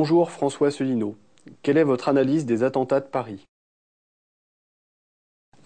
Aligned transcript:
Bonjour 0.00 0.30
François 0.30 0.68
Asselineau. 0.68 1.16
Quelle 1.60 1.76
est 1.76 1.82
votre 1.82 2.08
analyse 2.08 2.46
des 2.46 2.62
attentats 2.62 3.00
de 3.00 3.06
Paris? 3.06 3.44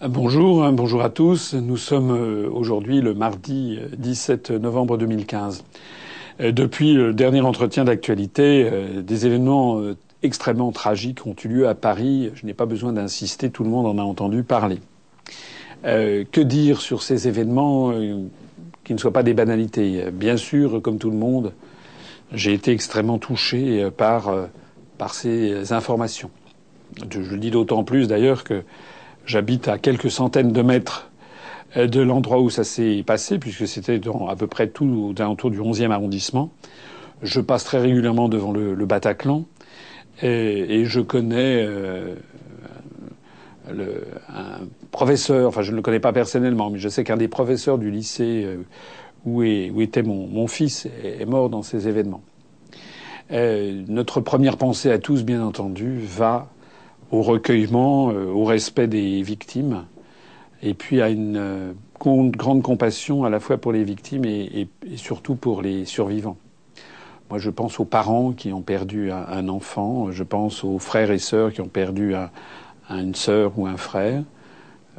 Bonjour, 0.03 0.63
hein, 0.63 0.73
bonjour 0.73 1.03
à 1.03 1.11
tous. 1.11 1.53
Nous 1.53 1.77
sommes 1.77 2.09
euh, 2.09 2.49
aujourd'hui 2.51 2.99
le 2.99 3.13
mardi 3.13 3.77
17 3.95 4.49
euh, 4.49 4.57
novembre 4.57 4.97
2015. 4.97 5.63
Euh, 6.39 6.51
depuis 6.51 6.95
le 6.95 7.13
dernier 7.13 7.41
entretien 7.41 7.83
d'actualité, 7.83 8.71
des 9.03 9.27
événements 9.27 9.79
extrêmement 10.23 10.71
tragiques 10.71 11.27
ont 11.27 11.35
eu 11.45 11.47
lieu 11.47 11.67
à 11.67 11.75
Paris. 11.75 12.31
Je 12.33 12.47
n'ai 12.47 12.55
pas 12.55 12.65
besoin 12.65 12.91
d'insister, 12.91 13.51
tout 13.51 13.63
le 13.63 13.69
monde 13.69 13.85
en 13.85 13.99
a 13.99 14.03
entendu 14.03 14.41
parler. 14.41 14.79
que 15.83 16.41
dire 16.41 16.81
sur 16.81 17.03
ces 17.03 17.27
événements 17.27 17.93
qui 18.83 18.95
ne 18.95 18.97
soient 18.97 19.13
pas 19.13 19.21
des 19.21 19.35
banalités? 19.35 20.09
Bien 20.11 20.37
sûr, 20.37 20.81
comme 20.81 20.97
tout 20.97 21.11
le 21.11 21.17
monde, 21.17 21.53
j'ai 22.33 22.53
été 22.53 22.71
extrêmement 22.71 23.17
touché 23.17 23.89
par, 23.95 24.33
par 24.97 25.13
ces 25.13 25.71
informations. 25.73 26.31
Je, 27.11 27.19
le 27.19 27.37
dis 27.37 27.51
d'autant 27.51 27.83
plus 27.83 28.07
d'ailleurs 28.07 28.43
que 28.43 28.63
J'habite 29.25 29.69
à 29.69 29.77
quelques 29.77 30.11
centaines 30.11 30.51
de 30.51 30.61
mètres 30.61 31.09
euh, 31.77 31.87
de 31.87 32.01
l'endroit 32.01 32.39
où 32.41 32.49
ça 32.49 32.63
s'est 32.63 33.03
passé, 33.05 33.39
puisque 33.39 33.67
c'était 33.67 33.99
dans 33.99 34.27
à 34.27 34.35
peu 34.35 34.47
près 34.47 34.67
tout 34.67 35.13
aux 35.17 35.21
alentours 35.21 35.49
du 35.49 35.59
11e 35.59 35.91
arrondissement. 35.91 36.51
Je 37.21 37.39
passe 37.39 37.63
très 37.63 37.79
régulièrement 37.79 38.27
devant 38.27 38.51
le, 38.51 38.85
Bataclan 38.85 39.45
et, 40.21 40.83
je 40.85 40.99
connais 40.99 41.63
euh, 41.65 42.15
le, 43.71 44.03
un 44.27 44.59
professeur, 44.91 45.47
enfin 45.47 45.61
je 45.61 45.71
ne 45.71 45.77
le 45.77 45.81
connais 45.81 46.01
pas 46.01 46.11
personnellement, 46.11 46.69
mais 46.69 46.79
je 46.79 46.89
sais 46.89 47.05
qu'un 47.05 47.15
des 47.15 47.29
professeurs 47.29 47.77
du 47.77 47.91
lycée 47.91 48.43
euh, 48.45 48.57
où, 49.25 49.43
était 49.43 50.03
mon, 50.03 50.47
fils 50.47 50.87
est, 51.03 51.25
mort 51.25 51.49
dans 51.49 51.63
ces 51.63 51.87
événements. 51.87 52.21
Euh, 53.31 53.83
notre 53.87 54.19
première 54.19 54.57
pensée 54.57 54.91
à 54.91 54.99
tous, 54.99 55.23
bien 55.23 55.43
entendu, 55.43 55.99
va 55.99 56.49
au 57.11 57.21
recueillement, 57.21 58.11
euh, 58.11 58.25
au 58.25 58.43
respect 58.43 58.87
des 58.87 59.21
victimes, 59.21 59.85
et 60.61 60.73
puis 60.73 61.01
à 61.01 61.09
une 61.09 61.37
euh, 61.37 61.73
grande 61.99 62.61
compassion 62.61 63.23
à 63.23 63.29
la 63.29 63.39
fois 63.39 63.57
pour 63.57 63.71
les 63.71 63.83
victimes 63.83 64.25
et, 64.25 64.67
surtout 64.97 65.35
pour 65.35 65.61
les 65.61 65.85
survivants. 65.85 66.37
Moi, 67.29 67.39
je 67.39 67.49
pense 67.49 67.79
aux 67.79 67.85
parents 67.85 68.33
qui 68.33 68.51
ont 68.51 68.61
perdu 68.61 69.09
un, 69.11 69.47
enfant, 69.47 70.11
je 70.11 70.23
pense 70.23 70.63
aux 70.65 70.79
frères 70.79 71.11
et 71.11 71.17
sœurs 71.17 71.53
qui 71.53 71.61
ont 71.61 71.69
perdu 71.69 72.13
une 72.89 73.15
sœur 73.15 73.57
ou 73.57 73.65
un 73.65 73.77
frère, 73.77 74.23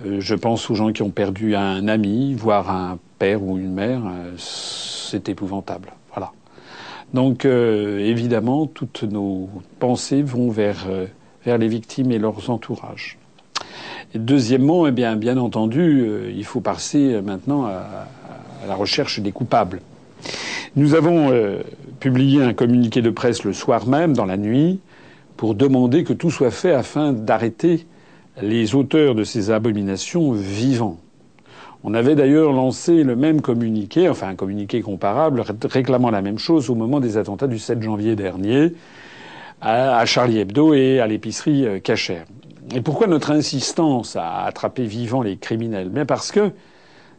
je 0.03 0.35
pense 0.35 0.71
aux 0.71 0.75
gens 0.75 0.93
qui 0.93 1.03
ont 1.03 1.11
perdu 1.11 1.55
un 1.55 1.87
ami, 1.87 2.35
voire 2.35 2.71
un 2.71 2.99
ou 3.43 3.59
une 3.59 3.73
mère. 3.73 4.03
C'est 4.37 5.29
épouvantable. 5.29 5.93
Voilà. 6.15 6.33
Donc, 7.13 7.45
évidemment, 7.45 8.67
toutes 8.67 9.05
nos 9.05 9.49
pensées 9.79 10.23
vont 10.23 10.51
vers 10.51 10.87
vers 11.45 11.59
les 11.59 11.69
victimes 11.69 12.11
et 12.11 12.19
leurs 12.19 12.51
entourages. 12.51 13.19
Et 14.15 14.19
deuxièmement, 14.19 14.87
eh 14.87 14.93
bien, 14.93 15.17
bien 15.17 15.37
entendu, 15.37 15.81
euh, 15.81 16.33
il 16.35 16.45
faut 16.45 16.61
passer 16.61 17.21
maintenant 17.23 17.67
à, 17.67 18.07
la 18.67 18.75
recherche 18.75 19.21
des 19.21 19.33
coupables. 19.33 19.81
Nous 20.77 20.95
avons 20.95 21.31
euh, 21.31 21.63
publié 22.01 22.43
un 22.43 22.55
communiqué 22.55 23.03
de 23.03 23.11
presse 23.11 23.45
le 23.45 23.53
soir 23.53 23.87
même, 23.87 24.15
dans 24.15 24.25
la 24.25 24.37
nuit, 24.37 24.81
pour 25.37 25.55
demander 25.55 26.05
que 26.05 26.13
tout 26.13 26.31
soit 26.31 26.51
fait 26.51 26.73
afin 26.73 27.13
d'arrêter 27.13 27.87
les 28.41 28.75
auteurs 28.75 29.15
de 29.15 29.23
ces 29.23 29.51
abominations 29.51 30.33
vivants. 30.33 30.99
On 31.87 31.93
avait 31.93 32.15
d'ailleurs 32.15 32.53
lancé 32.53 33.05
le 33.05 33.15
même 33.15 33.43
communiqué, 33.43 34.09
enfin 34.09 34.29
un 34.29 34.37
communiqué 34.37 34.81
comparable, 34.81 35.45
réclamant 35.65 36.11
la 36.11 36.23
même 36.23 36.39
chose 36.39 36.71
au 36.71 36.75
moment 36.75 36.99
des 36.99 37.19
attentats 37.19 37.47
du 37.47 37.59
7 37.59 37.83
janvier 37.83 38.17
dernier, 38.17 38.73
à 39.61 40.03
Charlie 40.07 40.39
Hebdo 40.39 40.73
et 40.73 41.01
à 41.01 41.07
l'épicerie 41.07 41.67
euh, 41.67 41.79
cachère. 41.81 42.25
Et 42.75 42.81
pourquoi 42.81 43.07
notre 43.07 43.31
insistance 43.31 44.17
à 44.17 44.45
attraper 44.45 44.85
vivant 44.85 45.23
les 45.23 45.37
criminels? 45.37 45.89
Bien 45.91 46.05
parce 46.07 46.33
que 46.33 46.53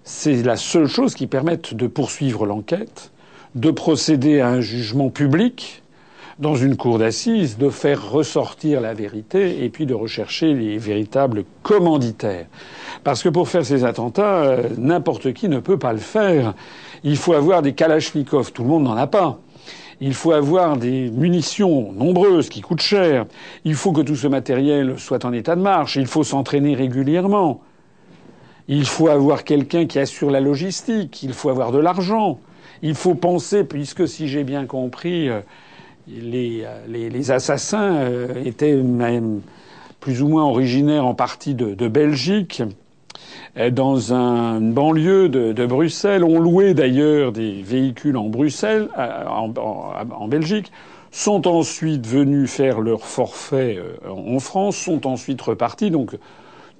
c'est 0.03 0.44
la 0.44 0.56
seule 0.56 0.88
chose 0.88 1.13
qui 1.16 1.28
permette 1.28 1.73
de 1.73 1.88
poursuivre 1.88 2.45
l'enquête, 2.45 3.11
de 3.56 3.72
procéder 3.72 4.41
à 4.41 4.50
un 4.50 4.61
jugement 4.61 5.09
public 5.09 5.84
dans 6.40 6.56
une 6.56 6.75
cour 6.75 7.00
d'assises, 7.00 7.57
de 7.57 7.69
faire 7.69 8.12
ressortir 8.12 8.81
la 8.81 8.94
vérité 8.94 9.63
et 9.63 9.69
puis 9.69 9.85
de 9.85 9.94
rechercher 9.94 10.53
les 10.53 10.78
véritables 10.78 11.46
commanditaires. 11.63 12.47
Parce 13.03 13.23
que 13.23 13.29
pour 13.29 13.47
faire 13.47 13.66
ces 13.66 13.85
attentats, 13.85 14.44
euh, 14.44 14.69
n'importe 14.78 15.34
qui 15.34 15.47
ne 15.47 15.59
peut 15.59 15.79
pas 15.79 15.94
le 15.94 16.00
faire. 16.00 16.53
Il 17.03 17.18
faut 17.18 17.34
avoir 17.34 17.62
des 17.62 17.73
kalachnikovs. 17.73 18.51
Tout 18.51 18.63
le 18.63 18.69
monde 18.69 18.84
n'en 18.84 18.97
a 18.97 19.07
pas. 19.07 19.40
Il 20.01 20.13
faut 20.13 20.34
avoir 20.34 20.75
des 20.75 21.09
munitions 21.09 21.94
nombreuses 21.94 22.50
qui 22.50 22.59
coûtent 22.59 22.81
cher. 22.81 23.25
Il 23.63 23.75
faut 23.75 23.94
que 23.94 24.02
tout 24.02 24.17
ce 24.17 24.28
matériel 24.28 24.96
soit 24.97 25.23
en 25.23 25.31
état 25.31 25.56
de 25.56 25.62
marche. 25.62 25.96
Il 25.96 26.07
faut 26.07 26.23
s'entraîner 26.23 26.75
régulièrement. 26.75 27.62
Il 28.67 28.85
faut 28.85 29.07
avoir 29.07 29.46
quelqu'un 29.46 29.85
qui 29.85 30.00
assure 30.00 30.31
la 30.31 30.41
logistique. 30.41 31.23
Il 31.23 31.31
faut 31.31 31.50
avoir 31.50 31.72
de 31.72 31.78
l'argent. 31.78 32.40
Il 32.81 32.96
faut 32.96 33.16
penser, 33.16 33.63
puisque 33.63 34.06
si 34.06 34.28
j'ai 34.28 34.44
bien 34.44 34.66
compris, 34.66 35.29
euh, 35.29 35.40
les, 36.07 36.63
euh, 36.66 37.09
les, 37.09 37.31
assassins 37.31 37.95
euh, 37.95 38.43
étaient 38.43 38.75
même 38.75 39.41
plus 39.99 40.21
ou 40.21 40.27
moins 40.27 40.43
originaires 40.43 41.05
en 41.05 41.16
partie 41.16 41.55
de, 41.55 41.88
Belgique 41.88 42.61
dans 43.71 44.13
une 44.13 44.73
banlieue 44.73 45.29
de, 45.29 45.66
Bruxelles. 45.66 46.23
On 46.23 46.39
louait 46.39 46.73
d'ailleurs 46.73 47.31
des 47.31 47.61
véhicules 47.61 48.17
en 48.17 48.25
Bruxelles, 48.25 48.89
euh, 48.97 49.25
en, 49.25 50.27
Belgique, 50.27 50.71
sont 51.11 51.47
ensuite 51.47 52.05
venus 52.05 52.51
faire 52.51 52.81
leur 52.81 53.05
forfait 53.05 53.77
euh, 53.79 54.09
en 54.09 54.39
France, 54.39 54.75
sont 54.75 55.07
ensuite 55.07 55.41
repartis. 55.41 55.89
Donc 55.89 56.17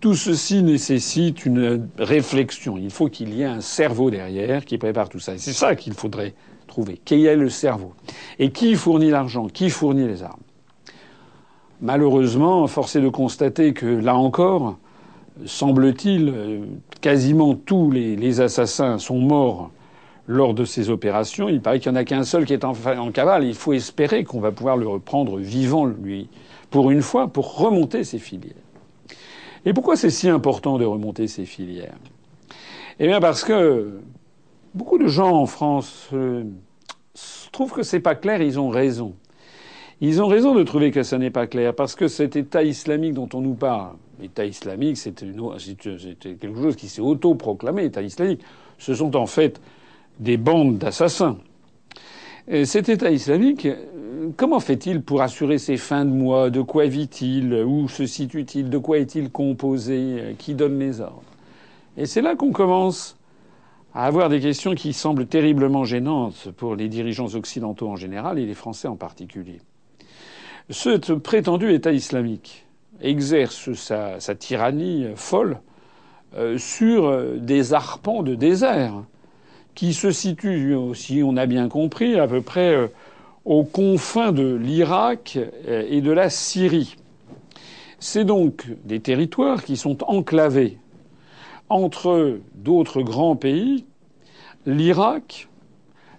tout 0.02 0.16
ceci 0.16 0.62
nécessite 0.62 1.46
une 1.46 1.88
réflexion. 1.98 2.78
Il 2.78 2.92
faut 2.92 3.08
qu'il 3.08 3.34
y 3.34 3.42
ait 3.42 3.46
un 3.46 3.62
cerveau 3.62 4.12
derrière 4.12 4.66
qui 4.66 4.78
prépare 4.78 5.08
tout 5.08 5.20
ça. 5.20 5.38
C'est 5.38 5.54
ça 5.54 5.76
qu'il 5.76 5.94
faudrait 5.94 6.34
trouver. 6.76 7.00
Qui 7.06 7.26
est 7.26 7.38
le 7.38 7.50
cerveau 7.50 7.94
Et 8.38 8.52
qui 8.52 8.76
fournit 8.76 9.10
l'argent 9.10 9.48
Qui 9.48 9.70
fournit 9.70 10.06
les 10.06 10.24
armes 10.24 10.42
Malheureusement, 11.82 12.68
force 12.68 12.98
est 12.98 13.02
de 13.02 13.10
constater 13.10 13.74
que 13.74 13.86
là 13.86 14.16
encore, 14.16 14.78
semble-t-il, 15.46 16.30
euh, 16.30 16.60
quasiment 17.00 17.56
tous 17.56 17.92
les, 17.92 18.42
assassins 18.42 18.98
sont 18.98 19.20
morts 19.20 19.72
lors 20.28 20.54
de 20.54 20.66
ces 20.66 20.90
opérations. 20.90 21.48
Il 21.48 21.62
paraît 21.62 21.80
qu'il 21.80 21.92
n'y 21.92 21.98
en 21.98 22.02
a 22.02 22.04
qu'un 22.04 22.24
seul 22.24 22.46
qui 22.46 22.54
est 22.54 22.66
en, 22.66 22.74
cavale. 23.12 23.46
Il 23.46 23.56
faut 23.56 23.74
espérer 23.74 24.26
qu'on 24.26 24.42
va 24.42 24.52
pouvoir 24.52 24.76
le 24.76 24.88
reprendre 24.88 25.38
vivant, 25.38 25.86
lui, 25.86 26.30
pour 26.72 26.92
une 26.92 27.02
fois, 27.02 27.28
pour 27.28 27.58
remonter 27.58 28.04
ses 28.04 28.20
filières. 28.20 28.54
Et 29.66 29.74
pourquoi 29.74 29.96
c'est 29.96 30.10
si 30.10 30.28
important 30.28 30.78
de 30.78 30.86
remonter 30.86 31.28
ces 31.28 31.46
filières? 31.46 31.98
Eh 33.00 33.08
bien 33.08 33.20
parce 33.20 33.44
que 33.44 34.00
beaucoup 34.74 34.98
de 34.98 35.08
gens 35.08 35.32
en 35.32 35.46
France 35.46 36.10
euh, 36.14 36.44
trouvent 37.52 37.74
que 37.74 37.84
c'est 37.84 38.00
pas 38.00 38.16
clair, 38.16 38.42
ils 38.42 38.60
ont 38.60 38.70
raison. 38.70 39.14
Ils 40.02 40.22
ont 40.22 40.28
raison 40.28 40.54
de 40.54 40.64
trouver 40.64 40.92
que 40.92 41.04
ça 41.04 41.18
n'est 41.18 41.32
pas 41.32 41.48
clair, 41.48 41.74
parce 41.74 41.96
que 41.96 42.08
cet 42.08 42.36
État 42.36 42.64
islamique 42.64 43.14
dont 43.14 43.30
on 43.34 43.42
nous 43.42 43.54
parle, 43.54 43.96
l'État 44.20 44.46
islamique, 44.46 44.98
c'était 44.98 45.26
quelque 45.26 46.62
chose 46.62 46.76
qui 46.76 46.90
s'est 46.90 47.02
auto-proclamé, 47.02 47.86
État 47.86 48.02
islamique. 48.02 48.42
Ce 48.78 48.94
sont 48.94 49.16
en 49.16 49.26
fait 49.26 49.62
des 50.20 50.38
bandes 50.38 50.78
d'assassins. 50.78 51.38
cet 52.66 52.90
État 52.90 53.10
islamique, 53.10 53.68
comment 54.36 54.60
fait-il 54.60 55.02
pour 55.02 55.22
assurer 55.22 55.58
ses 55.58 55.78
fins 55.78 56.06
de 56.06 56.12
mois? 56.12 56.50
De 56.50 56.62
quoi 56.62 56.86
vit-il? 56.86 57.54
Où 57.66 57.88
se 57.88 58.06
situe-t-il? 58.06 58.70
De 58.70 58.78
quoi 58.78 58.98
est-il 58.98 59.32
composé? 59.32 60.36
Qui 60.38 60.54
donne 60.54 60.78
les 60.80 61.00
ordres? 61.02 61.24
Et 61.98 62.06
c'est 62.06 62.22
là 62.22 62.36
qu'on 62.36 62.52
commence 62.52 63.18
à 63.96 64.06
avoir 64.06 64.28
des 64.28 64.42
questions 64.42 64.76
qui 64.76 64.92
semblent 64.92 65.26
terriblement 65.26 65.86
gênantes 65.86 66.50
pour 66.58 66.76
les 66.76 66.90
dirigeants 66.90 67.34
occidentaux 67.34 67.88
en 67.88 67.96
général 67.96 68.38
et 68.38 68.46
les 68.46 68.54
Français 68.54 68.90
en 68.90 68.98
particulier. 68.98 69.62
Ce 70.70 71.14
prétendu 71.14 71.72
État 71.72 71.94
islamique 71.94 72.66
exerce 73.02 73.72
sa, 73.74 74.18
tyrannie 74.36 75.08
folle 75.16 75.60
euh, 76.36 76.58
sur 76.58 77.06
euh, 77.06 77.38
des 77.38 77.74
arpents 77.74 78.22
de 78.22 78.36
désert 78.36 79.04
qui 79.76 79.94
se 79.94 80.12
situent, 80.12 80.76
si 80.94 81.22
on 81.24 81.38
a 81.38 81.46
bien 81.46 81.70
compris, 81.70 82.20
à 82.20 82.28
peu 82.28 82.42
près 82.42 82.74
euh, 82.76 82.88
aux 83.46 83.64
confins 83.64 84.32
de 84.32 84.56
l'Irak 84.56 85.38
et 85.68 86.02
de 86.02 86.12
la 86.12 86.30
Syrie. 86.30 86.96
C'est 88.00 88.26
donc 88.26 88.66
des 88.86 89.00
territoires 89.00 89.64
qui 89.64 89.78
sont 89.78 90.04
enclavés 90.10 90.80
entre 91.70 92.40
d'autres 92.56 93.02
grands 93.02 93.36
pays, 93.36 93.86
l'Irak, 94.66 95.48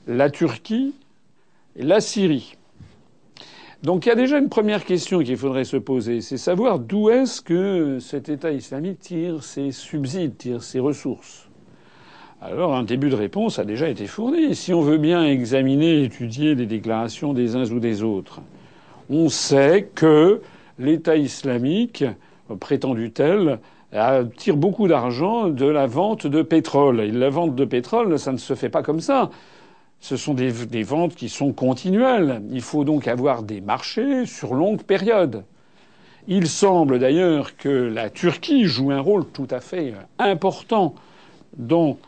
la 0.07 0.31
Turquie 0.31 0.95
et 1.77 1.83
la 1.83 2.01
Syrie. 2.01 2.57
Donc 3.83 4.07
il 4.07 4.09
y 4.09 4.13
a 4.13 4.17
déjà 4.17 4.39
une 4.39 4.49
première 4.49 4.85
question 4.85 5.21
qu'il 5.23 5.37
faudrait 5.37 5.65
se 5.65 5.77
poser, 5.77 6.21
c'est 6.21 6.39
savoir 6.39 6.79
d'où 6.79 7.11
est-ce 7.11 7.43
que 7.43 7.99
cet 8.01 8.29
État 8.29 8.51
islamique 8.51 9.01
tire 9.01 9.45
ses 9.45 9.71
subsides, 9.71 10.37
tire 10.37 10.63
ses 10.63 10.81
ressources. 10.81 11.49
Alors 12.41 12.75
un 12.75 12.83
début 12.83 13.11
de 13.11 13.15
réponse 13.15 13.59
a 13.59 13.65
déjà 13.65 13.89
été 13.89 14.07
fourni. 14.07 14.55
Si 14.55 14.75
on 14.75 14.81
veut 14.81 14.99
bien 14.99 15.25
examiner, 15.25 16.03
étudier 16.03 16.55
les 16.55 16.67
déclarations 16.67 17.33
des 17.33 17.57
uns 17.57 17.71
ou 17.71 17.81
des 17.81 18.03
autres, 18.03 18.41
On 19.09 19.29
sait 19.29 19.89
que 19.95 20.41
l'État 20.79 21.17
islamique, 21.17 22.05
prétendu 22.59 23.13
tel, 23.13 23.61
tire 24.37 24.57
beaucoup 24.57 24.89
d'argent 24.89 25.49
de 25.49 25.67
la 25.67 25.87
vente 25.87 26.27
de 26.27 26.43
pétrole. 26.43 27.01
La 27.01 27.31
vente 27.31 27.55
de 27.55 27.65
pétrole, 27.65 28.19
ça 28.19 28.33
ne 28.33 28.37
se 28.37 28.55
fait 28.55 28.69
pas 28.69 28.83
comme 28.83 29.01
ça. 29.01 29.31
Ce 30.01 30.17
sont 30.17 30.35
des, 30.35 30.53
des 30.53 30.83
ventes 30.83 31.15
qui 31.15 31.29
sont 31.29 31.53
continuelles. 31.53 32.43
Il 32.51 32.63
faut 32.63 32.85
donc 32.85 33.09
avoir 33.09 33.43
des 33.43 33.61
marchés 33.61 34.27
sur 34.27 34.55
longue 34.55 34.83
période. 34.83 35.45
Il 36.29 36.49
semble 36.49 36.99
d'ailleurs 36.99 37.57
que 37.57 37.69
la 37.69 38.11
Turquie 38.11 38.65
joue 38.65 38.91
un 38.91 39.01
rôle 39.01 39.27
tout 39.27 39.47
à 39.51 39.61
fait 39.61 39.95
important 40.19 40.95
dans 41.57 41.99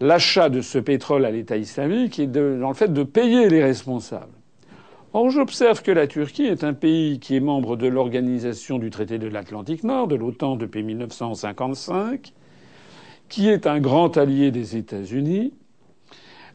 l'achat 0.00 0.48
de 0.48 0.60
ce 0.60 0.78
pétrole 0.78 1.24
à 1.24 1.30
l'État 1.30 1.56
islamique 1.56 2.18
et 2.18 2.26
dans 2.26 2.68
le 2.68 2.74
fait 2.74 2.92
de 2.92 3.02
payer 3.02 3.48
les 3.48 3.62
responsables. 3.62 4.37
Or, 5.14 5.30
j'observe 5.30 5.82
que 5.82 5.90
la 5.90 6.06
Turquie 6.06 6.44
est 6.44 6.64
un 6.64 6.74
pays 6.74 7.18
qui 7.18 7.34
est 7.34 7.40
membre 7.40 7.76
de 7.76 7.86
l'Organisation 7.86 8.78
du 8.78 8.90
traité 8.90 9.18
de 9.18 9.26
l'Atlantique 9.26 9.82
Nord, 9.82 10.06
de 10.06 10.16
l'OTAN 10.16 10.56
depuis 10.56 10.82
1955, 10.82 12.34
qui 13.30 13.48
est 13.48 13.66
un 13.66 13.80
grand 13.80 14.18
allié 14.18 14.50
des 14.50 14.76
États-Unis, 14.76 15.54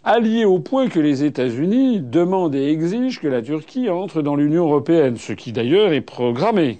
allié 0.03 0.45
au 0.45 0.59
point 0.59 0.87
que 0.87 0.99
les 0.99 1.23
États-Unis 1.23 2.01
demandent 2.01 2.53
et 2.53 2.69
exigent 2.69 3.19
que 3.19 3.27
la 3.27 3.41
Turquie 3.41 3.89
entre 3.89 4.21
dans 4.21 4.35
l'Union 4.35 4.65
européenne, 4.65 5.17
ce 5.17 5.33
qui 5.33 5.51
d'ailleurs 5.51 5.91
est 5.91 6.01
programmé. 6.01 6.77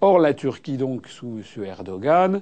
Or, 0.00 0.18
la 0.18 0.32
Turquie, 0.32 0.78
donc, 0.78 1.06
sous, 1.08 1.42
Erdogan, 1.62 2.40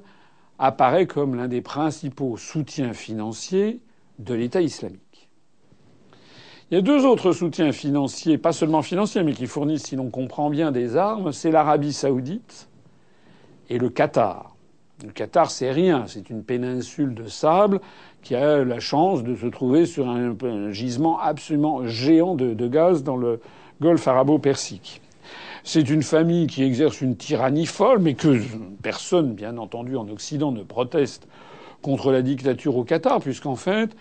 apparaît 0.60 1.06
comme 1.06 1.34
l'un 1.34 1.48
des 1.48 1.62
principaux 1.62 2.36
soutiens 2.36 2.92
financiers 2.92 3.80
de 4.20 4.34
l'État 4.34 4.60
islamique. 4.60 5.25
Il 6.72 6.74
y 6.74 6.78
a 6.78 6.82
deux 6.82 7.04
autres 7.04 7.30
soutiens 7.30 7.70
financiers, 7.70 8.38
pas 8.38 8.50
seulement 8.50 8.82
financiers, 8.82 9.22
mais 9.22 9.34
qui 9.34 9.46
fournissent, 9.46 9.84
si 9.84 9.94
l'on 9.94 10.10
comprend 10.10 10.50
bien, 10.50 10.72
des 10.72 10.96
armes, 10.96 11.30
c'est 11.30 11.52
l'Arabie 11.52 11.92
saoudite 11.92 12.68
et 13.70 13.78
le 13.78 13.88
Qatar. 13.88 14.56
Le 15.04 15.12
Qatar, 15.12 15.52
c'est 15.52 15.70
rien, 15.70 16.06
c'est 16.08 16.28
une 16.28 16.42
péninsule 16.42 17.14
de 17.14 17.28
sable 17.28 17.80
qui 18.22 18.34
a 18.34 18.64
la 18.64 18.80
chance 18.80 19.22
de 19.22 19.36
se 19.36 19.46
trouver 19.46 19.86
sur 19.86 20.08
un, 20.08 20.34
gisement 20.72 21.20
absolument 21.20 21.86
géant 21.86 22.34
de, 22.34 22.66
gaz 22.66 23.04
dans 23.04 23.16
le 23.16 23.40
golfe 23.80 24.08
arabo-persique. 24.08 25.02
C'est 25.62 25.88
une 25.88 26.02
famille 26.02 26.48
qui 26.48 26.64
exerce 26.64 27.00
une 27.00 27.16
tyrannie 27.16 27.66
folle, 27.66 28.00
mais 28.00 28.14
que 28.14 28.40
personne, 28.82 29.34
bien 29.34 29.56
entendu, 29.58 29.96
en 29.96 30.08
Occident 30.08 30.50
ne 30.50 30.64
proteste 30.64 31.28
contre 31.80 32.10
la 32.10 32.22
dictature 32.22 32.76
au 32.76 32.82
Qatar, 32.82 33.20
puisqu'en 33.20 33.54
fait, 33.54 33.94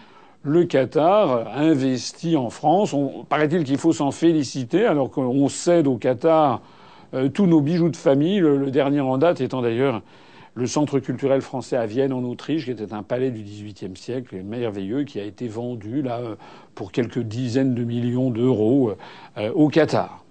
le 0.45 0.63
Qatar 0.63 1.47
investit 1.57 2.37
en 2.37 2.49
France. 2.49 2.95
Paraît-il 3.27 3.63
qu'il 3.63 3.77
faut 3.77 3.93
s'en 3.93 4.11
féliciter, 4.11 4.85
alors 4.85 5.09
qu'on 5.09 5.49
cède 5.49 5.87
au 5.87 5.97
Qatar 5.97 6.61
euh, 7.13 7.29
tous 7.29 7.47
nos 7.47 7.61
bijoux 7.61 7.89
de 7.89 7.97
famille, 7.97 8.39
le 8.39 8.69
dernier 8.71 9.01
en 9.01 9.17
date 9.17 9.41
étant 9.41 9.61
d'ailleurs 9.61 10.01
le 10.53 10.67
centre 10.67 10.99
culturel 10.99 11.41
français 11.41 11.75
à 11.75 11.85
Vienne 11.85 12.13
en 12.13 12.23
Autriche, 12.23 12.65
qui 12.65 12.71
était 12.71 12.93
un 12.93 13.03
palais 13.03 13.31
du 13.31 13.43
XVIIIe 13.43 13.97
siècle, 13.97 14.41
merveilleux, 14.43 15.03
qui 15.03 15.19
a 15.19 15.23
été 15.23 15.47
vendu 15.47 16.01
là 16.01 16.21
pour 16.75 16.91
quelques 16.91 17.19
dizaines 17.19 17.75
de 17.75 17.83
millions 17.83 18.29
d'euros 18.29 18.93
euh, 19.37 19.51
au 19.53 19.67
Qatar. 19.67 20.23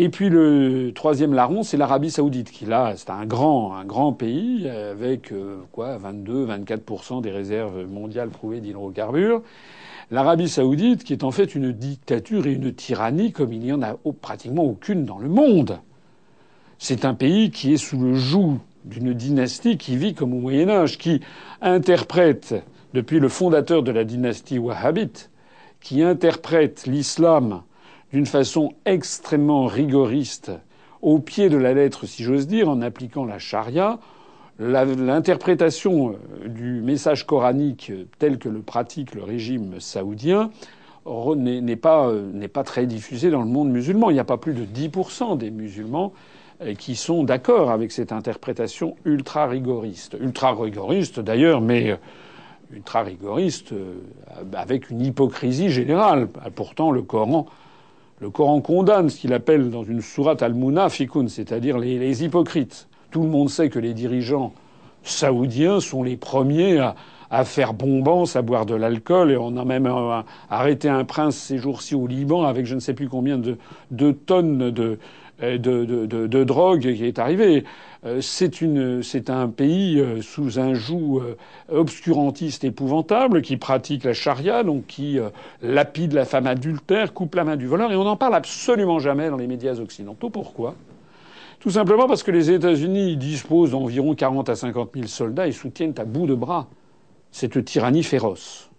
Et 0.00 0.10
puis 0.10 0.28
le 0.28 0.92
troisième 0.94 1.34
larron, 1.34 1.64
c'est 1.64 1.76
l'Arabie 1.76 2.12
Saoudite, 2.12 2.52
qui 2.52 2.66
là, 2.66 2.94
c'est 2.96 3.10
un 3.10 3.26
grand, 3.26 3.74
un 3.74 3.84
grand 3.84 4.12
pays 4.12 4.68
avec 4.68 5.32
euh, 5.32 5.56
quoi, 5.72 5.98
22, 5.98 6.46
24% 6.46 7.20
des 7.20 7.32
réserves 7.32 7.84
mondiales 7.88 8.28
prouvées 8.28 8.60
d'hydrocarbures. 8.60 9.42
L'Arabie 10.12 10.48
Saoudite, 10.48 11.02
qui 11.02 11.12
est 11.12 11.24
en 11.24 11.32
fait 11.32 11.56
une 11.56 11.72
dictature 11.72 12.46
et 12.46 12.52
une 12.52 12.72
tyrannie 12.72 13.32
comme 13.32 13.52
il 13.52 13.58
n'y 13.58 13.72
en 13.72 13.82
a 13.82 13.96
pratiquement 14.22 14.62
aucune 14.62 15.04
dans 15.04 15.18
le 15.18 15.28
monde. 15.28 15.80
C'est 16.78 17.04
un 17.04 17.14
pays 17.14 17.50
qui 17.50 17.72
est 17.72 17.76
sous 17.76 17.98
le 17.98 18.14
joug 18.14 18.58
d'une 18.84 19.12
dynastie 19.12 19.78
qui 19.78 19.96
vit 19.96 20.14
comme 20.14 20.32
au 20.32 20.38
Moyen 20.38 20.68
Âge, 20.68 20.96
qui 20.96 21.20
interprète, 21.60 22.54
depuis 22.94 23.18
le 23.18 23.28
fondateur 23.28 23.82
de 23.82 23.90
la 23.90 24.04
dynastie 24.04 24.60
wahhabite, 24.60 25.30
qui 25.80 26.02
interprète 26.02 26.86
l'islam 26.86 27.62
d'une 28.12 28.26
façon 28.26 28.72
extrêmement 28.84 29.66
rigoriste, 29.66 30.52
au 31.02 31.18
pied 31.18 31.48
de 31.48 31.56
la 31.56 31.74
lettre, 31.74 32.06
si 32.06 32.22
j'ose 32.22 32.46
dire, 32.46 32.68
en 32.68 32.82
appliquant 32.82 33.24
la 33.24 33.38
charia, 33.38 33.98
l'interprétation 34.58 36.10
euh, 36.10 36.48
du 36.48 36.80
message 36.80 37.26
coranique 37.26 37.92
tel 38.18 38.38
que 38.38 38.48
le 38.48 38.60
pratique 38.60 39.14
le 39.14 39.22
régime 39.22 39.78
saoudien 39.78 40.50
n'est 41.36 41.76
pas, 41.76 42.08
euh, 42.08 42.48
très 42.64 42.86
diffusée 42.86 43.30
dans 43.30 43.42
le 43.42 43.48
monde 43.48 43.70
musulman. 43.70 44.10
Il 44.10 44.14
n'y 44.14 44.20
a 44.20 44.24
pas 44.24 44.36
plus 44.36 44.54
de 44.54 44.64
10% 44.64 45.38
des 45.38 45.50
musulmans 45.50 46.12
qui 46.76 46.96
sont 46.96 47.22
d'accord 47.22 47.70
avec 47.70 47.92
cette 47.92 48.12
interprétation 48.12 48.96
ultra 49.04 49.46
rigoriste. 49.46 50.16
Ultra 50.20 50.54
rigoriste 50.54 51.20
d'ailleurs, 51.20 51.60
mais 51.60 51.90
euh, 51.90 51.96
ultra 52.72 53.02
rigoriste 53.02 53.72
euh, 53.72 53.94
avec 54.54 54.90
une 54.90 55.00
hypocrisie 55.00 55.70
générale. 55.70 56.28
Pourtant, 56.54 56.90
le 56.90 57.02
Coran, 57.02 57.46
le 58.20 58.30
Coran 58.30 58.60
condamne 58.60 59.10
ce 59.10 59.20
qu'il 59.20 59.32
appelle 59.32 59.70
dans 59.70 59.84
une 59.84 60.00
sourate 60.00 60.42
al-munafiqun, 60.42 61.28
c'est-à-dire 61.28 61.78
les, 61.78 62.24
hypocrites. 62.24 62.88
Tout 63.10 63.22
le 63.22 63.28
monde 63.28 63.48
sait 63.48 63.68
que 63.68 63.78
les 63.78 63.94
dirigeants 63.94 64.52
saoudiens 65.02 65.80
sont 65.80 66.02
les 66.02 66.16
premiers 66.16 66.78
à, 67.30 67.44
faire 67.44 67.74
bombance, 67.74 68.36
à 68.36 68.42
boire 68.42 68.66
de 68.66 68.74
l'alcool, 68.74 69.30
et 69.30 69.36
on 69.36 69.56
a 69.56 69.64
même 69.64 69.86
euh, 69.86 70.22
arrêté 70.50 70.88
un 70.88 71.04
prince 71.04 71.36
ces 71.36 71.58
jours-ci 71.58 71.94
au 71.94 72.06
Liban 72.06 72.44
avec 72.44 72.66
je 72.66 72.74
ne 72.74 72.80
sais 72.80 72.94
plus 72.94 73.08
combien 73.08 73.38
de 73.38 74.12
tonnes 74.12 74.70
de, 74.70 74.98
de, 75.40 75.56
de, 75.56 76.06
de, 76.26 76.44
drogue 76.44 76.80
qui 76.80 77.04
est 77.04 77.18
arrivé. 77.18 77.64
Euh, 78.04 78.20
c'est 78.20 79.30
un 79.30 79.48
pays 79.48 79.98
euh, 79.98 80.22
sous 80.22 80.60
un 80.60 80.74
joug 80.74 81.20
euh, 81.20 81.34
obscurantiste 81.68 82.62
épouvantable 82.64 83.42
qui 83.42 83.56
pratique 83.56 84.04
la 84.04 84.12
charia, 84.12 84.62
donc 84.62 84.86
qui 84.86 85.18
lapide 85.62 86.12
la 86.12 86.24
femme 86.24 86.46
adultère, 86.46 87.12
coupe 87.12 87.34
la 87.34 87.44
main 87.44 87.56
du 87.56 87.66
voleur, 87.66 87.92
et 87.92 87.96
on 87.96 88.04
n'en 88.04 88.16
parle 88.16 88.34
absolument 88.34 88.98
jamais 88.98 89.30
dans 89.30 89.36
les 89.36 89.46
médias 89.46 89.74
occidentaux. 89.74 90.30
Pourquoi? 90.30 90.74
Tout 91.60 91.70
simplement 91.70 92.06
parce 92.06 92.22
que 92.22 92.30
les 92.30 92.52
États-Unis 92.52 93.16
disposent 93.16 93.72
d'environ 93.72 94.14
40 94.14 94.48
à 94.48 94.54
50 94.54 94.90
000 94.94 95.06
soldats 95.08 95.48
et 95.48 95.52
soutiennent 95.52 95.94
à 95.98 96.04
bout 96.04 96.26
de 96.26 96.34
bras 96.34 96.68
cette 97.32 97.64
tyrannie 97.64 98.04
féroce. 98.04 98.70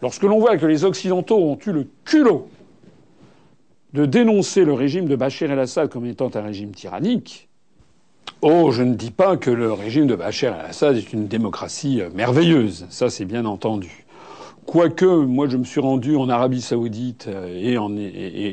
Lorsque 0.00 0.22
l'on 0.22 0.38
voit 0.38 0.56
que 0.56 0.64
les 0.64 0.84
Occidentaux 0.84 1.36
ont 1.36 1.58
eu 1.66 1.72
le 1.72 1.86
culot 2.04 2.48
de 3.92 4.06
dénoncer 4.06 4.64
le 4.64 4.72
régime 4.72 5.06
de 5.06 5.16
Bachar 5.16 5.50
el-Assad 5.50 5.88
comme 5.88 6.06
étant 6.06 6.30
un 6.34 6.42
régime 6.42 6.70
tyrannique, 6.70 7.48
oh, 8.42 8.70
je 8.70 8.82
ne 8.82 8.94
dis 8.94 9.10
pas 9.10 9.36
que 9.36 9.50
le 9.50 9.72
régime 9.72 10.06
de 10.06 10.14
Bachar 10.14 10.60
el-Assad 10.60 10.96
est 10.96 11.12
une 11.12 11.26
démocratie 11.26 12.00
euh, 12.00 12.10
merveilleuse. 12.14 12.86
Ça, 12.90 13.10
c'est 13.10 13.24
bien 13.24 13.44
entendu. 13.44 14.06
Quoique, 14.66 15.04
moi, 15.04 15.48
je 15.48 15.56
me 15.56 15.64
suis 15.64 15.80
rendu 15.80 16.14
en 16.16 16.28
Arabie 16.28 16.60
Saoudite 16.60 17.26
euh, 17.28 17.48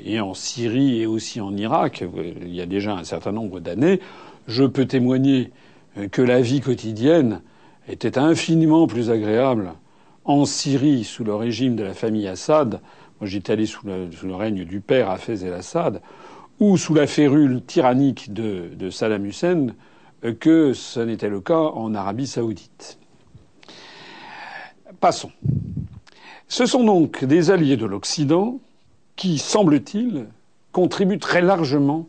et 0.08 0.20
en, 0.20 0.34
Syrie 0.34 1.02
et 1.02 1.06
aussi 1.06 1.40
en 1.40 1.56
Irak, 1.56 2.02
euh, 2.02 2.34
il 2.42 2.56
y 2.56 2.62
a 2.62 2.66
déjà 2.66 2.94
un 2.94 3.04
certain 3.04 3.32
nombre 3.32 3.60
d'années, 3.60 4.00
je 4.48 4.64
peux 4.64 4.86
témoigner 4.86 5.52
que 6.12 6.22
la 6.22 6.42
vie 6.42 6.62
quotidienne 6.62 7.42
était 7.90 8.18
infiniment 8.18 8.88
plus 8.88 9.10
agréable 9.10 9.74
en 10.26 10.46
Syrie 10.46 11.04
sous 11.04 11.24
le 11.24 11.36
régime 11.36 11.76
de 11.76 11.84
la 11.84 11.94
famille 11.94 12.28
Assad 12.28 12.80
moi, 13.20 13.28
j'étais 13.28 13.54
allé 13.54 13.66
sous 13.66 13.86
le, 13.88 14.36
règne 14.36 14.64
du 14.64 14.80
père 14.80 15.10
Hafez 15.10 15.44
el-Assad, 15.44 16.02
ou 16.60 16.78
sous 16.78 16.94
la 16.94 17.08
férule 17.08 17.62
tyrannique 17.64 18.32
de, 18.34 18.90
Saddam 18.90 19.26
Hussein, 19.26 19.68
euh, 20.24 20.34
que 20.34 20.74
ce 20.74 21.00
n'était 21.00 21.30
le 21.30 21.42
cas 21.42 21.58
en 21.60 21.96
Arabie 21.96 22.28
saoudite. 22.28 23.00
Passons. 25.00 25.32
Ce 26.48 26.66
sont 26.66 26.84
donc 26.84 27.24
des 27.26 27.52
alliés 27.52 27.78
de 27.78 27.86
l'Occident 27.86 28.60
qui, 29.16 29.38
semble-t-il, 29.38 30.28
contribuent 30.72 31.20
très 31.20 31.42
largement 31.42 32.08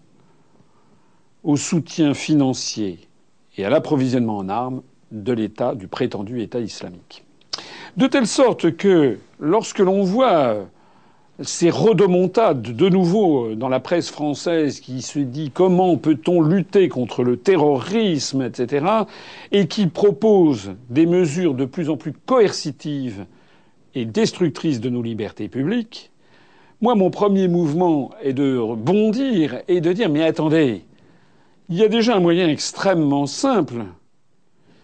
au 1.42 1.56
soutien 1.56 2.14
financier 2.14 3.08
et 3.56 3.64
à 3.64 3.70
l'approvisionnement 3.70 4.38
en 4.38 4.48
armes 4.48 4.82
de 5.10 5.32
l'État, 5.32 5.74
du 5.74 5.88
prétendu 5.88 6.40
État 6.42 6.60
islamique. 6.60 7.24
De 7.96 8.06
telle 8.06 8.26
sorte 8.26 8.76
que 8.76 9.18
lorsque 9.40 9.78
l'on 9.78 10.04
voit 10.04 10.68
ces 11.40 11.70
redemontades 11.70 12.62
de 12.62 12.88
nouveau 12.88 13.54
dans 13.54 13.68
la 13.68 13.78
presse 13.78 14.10
française 14.10 14.80
qui 14.80 15.02
se 15.02 15.20
dit 15.20 15.50
comment 15.52 15.96
peut-on 15.96 16.42
lutter 16.42 16.88
contre 16.88 17.22
le 17.22 17.36
terrorisme, 17.36 18.42
etc., 18.42 18.86
et 19.52 19.68
qui 19.68 19.86
propose 19.86 20.72
des 20.90 21.06
mesures 21.06 21.54
de 21.54 21.64
plus 21.64 21.90
en 21.90 21.96
plus 21.96 22.12
coercitives 22.12 23.26
et 23.94 24.04
destructrices 24.04 24.80
de 24.80 24.90
nos 24.90 25.02
libertés 25.02 25.48
publiques, 25.48 26.10
moi, 26.80 26.94
mon 26.94 27.10
premier 27.10 27.48
mouvement 27.48 28.10
est 28.22 28.32
de 28.32 28.60
bondir 28.76 29.62
et 29.66 29.80
de 29.80 29.92
dire 29.92 30.08
mais 30.08 30.22
attendez, 30.24 30.84
il 31.68 31.76
y 31.76 31.82
a 31.82 31.88
déjà 31.88 32.16
un 32.16 32.20
moyen 32.20 32.48
extrêmement 32.48 33.26
simple 33.26 33.84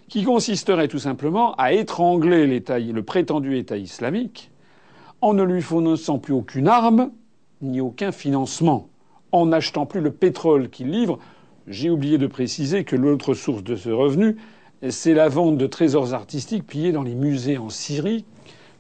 qui 0.09 0.23
consisterait 0.23 0.89
tout 0.89 0.99
simplement 0.99 1.55
à 1.55 1.73
étrangler 1.73 2.47
le 2.47 3.03
prétendu 3.03 3.57
État 3.57 3.77
islamique 3.77 4.51
en 5.25 5.33
ne 5.33 5.43
lui 5.43 5.62
fournissant 5.62 6.19
plus 6.19 6.35
aucune 6.35 6.69
arme 6.69 7.11
ni 7.62 7.81
aucun 7.81 8.12
financement 8.12 8.90
en 9.33 9.47
n'achetant 9.47 9.87
plus 9.87 10.02
le 10.02 10.11
pétrole 10.11 10.69
qu'ils 10.69 10.90
livrent. 10.90 11.19
J'ai 11.66 11.88
oublié 11.88 12.19
de 12.19 12.26
préciser 12.26 12.85
que 12.85 12.95
l'autre 12.95 13.33
source 13.33 13.64
de 13.64 13.75
ce 13.75 13.88
revenu, 13.88 14.37
c'est 14.90 15.14
la 15.14 15.31
vente 15.31 15.57
de 15.57 15.66
trésors 15.66 16.12
artistiques 16.12 16.66
pillés 16.66 16.93
dans 16.93 17.02
les 17.02 17.14
musées 17.14 17.57
en 17.57 17.71
Syrie 17.71 18.26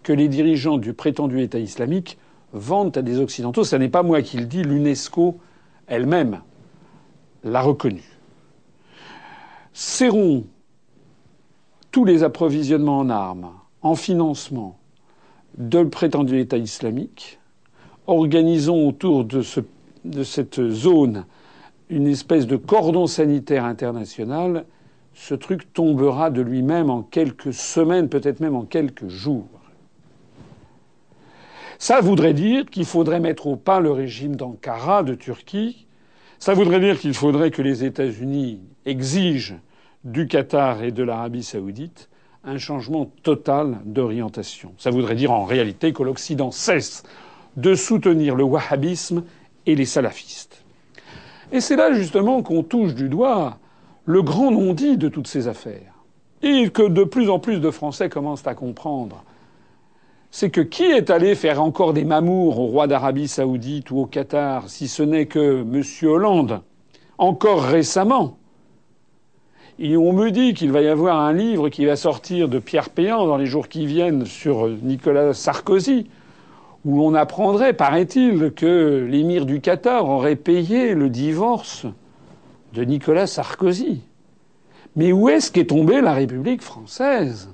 que 0.02 0.12
les 0.12 0.28
dirigeants 0.28 0.76
du 0.76 0.92
prétendu 0.92 1.40
État 1.40 1.58
islamique 1.58 2.18
vendent 2.52 2.98
à 2.98 3.00
des 3.00 3.20
Occidentaux. 3.20 3.64
Ce 3.64 3.76
n'est 3.76 3.88
pas 3.88 4.02
moi 4.02 4.20
qui 4.20 4.36
le 4.36 4.44
dis, 4.44 4.62
l'UNESCO 4.62 5.38
elle-même 5.86 6.42
l'a 7.42 7.62
reconnu. 7.62 8.04
Serrons 9.72 10.44
tous 11.90 12.04
les 12.04 12.22
approvisionnements 12.22 12.98
en 12.98 13.08
armes, 13.08 13.50
en 13.80 13.94
financement 13.94 14.78
de 15.58 15.84
prétendu 15.84 16.40
État 16.40 16.56
islamique, 16.56 17.38
organisons 18.06 18.88
autour 18.88 19.24
de, 19.24 19.42
ce, 19.42 19.60
de 20.04 20.22
cette 20.22 20.68
zone 20.70 21.24
une 21.90 22.06
espèce 22.06 22.46
de 22.46 22.56
cordon 22.56 23.06
sanitaire 23.06 23.64
international, 23.64 24.64
ce 25.12 25.34
truc 25.34 25.72
tombera 25.72 26.30
de 26.30 26.42
lui-même 26.42 26.90
en 26.90 27.02
quelques 27.02 27.52
semaines, 27.52 28.08
peut-être 28.08 28.40
même 28.40 28.56
en 28.56 28.64
quelques 28.64 29.08
jours. 29.08 29.48
Ça 31.78 32.00
voudrait 32.00 32.34
dire 32.34 32.66
qu'il 32.66 32.84
faudrait 32.84 33.20
mettre 33.20 33.46
au 33.46 33.56
pas 33.56 33.80
le 33.80 33.92
régime 33.92 34.36
d'Ankara, 34.36 35.02
de 35.02 35.14
Turquie. 35.14 35.86
Ça 36.38 36.54
voudrait 36.54 36.80
dire 36.80 36.98
qu'il 36.98 37.14
faudrait 37.14 37.50
que 37.50 37.62
les 37.62 37.84
États-Unis 37.84 38.60
exigent 38.86 39.56
du 40.04 40.26
Qatar 40.26 40.82
et 40.82 40.92
de 40.92 41.02
l'Arabie 41.02 41.42
saoudite 41.42 42.08
un 42.44 42.58
changement 42.58 43.10
total 43.22 43.78
d'orientation. 43.84 44.72
Ça 44.78 44.90
voudrait 44.90 45.14
dire 45.14 45.32
en 45.32 45.44
réalité 45.44 45.92
que 45.92 46.02
l'Occident 46.02 46.50
cesse 46.50 47.02
de 47.56 47.74
soutenir 47.74 48.34
le 48.34 48.44
wahhabisme 48.44 49.24
et 49.66 49.74
les 49.74 49.84
salafistes. 49.84 50.64
Et 51.52 51.60
c'est 51.60 51.76
là 51.76 51.92
justement 51.92 52.42
qu'on 52.42 52.62
touche 52.62 52.94
du 52.94 53.08
doigt 53.08 53.58
le 54.04 54.22
grand 54.22 54.50
non-dit 54.50 54.96
de 54.96 55.08
toutes 55.08 55.28
ces 55.28 55.48
affaires. 55.48 55.94
Et 56.42 56.70
que 56.70 56.86
de 56.86 57.04
plus 57.04 57.30
en 57.30 57.38
plus 57.38 57.60
de 57.60 57.70
Français 57.70 58.08
commencent 58.08 58.46
à 58.46 58.54
comprendre 58.54 59.24
c'est 60.34 60.50
que 60.50 60.60
qui 60.60 60.82
est 60.82 61.10
allé 61.10 61.36
faire 61.36 61.62
encore 61.62 61.92
des 61.92 62.02
mamours 62.02 62.58
au 62.58 62.66
roi 62.66 62.88
d'Arabie 62.88 63.28
saoudite 63.28 63.92
ou 63.92 64.00
au 64.00 64.06
Qatar, 64.06 64.68
si 64.68 64.88
ce 64.88 65.04
n'est 65.04 65.26
que 65.26 65.60
M. 65.60 66.08
Hollande, 66.10 66.60
encore 67.18 67.62
récemment 67.62 68.36
on 69.80 70.12
me 70.12 70.30
dit 70.30 70.54
qu'il 70.54 70.70
va 70.72 70.82
y 70.82 70.88
avoir 70.88 71.18
un 71.18 71.32
livre 71.32 71.68
qui 71.68 71.84
va 71.84 71.96
sortir 71.96 72.48
de 72.48 72.58
Pierre 72.58 72.90
Péan 72.90 73.26
dans 73.26 73.36
les 73.36 73.46
jours 73.46 73.68
qui 73.68 73.86
viennent 73.86 74.24
sur 74.24 74.68
Nicolas 74.68 75.32
Sarkozy, 75.32 76.08
où 76.84 77.02
on 77.02 77.14
apprendrait, 77.14 77.72
paraît-il, 77.72 78.52
que 78.52 79.06
l'émir 79.08 79.46
du 79.46 79.60
Qatar 79.60 80.08
aurait 80.08 80.36
payé 80.36 80.94
le 80.94 81.08
divorce 81.08 81.86
de 82.72 82.84
Nicolas 82.84 83.26
Sarkozy. 83.26 84.02
Mais 84.96 85.12
où 85.12 85.28
est-ce 85.28 85.50
qu'est 85.50 85.66
tombée 85.66 86.00
la 86.00 86.12
République 86.12 86.62
française? 86.62 87.50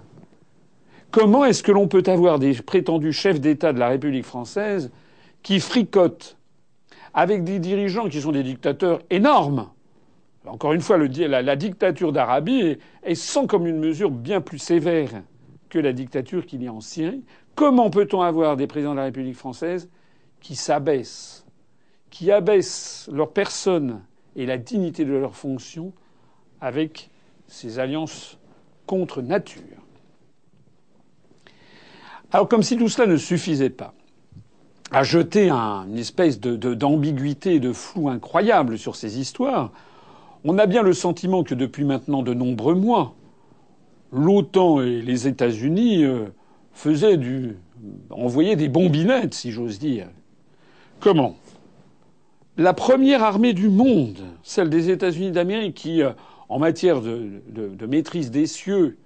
Comment 1.11 1.45
est-ce 1.45 1.63
que 1.63 1.73
l'on 1.73 1.89
peut 1.89 2.03
avoir 2.07 2.39
des 2.39 2.55
prétendus 2.55 3.13
chefs 3.13 3.41
d'État 3.41 3.73
de 3.73 3.79
la 3.79 3.89
République 3.89 4.25
française 4.25 4.91
qui 5.43 5.59
fricotent 5.59 6.37
avec 7.15 7.45
des 7.45 7.59
dirigeants 7.59 8.09
qui 8.09 8.21
sont 8.21 8.33
des 8.33 8.43
dictateurs 8.43 9.01
énormes? 9.11 9.69
Encore 10.51 10.73
une 10.73 10.81
fois, 10.81 10.99
la, 10.99 11.57
dictature 11.57 12.13
d'Arabie 12.13 12.77
est, 13.05 13.15
sans 13.15 13.47
commune 13.47 13.79
mesure 13.79 14.11
bien 14.11 14.41
plus 14.41 14.59
sévère 14.59 15.23
que 15.69 15.79
la 15.79 15.93
dictature 15.93 16.45
qu'il 16.45 16.63
y 16.63 16.67
a 16.67 16.73
en 16.73 16.81
Syrie. 16.81 17.23
Comment 17.55 17.89
peut-on 17.89 18.21
avoir 18.21 18.57
des 18.57 18.67
présidents 18.67 18.93
de 18.93 18.97
la 18.97 19.05
République 19.05 19.37
française 19.37 19.89
qui 20.41 20.57
s'abaissent, 20.57 21.47
qui 22.11 22.33
abaissent 22.33 23.09
leur 23.13 23.33
personne 23.33 24.03
et 24.35 24.45
la 24.45 24.59
dignité 24.59 25.05
de 25.05 25.13
leur 25.13 25.37
fonction 25.37 25.93
avec 26.61 27.11
ces 27.47 27.79
alliances 27.79 28.37
contre 28.87 29.23
nature? 29.23 29.63
Alors 32.33 32.49
comme 32.49 32.65
si 32.65 32.77
tout 32.77 32.89
cela 32.89 33.07
ne 33.07 33.17
suffisait 33.17 33.71
pas 33.71 33.95
à 34.91 35.05
jeter 35.05 35.51
une 35.51 35.99
espèce 35.99 36.41
d'ambiguïté 36.41 37.55
et 37.55 37.61
de 37.61 37.73
flou 37.73 38.09
incroyable 38.09 38.77
sur 38.77 38.97
ces 38.97 39.21
histoires, 39.21 39.71
on 40.45 40.59
a 40.59 40.67
bien 40.67 40.83
le 40.83 40.93
sentiment 40.93 41.43
que 41.43 41.55
depuis 41.55 41.85
maintenant 41.85 42.23
de 42.23 42.35
nombreux 42.35 42.75
mois, 42.75 43.15
l'OTAN 44.13 44.81
et 44.81 45.03
les 45.03 45.29
États-Unis 45.29 46.05
euh, 46.05 46.27
faisaient 46.73 47.17
du, 47.17 47.57
envoyaient 48.11 48.57
des 48.57 48.69
bombinettes, 48.69 49.35
si 49.35 49.53
j'ose 49.53 49.79
dire. 49.79 50.09
Comment? 50.99 51.37
La 52.57 52.75
première 52.75 53.23
armée 53.23 53.53
du 53.53 53.69
monde, 53.69 54.19
celle 54.43 54.71
des 54.71 54.91
États-Unis 54.91 55.31
d'Amérique, 55.31 55.75
qui, 55.75 56.03
euh, 56.03 56.11
en 56.49 56.59
matière 56.59 57.01
de 57.01 57.87
maîtrise 57.87 58.31
des 58.31 58.47
cieux, 58.47 58.97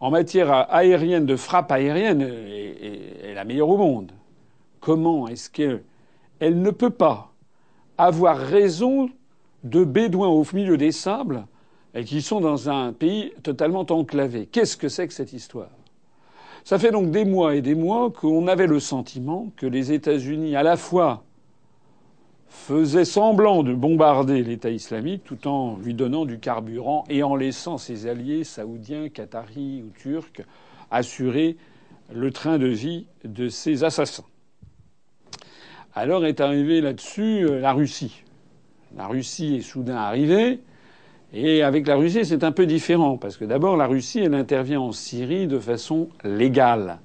en 0.00 0.10
matière 0.10 0.52
aérienne, 0.70 1.26
de 1.26 1.36
frappe 1.36 1.72
aérienne, 1.72 2.22
est, 2.22 3.34
la 3.34 3.44
meilleure 3.44 3.68
au 3.68 3.76
monde. 3.76 4.12
Comment 4.80 5.28
est-ce 5.28 5.50
qu'elle 5.50 5.82
ne 6.40 6.70
peut 6.70 6.90
pas 6.90 7.32
avoir 7.98 8.38
raison 8.38 9.10
de 9.68 9.84
bédouins 9.84 10.28
au 10.28 10.44
milieu 10.52 10.76
des 10.76 10.92
sables 10.92 11.46
et 11.94 12.04
qui 12.04 12.22
sont 12.22 12.40
dans 12.40 12.68
un 12.68 12.92
pays 12.92 13.32
totalement 13.42 13.86
enclavé 13.90 14.46
Qu'est-ce 14.46 14.76
que 14.76 14.88
c'est 14.88 15.08
que 15.08 15.14
cette 15.14 15.32
histoire? 15.32 15.70
Ça 16.64 16.78
fait 16.78 16.90
donc 16.90 17.10
des 17.10 17.24
mois 17.24 17.54
et 17.54 17.62
des 17.62 17.74
mois 17.74 18.10
qu'on 18.10 18.48
avait 18.48 18.66
le 18.66 18.80
sentiment 18.80 19.52
que 19.56 19.66
les 19.66 19.92
États-Unis, 19.92 20.56
à 20.56 20.62
la 20.62 20.76
fois 20.76 21.22
faisait 22.48 23.04
semblant 23.04 23.62
de 23.62 23.74
bombarder 23.74 24.42
l'État 24.42 24.70
islamique 24.70 25.22
tout 25.24 25.46
en 25.46 25.76
lui 25.76 25.94
donnant 25.94 26.24
du 26.24 26.38
carburant 26.38 27.04
et 27.08 27.22
en 27.22 27.36
laissant 27.36 27.78
ses 27.78 28.06
alliés 28.08 28.44
saoudiens, 28.44 29.08
qataris 29.08 29.82
ou 29.82 29.90
turcs 29.98 30.42
assurer 30.90 31.56
le 32.12 32.30
train 32.30 32.58
de 32.58 32.66
vie 32.66 33.06
de 33.24 33.48
ces 33.48 33.84
assassins. 33.84 34.24
Alors 35.94 36.26
est 36.26 36.40
arrivée 36.40 36.80
là-dessus 36.80 37.46
euh, 37.46 37.60
la 37.60 37.72
Russie. 37.72 38.22
La 38.96 39.06
Russie 39.06 39.56
est 39.56 39.62
soudain 39.62 39.96
arrivée. 39.96 40.60
Et 41.32 41.62
avec 41.62 41.86
la 41.86 41.96
Russie, 41.96 42.24
c'est 42.24 42.44
un 42.44 42.52
peu 42.52 42.66
différent, 42.66 43.16
parce 43.16 43.36
que 43.36 43.44
d'abord, 43.44 43.76
la 43.76 43.86
Russie, 43.86 44.20
elle 44.20 44.34
intervient 44.34 44.80
en 44.80 44.92
Syrie 44.92 45.46
de 45.46 45.58
façon 45.58 46.08
légale 46.24 46.98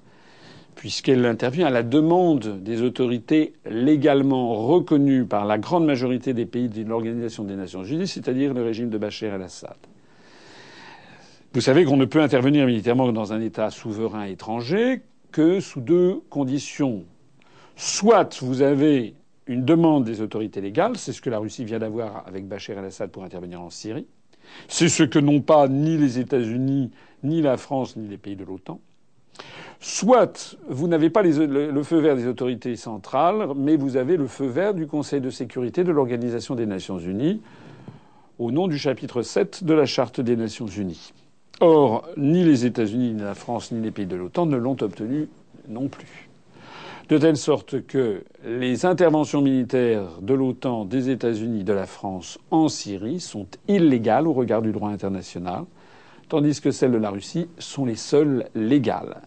puisqu'elle 0.81 1.27
intervient 1.27 1.67
à 1.67 1.69
la 1.69 1.83
demande 1.83 2.63
des 2.63 2.81
autorités 2.81 3.53
légalement 3.69 4.65
reconnues 4.65 5.25
par 5.25 5.45
la 5.45 5.59
grande 5.59 5.85
majorité 5.85 6.33
des 6.33 6.47
pays 6.47 6.69
de 6.69 6.89
l'Organisation 6.89 7.43
des 7.43 7.55
Nations 7.55 7.83
Unies, 7.83 8.07
c'est-à-dire 8.07 8.53
le 8.55 8.63
régime 8.63 8.89
de 8.89 8.97
Bachar 8.97 9.35
el-Assad. 9.35 9.75
Vous 11.53 11.61
savez 11.61 11.85
qu'on 11.85 11.97
ne 11.97 12.05
peut 12.05 12.21
intervenir 12.21 12.65
militairement 12.65 13.11
dans 13.11 13.31
un 13.31 13.41
État 13.41 13.69
souverain 13.69 14.23
étranger 14.23 15.01
que 15.31 15.59
sous 15.59 15.81
deux 15.81 16.21
conditions. 16.31 17.03
Soit 17.75 18.41
vous 18.41 18.63
avez 18.63 19.13
une 19.51 19.65
demande 19.65 20.05
des 20.05 20.21
autorités 20.21 20.61
légales, 20.61 20.97
c'est 20.97 21.11
ce 21.11 21.21
que 21.21 21.29
la 21.29 21.37
Russie 21.37 21.65
vient 21.65 21.79
d'avoir 21.79 22.25
avec 22.25 22.47
Bachar 22.47 22.77
el-Assad 22.77 23.11
pour 23.11 23.23
intervenir 23.23 23.61
en 23.61 23.69
Syrie. 23.69 24.07
C'est 24.67 24.87
ce 24.87 25.03
que 25.03 25.19
n'ont 25.19 25.41
pas 25.41 25.67
ni 25.67 25.97
les 25.97 26.19
États-Unis, 26.19 26.89
ni 27.23 27.41
la 27.41 27.57
France, 27.57 27.97
ni 27.97 28.07
les 28.07 28.17
pays 28.17 28.37
de 28.37 28.45
l'OTAN. 28.45 28.79
Soit 29.81 30.57
vous 30.69 30.87
n'avez 30.87 31.09
pas 31.09 31.21
le, 31.21 31.83
feu 31.83 31.99
vert 31.99 32.15
des 32.15 32.27
autorités 32.27 32.75
centrales, 32.75 33.49
mais 33.55 33.75
vous 33.75 33.97
avez 33.97 34.15
le 34.15 34.27
feu 34.27 34.47
vert 34.47 34.73
du 34.73 34.87
Conseil 34.87 35.19
de 35.19 35.29
sécurité 35.29 35.83
de 35.83 35.91
l'Organisation 35.91 36.55
des 36.55 36.65
Nations 36.65 36.99
Unies, 36.99 37.41
au 38.39 38.51
nom 38.51 38.67
du 38.67 38.77
chapitre 38.77 39.21
7 39.21 39.63
de 39.63 39.73
la 39.73 39.85
Charte 39.85 40.21
des 40.21 40.37
Nations 40.37 40.67
Unies. 40.67 41.11
Or, 41.59 42.07
ni 42.15 42.43
les 42.43 42.65
États-Unis, 42.65 43.13
ni 43.13 43.21
la 43.21 43.35
France, 43.35 43.71
ni 43.71 43.81
les 43.81 43.91
pays 43.91 44.05
de 44.05 44.15
l'OTAN 44.15 44.45
ne 44.45 44.57
l'ont 44.57 44.77
obtenu 44.81 45.27
non 45.67 45.89
plus. 45.89 46.30
De 47.11 47.17
telle 47.17 47.35
sorte 47.35 47.85
que 47.87 48.23
les 48.45 48.85
interventions 48.85 49.41
militaires 49.41 50.21
de 50.21 50.33
l'OTAN, 50.33 50.85
des 50.85 51.09
États-Unis, 51.09 51.65
de 51.65 51.73
la 51.73 51.85
France 51.85 52.39
en 52.51 52.69
Syrie 52.69 53.19
sont 53.19 53.47
illégales 53.67 54.29
au 54.29 54.31
regard 54.31 54.61
du 54.61 54.71
droit 54.71 54.91
international, 54.91 55.65
tandis 56.29 56.61
que 56.61 56.71
celles 56.71 56.93
de 56.93 56.97
la 56.97 57.09
Russie 57.09 57.49
sont 57.57 57.83
les 57.83 57.97
seules 57.97 58.45
légales. 58.55 59.17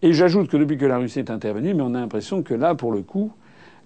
Et 0.00 0.14
j'ajoute 0.14 0.48
que 0.48 0.56
depuis 0.56 0.78
que 0.78 0.86
la 0.86 0.96
Russie 0.96 1.18
est 1.18 1.30
intervenue, 1.30 1.74
mais 1.74 1.82
on 1.82 1.94
a 1.94 2.00
l'impression 2.00 2.42
que 2.42 2.54
là, 2.54 2.74
pour 2.74 2.92
le 2.92 3.02
coup, 3.02 3.30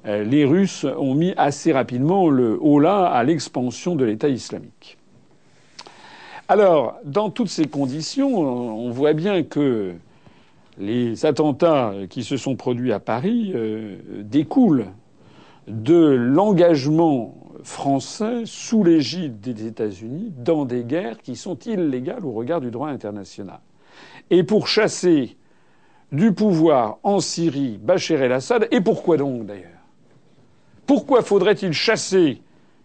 euh, 0.07 0.23
les 0.23 0.45
Russes 0.45 0.87
ont 0.97 1.17
mis 1.17 1.35
assez 1.37 1.73
rapidement 1.73 2.31
le 2.31 2.57
haut-là 2.61 3.07
à 3.07 3.25
l'expansion 3.25 3.97
de 3.97 4.05
l'État 4.05 4.29
islamique. 4.29 4.99
Alors, 6.47 6.95
dans 7.05 7.29
toutes 7.29 7.49
ces 7.49 7.67
conditions, 7.67 8.39
on 8.39 8.91
voit 8.91 9.15
bien 9.15 9.43
que 9.43 9.95
les 10.79 11.27
attentats 11.27 11.93
qui 12.09 12.25
se 12.25 12.37
sont 12.37 12.57
produits 12.57 12.93
à 12.93 13.01
Paris 13.01 13.53
euh, 13.55 13.97
découlent 14.23 14.87
de 15.69 15.95
l'engagement 15.95 17.37
français 17.63 18.43
sous 18.45 18.83
l'égide 18.83 19.41
des 19.41 19.67
États-Unis 19.67 20.33
dans 20.37 20.65
des 20.65 20.83
guerres 20.85 21.19
qui 21.19 21.37
sont 21.37 21.59
illégales 21.59 22.25
au 22.25 22.33
regard 22.33 22.61
du 22.61 22.71
droit 22.71 22.89
international. 22.89 23.61
Et 24.31 24.43
pour 24.43 24.67
chasser 24.67 25.37
du 26.13 26.33
pouvoir 26.33 26.99
en 27.03 27.21
Syrie 27.21 27.79
Bachar 27.83 28.23
el-Assad. 28.23 28.69
Et 28.71 28.81
pourquoi 28.81 29.17
donc 29.17 29.47
d'ailleurs? 29.47 29.71
Pourquoi 30.87 31.23
faudrait-il 31.23 31.73
chasser 31.73 32.43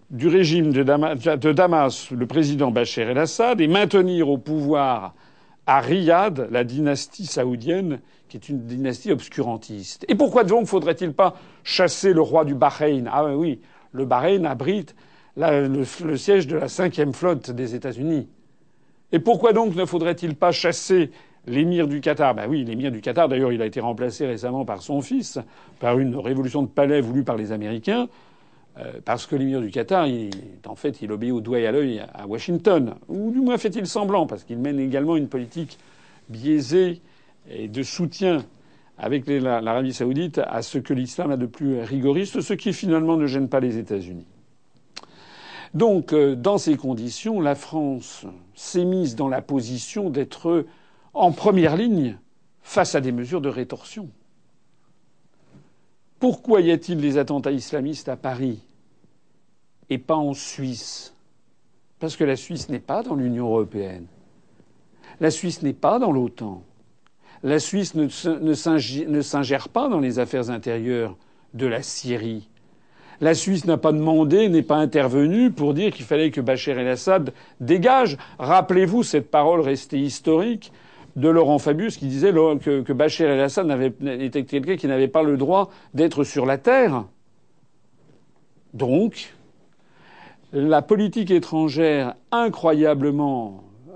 du 0.09 0.29
régime 0.29 0.71
de 0.71 0.83
Damas, 0.83 2.11
le 2.11 2.25
président 2.25 2.71
Bachar 2.71 3.09
el-Assad 3.09 3.59
et 3.59 3.67
maintenir 3.67 4.29
au 4.29 4.37
pouvoir 4.37 5.13
à 5.67 5.81
Riyad 5.81 6.47
la 6.49 6.63
dynastie 6.63 7.25
saoudienne 7.25 7.99
qui 8.29 8.37
est 8.37 8.49
une 8.49 8.65
dynastie 8.65 9.11
obscurantiste. 9.11 10.05
Et 10.07 10.15
pourquoi 10.15 10.43
donc 10.43 10.65
faudrait-il 10.67 11.13
pas 11.13 11.35
chasser 11.63 12.13
le 12.13 12.21
roi 12.21 12.45
du 12.45 12.55
Bahreïn? 12.55 13.09
Ah 13.11 13.35
oui, 13.35 13.59
le 13.91 14.05
Bahreïn 14.05 14.45
abrite 14.45 14.95
le, 15.37 15.83
siège 16.15 16.47
de 16.47 16.57
la 16.57 16.67
cinquième 16.67 17.13
flotte 17.13 17.51
des 17.51 17.75
États-Unis. 17.75 18.27
Et 19.11 19.19
pourquoi 19.19 19.53
donc 19.53 19.75
ne 19.75 19.85
faudrait-il 19.85 20.35
pas 20.35 20.51
chasser 20.51 21.11
l'émir 21.45 21.87
du 21.87 22.01
Qatar? 22.01 22.33
Ben 22.35 22.47
oui, 22.49 22.63
l'émir 22.63 22.91
du 22.91 23.01
Qatar, 23.01 23.29
d'ailleurs, 23.29 23.53
il 23.53 23.61
a 23.61 23.65
été 23.65 23.79
remplacé 23.79 24.25
récemment 24.25 24.65
par 24.65 24.81
son 24.81 25.01
fils, 25.01 25.39
par 25.79 25.99
une 25.99 26.15
révolution 26.17 26.63
de 26.63 26.67
palais 26.67 27.01
voulue 27.01 27.23
par 27.23 27.37
les 27.37 27.51
Américains. 27.51 28.09
Euh, 28.79 28.93
parce 29.03 29.25
que 29.25 29.35
l'émir 29.35 29.61
du 29.61 29.71
Qatar, 29.71 30.07
en 30.65 30.75
fait, 30.75 31.01
il 31.01 31.11
obéit 31.11 31.31
au 31.31 31.41
doigt 31.41 31.59
et 31.59 31.67
à 31.67 31.71
l'œil 31.71 32.03
à 32.13 32.27
Washington. 32.27 32.95
Ou 33.07 33.31
du 33.31 33.39
moins 33.39 33.57
fait-il 33.57 33.87
semblant, 33.87 34.27
parce 34.27 34.43
qu'il 34.43 34.59
mène 34.59 34.79
également 34.79 35.15
une 35.15 35.27
politique 35.27 35.79
biaisée 36.29 37.01
et 37.49 37.67
de 37.67 37.83
soutien 37.83 38.45
avec 38.97 39.27
l'Arabie 39.27 39.93
saoudite 39.93 40.39
à 40.39 40.61
ce 40.61 40.77
que 40.77 40.93
l'islam 40.93 41.31
a 41.31 41.37
de 41.37 41.45
plus 41.45 41.81
rigoriste, 41.81 42.41
ce 42.41 42.53
qui 42.53 42.73
finalement 42.73 43.15
ne 43.15 43.25
gêne 43.25 43.47
pas 43.47 43.59
les 43.59 43.77
États-Unis. 43.77 44.25
Donc, 45.73 46.13
euh, 46.13 46.35
dans 46.35 46.57
ces 46.57 46.75
conditions, 46.75 47.41
la 47.41 47.55
France 47.55 48.25
s'est 48.55 48.85
mise 48.85 49.15
dans 49.15 49.27
la 49.27 49.41
position 49.41 50.09
d'être 50.09 50.65
en 51.13 51.31
première 51.31 51.75
ligne 51.75 52.17
face 52.61 52.95
à 52.95 53.01
des 53.01 53.11
mesures 53.11 53.41
de 53.41 53.49
rétorsion. 53.49 54.09
Pourquoi 56.19 56.61
y 56.61 56.71
a-t-il 56.71 56.99
des 56.99 57.17
attentats 57.17 57.51
islamistes 57.51 58.09
à 58.09 58.15
Paris 58.15 58.59
et 59.89 59.97
pas 59.97 60.15
en 60.15 60.33
Suisse? 60.33 61.13
Parce 61.99 62.15
que 62.15 62.23
la 62.23 62.35
Suisse 62.35 62.69
n'est 62.69 62.79
pas 62.79 63.03
dans 63.03 63.15
l'Union 63.15 63.47
européenne. 63.47 64.05
La 65.19 65.31
Suisse 65.31 65.61
n'est 65.61 65.73
pas 65.73 65.99
dans 65.99 66.11
l'OTAN. 66.11 66.63
La 67.43 67.59
Suisse 67.59 67.93
ne, 67.95 68.07
s'ingère 69.21 69.69
pas 69.69 69.89
dans 69.89 69.99
les 69.99 70.19
affaires 70.19 70.49
intérieures 70.49 71.15
de 71.53 71.67
la 71.67 71.83
Syrie. 71.83 72.49
La 73.21 73.33
Suisse 73.33 73.65
n'a 73.65 73.77
pas 73.77 73.91
demandé, 73.91 74.49
n'est 74.49 74.61
pas 74.61 74.77
intervenue 74.77 75.51
pour 75.51 75.73
dire 75.73 75.91
qu'il 75.91 76.05
fallait 76.05 76.29
que 76.29 76.41
Bachar 76.41 76.77
el-Assad 76.77 77.33
dégage. 77.59 78.17
Rappelez-vous 78.37 79.03
cette 79.03 79.31
parole 79.31 79.61
restée 79.61 79.99
historique 79.99 80.71
de 81.17 81.29
Laurent 81.29 81.57
Fabius 81.57 81.97
qui 81.97 82.07
disait 82.07 82.31
que, 82.31 82.93
Bachar 82.93 83.27
el-Assad 83.27 83.69
était 84.05 84.45
quelqu'un 84.45 84.77
qui 84.77 84.87
n'avait 84.87 85.07
pas 85.07 85.23
le 85.23 85.35
droit 85.35 85.71
d'être 85.95 86.23
sur 86.23 86.45
la 86.45 86.59
terre. 86.59 87.05
Donc, 88.73 89.33
la 90.53 90.83
politique 90.83 91.31
étrangère 91.31 92.13
incroyablement 92.31 93.63
euh, 93.89 93.93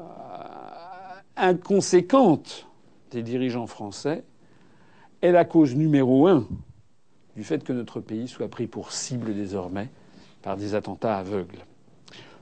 inconséquente 1.38 2.68
des 3.12 3.22
dirigeants 3.22 3.68
français 3.68 4.24
est 5.22 5.32
la 5.32 5.46
cause 5.46 5.76
numéro 5.76 6.28
un 6.28 6.48
du 7.36 7.44
fait 7.44 7.64
que 7.64 7.72
notre 7.72 8.00
pays 8.00 8.28
soit 8.28 8.50
pris 8.50 8.66
pour 8.66 8.92
cible 8.92 9.36
désormais 9.36 9.90
par 10.42 10.58
des 10.58 10.74
attentats 10.74 11.18
aveugles. 11.18 11.60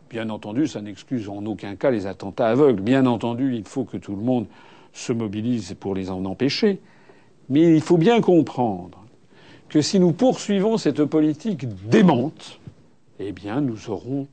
Bien 0.09 0.29
entendu, 0.29 0.67
ça 0.67 0.81
n'excuse 0.81 1.27
en 1.27 1.45
aucun 1.45 1.75
cas 1.75 1.91
les 1.91 2.07
attentats 2.07 2.47
aveugles. 2.47 2.81
Bien 2.81 3.05
entendu, 3.05 3.55
il 3.55 3.65
faut 3.65 3.83
que 3.83 3.97
tout 3.97 4.15
le 4.15 4.23
monde 4.23 4.47
se 4.93 5.13
mobilise 5.13 5.75
pour 5.79 5.95
les 5.95 6.09
en 6.09 6.25
empêcher. 6.25 6.79
Mais 7.49 7.73
il 7.75 7.81
faut 7.81 7.97
bien 7.97 8.21
comprendre 8.21 9.03
que 9.69 9.81
si 9.81 9.99
nous 9.99 10.11
poursuivons 10.11 10.77
cette 10.77 11.03
politique 11.05 11.67
démente, 11.87 12.59
eh 13.19 13.31
bien, 13.31 13.61
nous 13.61 13.89
aurons 13.89 14.27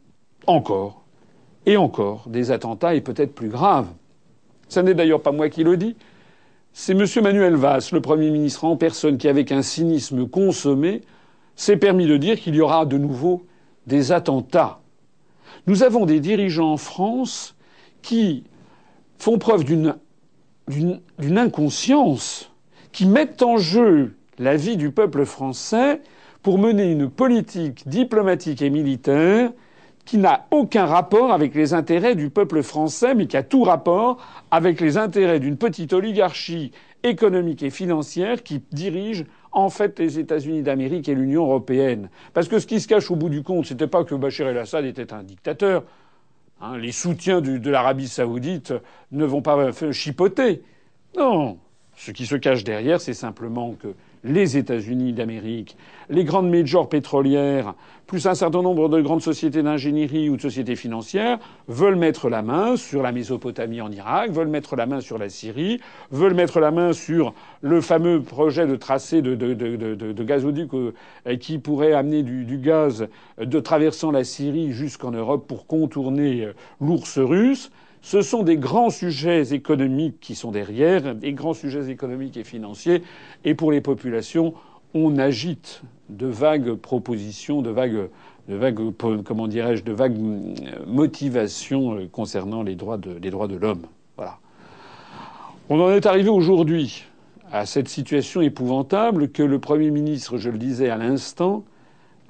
encore 0.47 1.03
et 1.67 1.77
encore 1.77 2.29
des 2.29 2.51
attentats 2.51 2.95
et 2.95 3.01
peut-être 3.01 3.35
plus 3.35 3.49
graves. 3.49 3.89
Ce 4.69 4.81
n'est 4.81 4.95
d'ailleurs 4.95 5.23
pas 5.23 5.33
moi 5.33 5.49
qui 5.49 5.65
le 5.65 5.77
dis. 5.77 5.97
C'est 6.73 6.93
M. 6.93 7.07
Manuel 7.23 7.55
Valls, 7.55 7.83
le 7.93 8.01
Premier 8.01 8.31
ministre 8.31 8.65
en 8.65 8.77
personne, 8.77 9.19
qui, 9.19 9.29
avec 9.29 9.51
un 9.51 9.63
cynisme 9.63 10.29
consommé, 10.29 11.03
s'est 11.57 11.77
permis 11.79 12.07
de 12.07 12.17
dire 12.17 12.39
qu'il 12.39 12.55
y 12.55 12.61
aura 12.61 12.85
de 12.85 12.99
nouveau 12.99 13.47
des 13.87 14.13
attentats. 14.13 14.81
Nous 15.67 15.83
avons 15.83 16.07
des 16.07 16.21
dirigeants 16.21 16.73
en 16.73 16.77
France 16.77 17.57
qui 18.03 18.45
font 19.19 19.39
preuve 19.39 19.65
d'une 19.65 19.97
inconscience, 21.37 22.51
qui 22.93 23.07
mettent 23.07 23.43
en 23.43 23.57
jeu 23.57 24.15
la 24.39 24.57
vie 24.57 24.77
du 24.77 24.91
peuple 24.91 25.25
français 25.25 26.01
pour 26.43 26.59
mener 26.59 26.91
une 26.91 27.11
politique 27.11 27.89
diplomatique 27.89 28.63
et 28.63 28.71
militaire 28.71 29.51
qui 30.05 30.19
n'a 30.19 30.47
aucun 30.53 30.87
rapport 30.87 31.33
avec 31.33 31.55
les 31.55 31.75
intérêts 31.75 32.15
du 32.15 32.31
peuple 32.31 32.63
français, 32.63 33.15
mais 33.15 33.27
qui 33.27 33.37
a 33.37 33.43
tout 33.43 33.65
rapport 33.65 34.19
avec 34.51 34.81
les 34.81 34.97
intérêts 34.97 35.41
d'une 35.41 35.57
petite 35.57 35.93
oligarchie 35.93 36.71
économique 37.03 37.63
et 37.63 37.71
financière 37.71 38.43
qui 38.43 38.63
dirige 38.73 39.25
en 39.53 39.69
fait 39.69 39.99
les 39.99 40.19
États-Unis 40.19 40.63
d'Amérique 40.63 41.09
et 41.09 41.15
l'Union 41.15 41.43
européenne. 41.45 42.09
Parce 42.35 42.49
que 42.49 42.59
ce 42.59 42.67
qui 42.67 42.81
se 42.81 42.87
cache 42.87 43.11
au 43.11 43.17
bout 43.17 43.29
du 43.29 43.43
compte, 43.43 43.67
c'était 43.67 43.87
pas 43.87 44.05
que 44.05 44.15
Bachar 44.15 44.49
el-Assad 44.49 44.85
était 44.85 45.13
un 45.13 45.23
dictateur. 45.23 45.83
Hein, 46.61 46.79
les 46.79 46.93
soutiens 46.93 47.41
de 47.41 47.71
l'Arabie 47.71 48.09
saoudite 48.09 48.73
ne 49.13 49.25
vont 49.25 49.43
pas 49.43 49.73
chipoter. 49.93 50.63
Non. 51.17 51.59
Ce 51.97 52.11
qui 52.11 52.27
se 52.27 52.37
cache 52.37 52.65
derrière, 52.65 53.01
c'est 53.01 53.15
simplement 53.15 53.73
que 53.73 53.95
les 54.27 54.57
États-Unis 54.57 55.13
d'Amérique, 55.13 55.77
les 56.11 56.25
grandes 56.25 56.51
majors 56.51 56.89
pétrolières, 56.89 57.75
plus 58.07 58.27
un 58.27 58.35
certain 58.35 58.63
nombre 58.63 58.89
de 58.89 59.01
grandes 59.01 59.23
sociétés 59.23 59.63
d'ingénierie 59.63 60.29
ou 60.29 60.37
de 60.37 60.41
sociétés 60.41 60.77
financières 60.77 61.39
veulent 61.67 61.97
mettre 61.97 62.29
la 62.29 62.43
main 62.43 62.77
sur 62.77 63.03
la 63.03 63.11
Mésopotamie 63.11 63.81
en 63.81 63.91
Irak, 63.91 64.31
veulent 64.31 64.49
mettre 64.49 64.77
la 64.77 64.87
main 64.87 65.01
sur 65.01 65.19
la 65.19 65.29
Syrie, 65.29 65.81
veulent 66.13 66.35
mettre 66.35 66.61
la 66.61 66.71
main 66.71 66.93
sur 66.93 67.35
le 67.63 67.81
fameux 67.81 68.23
projet 68.23 68.67
de 68.67 68.77
tracé 68.77 69.23
de, 69.23 70.23
gazoduc 70.23 70.73
euh, 70.75 70.93
qui 71.41 71.59
pourrait 71.59 71.95
amener 71.95 72.23
du, 72.23 72.45
du, 72.45 72.59
gaz 72.59 73.09
de 73.39 73.61
traversant 73.61 74.13
la 74.13 74.23
Syrie 74.23 74.71
jusqu'en 74.71 75.11
Europe 75.11 75.47
pour 75.49 75.67
contourner 75.67 76.45
euh, 76.45 76.53
l'ours 76.81 77.19
russe. 77.19 77.71
Ce 78.07 78.23
sont 78.23 78.45
des 78.45 78.57
grands 78.57 78.91
sujets 78.91 79.53
économiques 79.53 80.21
qui 80.21 80.37
sont 80.37 80.53
derrière, 80.53 81.17
des 81.17 81.33
grands 81.33 81.55
sujets 81.55 81.91
économiques 81.91 82.37
et 82.37 82.45
financiers. 82.45 83.03
Et 83.45 83.57
pour 83.57 83.73
les 83.73 83.81
populations, 83.81 84.55
on 84.95 85.19
agite 85.19 85.83
de 86.09 86.29
vagues 86.29 86.75
propositions, 86.75 87.63
de 87.63 87.71
vagues, 87.71 88.09
de 88.49 88.55
vagues 88.55 88.77
de 88.77 89.93
vagues 89.93 90.21
motivations 90.87 92.07
concernant 92.13 92.63
les 92.63 92.77
droits 92.77 92.97
de, 92.97 93.57
l'homme. 93.59 93.87
On 95.69 95.81
en 95.81 95.91
est 95.91 96.07
arrivé 96.07 96.29
aujourd'hui 96.29 97.07
à 97.51 97.67
cette 97.67 97.89
situation 97.89 98.41
épouvantable 98.41 99.33
que 99.33 99.43
le 99.43 99.59
Premier 99.59 99.91
ministre, 99.91 100.37
je 100.37 100.51
le 100.51 100.59
disais 100.59 100.91
à 100.91 100.97
l'instant, 100.97 101.65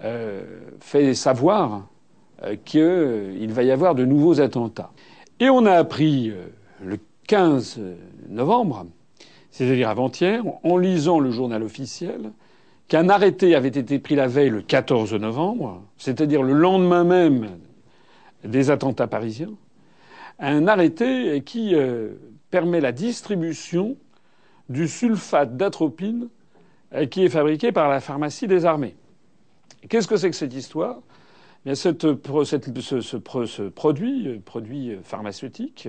euh, 0.02 0.42
fait 0.80 1.12
savoir 1.12 1.86
euh, 2.44 2.56
qu'il 2.64 3.52
va 3.52 3.62
y 3.62 3.70
avoir 3.70 3.94
de 3.94 4.06
nouveaux 4.06 4.40
attentats. 4.40 4.90
Et 5.40 5.50
on 5.50 5.66
a 5.66 5.72
appris 5.72 6.30
euh, 6.30 6.46
le 6.82 6.98
15 7.28 7.80
novembre, 8.28 8.86
c'est-à-dire 9.50 9.88
avant-hier, 9.88 10.42
en 10.62 10.78
lisant 10.78 11.20
le 11.20 11.30
journal 11.30 11.62
officiel, 11.62 12.32
qu'un 12.88 13.08
arrêté 13.08 13.54
avait 13.54 13.68
été 13.68 13.98
pris 13.98 14.14
la 14.14 14.28
veille 14.28 14.50
le 14.50 14.62
14 14.62 15.14
novembre, 15.14 15.82
c'est-à-dire 15.98 16.42
le 16.42 16.52
lendemain 16.52 17.04
même 17.04 17.58
des 18.44 18.70
attentats 18.70 19.08
parisiens, 19.08 19.52
un 20.38 20.68
arrêté 20.68 21.42
qui 21.42 21.74
euh, 21.74 22.14
permet 22.50 22.80
la 22.80 22.92
distribution 22.92 23.96
du 24.68 24.88
sulfate 24.88 25.56
d'atropine 25.56 26.28
euh, 26.94 27.06
qui 27.06 27.24
est 27.24 27.28
fabriqué 27.28 27.72
par 27.72 27.88
la 27.88 28.00
pharmacie 28.00 28.46
des 28.46 28.64
armées. 28.64 28.96
Qu'est-ce 29.88 30.08
que 30.08 30.16
c'est 30.16 30.30
que 30.30 30.36
cette 30.36 30.54
histoire? 30.54 31.00
Cette, 31.74 32.02
ce, 32.02 33.66
produit, 33.66 34.40
produit 34.44 34.96
pharmaceutique, 35.02 35.88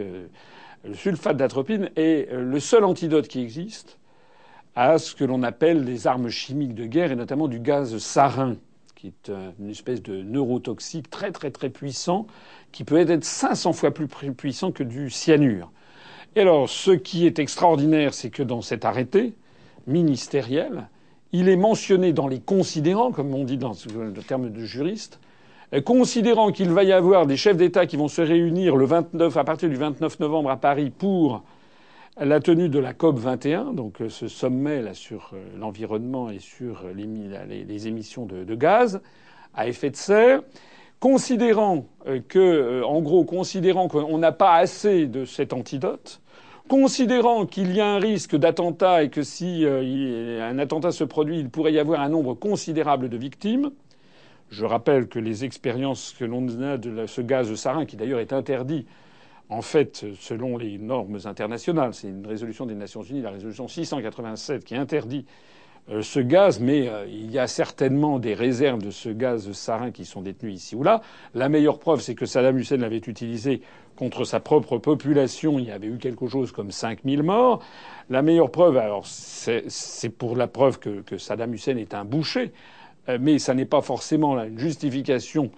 le 0.84 0.94
sulfate 0.94 1.38
d'atropine, 1.38 1.90
est 1.96 2.32
le 2.32 2.60
seul 2.60 2.84
antidote 2.84 3.28
qui 3.28 3.42
existe 3.42 4.00
à 4.76 4.98
ce 4.98 5.16
que 5.16 5.24
l'on 5.24 5.44
appelle 5.44 5.84
les 5.84 6.08
armes 6.08 6.30
chimiques 6.30 6.76
de 6.76 6.86
guerre, 6.86 7.12
et 7.12 7.16
notamment 7.16 7.48
du 7.48 7.60
gaz 7.60 7.98
sarin, 7.98 8.58
qui 8.96 9.08
est 9.08 9.32
une 9.60 9.70
espèce 9.70 10.02
de 10.02 10.22
neurotoxique 10.22 11.10
très 11.10 11.32
très 11.32 11.52
très 11.52 11.70
puissant, 11.70 12.28
qui 12.72 12.84
peut 12.84 12.98
être 12.98 13.24
500 13.24 13.74
fois 13.74 13.92
plus 13.92 14.08
puissant 14.08 14.72
que 14.72 14.84
du 14.84 15.10
cyanure. 15.10 15.72
Et 16.36 16.42
alors, 16.42 16.70
ce 16.70 16.92
qui 16.92 17.26
est 17.26 17.40
extraordinaire, 17.40 18.14
c'est 18.14 18.30
que 18.30 18.44
dans 18.44 18.62
cet 18.62 18.86
arrêté 18.86 19.34
ministériel, 19.88 20.90
il 21.32 21.50
est 21.50 21.56
mentionné 21.56 22.14
dans 22.14 22.28
les 22.28 22.40
considérants, 22.40 23.12
comme 23.12 23.34
on 23.34 23.44
dit 23.44 23.58
dans 23.58 23.74
le 23.96 24.22
terme 24.22 24.52
de 24.52 24.64
juriste, 24.64 25.20
considérant 25.84 26.52
qu'il 26.52 26.70
va 26.70 26.84
y 26.84 26.94
avoir 26.94 27.28
des 27.28 27.38
chefs 27.38 27.58
d'État 27.58 27.86
qui 27.86 27.98
vont 27.98 28.08
se 28.08 28.22
réunir 28.22 28.76
le 28.76 28.86
29, 28.86 29.36
à 29.36 29.44
partir 29.44 29.70
du 29.70 29.76
29 29.76 30.20
novembre 30.20 30.50
à 30.50 30.58
Paris 30.58 30.92
pour 30.92 31.44
la 32.20 32.40
tenue 32.40 32.70
de 32.70 32.80
la 32.80 32.94
COP 32.94 33.20
21, 33.20 33.74
donc 33.74 34.02
euh, 34.02 34.10
ce 34.10 34.28
sommet 34.28 34.82
là 34.82 34.94
sur 34.94 35.32
euh, 35.34 35.44
l'environnement 35.60 36.30
et 36.32 36.40
sur 36.40 36.84
les, 36.96 37.88
émissions 37.88 38.26
de, 38.26 38.56
gaz 38.56 39.02
à 39.54 39.68
effet 39.68 39.90
de 39.90 39.96
serre, 39.96 40.42
considérant 41.00 41.86
que, 42.28 42.84
en 42.84 43.02
gros, 43.02 43.24
considérant 43.24 43.88
qu'on 43.88 44.18
n'a 44.18 44.32
pas 44.32 44.56
assez 44.56 45.06
de 45.06 45.26
cet 45.26 45.54
antidote, 45.54 46.22
considérant 46.68 47.46
qu'il 47.46 47.76
y 47.76 47.82
a 47.82 47.88
un 47.88 48.00
risque 48.00 48.36
d'attentat 48.36 49.04
et 49.04 49.10
que 49.10 49.22
si 49.22 49.64
un 49.66 50.58
attentat 50.58 50.92
se 50.92 51.04
produit, 51.04 51.40
il 51.40 51.50
pourrait 51.50 51.74
y 51.74 51.80
avoir 51.80 52.02
un 52.02 52.10
nombre 52.10 52.34
considérable 52.34 53.10
de 53.10 53.18
victimes. 53.18 53.72
Je 54.50 54.66
rappelle 54.66 55.08
que 55.08 55.20
les 55.20 55.46
expériences 55.46 56.16
que 56.18 56.26
l'on 56.26 56.48
a 56.62 56.78
de 56.78 57.06
ce 57.06 57.22
gaz 57.22 57.54
sarin, 57.56 57.86
qui 57.86 57.98
d'ailleurs 57.98 58.20
est 58.20 58.34
interdit 58.34 58.86
en 59.50 59.62
fait, 59.62 60.06
selon 60.20 60.58
les 60.58 60.78
normes 60.78 61.20
internationales, 61.24 61.94
c'est 61.94 62.10
une 62.10 62.28
résolution 62.28 62.66
des 62.66 62.76
Nations 62.76 63.02
Unies, 63.02 63.22
la 63.22 63.32
résolution 63.32 63.68
687, 63.68 64.66
qui 64.66 64.76
interdit 64.76 65.26
euh, 65.90 66.02
ce 66.02 66.20
gaz, 66.20 66.60
mais 66.60 66.90
euh, 66.90 67.06
il 67.08 67.32
y 67.32 67.40
a 67.40 67.48
certainement 67.48 68.20
des 68.20 68.34
réserves 68.34 68.82
de 68.82 68.92
ce 68.92 69.08
gaz 69.08 69.50
sarin 69.54 69.92
qui 69.92 70.04
sont 70.04 70.22
détenues 70.22 70.52
ici 70.52 70.76
ou 70.76 70.84
là. 70.84 71.02
La 71.34 71.48
meilleure 71.48 71.80
preuve, 71.80 72.02
c'est 72.02 72.14
que 72.14 72.26
Saddam 72.26 72.58
Hussein 72.58 72.76
l'avait 72.76 72.98
utilisé 72.98 73.62
contre 73.96 74.26
sa 74.26 74.42
propre 74.42 74.80
population. 74.80 75.60
Il 75.60 75.66
y 75.66 75.72
avait 75.72 75.88
eu 75.88 75.98
quelque 75.98 76.28
chose 76.28 76.52
comme 76.52 76.72
5000 76.72 77.24
morts. 77.24 77.64
La 78.10 78.22
meilleure 78.22 78.52
preuve, 78.52 78.76
alors 78.76 79.06
c'est 79.08 80.10
pour 80.10 80.36
la 80.36 80.48
preuve 80.48 80.78
que, 80.80 81.18
Saddam 81.18 81.54
Hussein 81.54 81.78
est 81.78 81.94
un 81.94 82.04
boucher, 82.04 82.52
mais 83.20 83.40
ça 83.40 83.54
n'est 83.54 83.66
pas 83.66 83.82
forcément 83.82 84.38
une 84.44 84.60
justification 84.60 85.52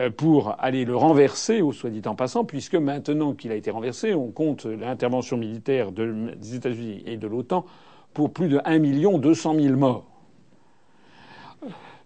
euh, 0.00 0.08
pour 0.10 0.56
aller 0.58 0.86
le 0.86 0.96
renverser, 0.96 1.60
au 1.60 1.72
soit 1.72 1.90
dit 1.90 2.00
en 2.06 2.14
passant, 2.14 2.44
puisque 2.44 2.76
maintenant 2.76 3.34
qu'il 3.34 3.52
a 3.52 3.56
été 3.56 3.70
renversé, 3.70 4.14
on 4.14 4.30
compte 4.30 4.64
l'intervention 4.64 5.36
militaire 5.36 5.92
des 5.92 6.54
États-Unis 6.54 7.02
et 7.04 7.18
de 7.18 7.26
l'OTAN 7.26 7.66
pour 8.14 8.32
plus 8.32 8.48
de 8.48 8.60
1 8.64 8.78
million 8.78 9.18
200 9.18 9.54
000 9.60 9.76
morts. 9.76 10.06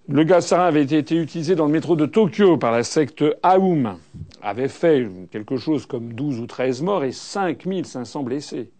Le 0.08 0.24
gaz 0.24 0.46
sarin 0.46 0.66
avait 0.66 0.82
été 0.82 1.16
utilisé 1.16 1.54
dans 1.54 1.66
le 1.66 1.72
métro 1.72 1.94
de 1.94 2.06
Tokyo 2.06 2.56
par 2.56 2.72
la 2.72 2.82
secte 2.82 3.24
Aoum, 3.42 3.98
avait 4.42 4.68
fait 4.68 5.08
quelque 5.30 5.56
chose 5.56 5.86
comme 5.86 6.12
12 6.12 6.40
ou 6.40 6.46
13 6.46 6.82
morts 6.82 7.04
et 7.04 7.12
5500 7.12 8.22
blessés. 8.24 8.70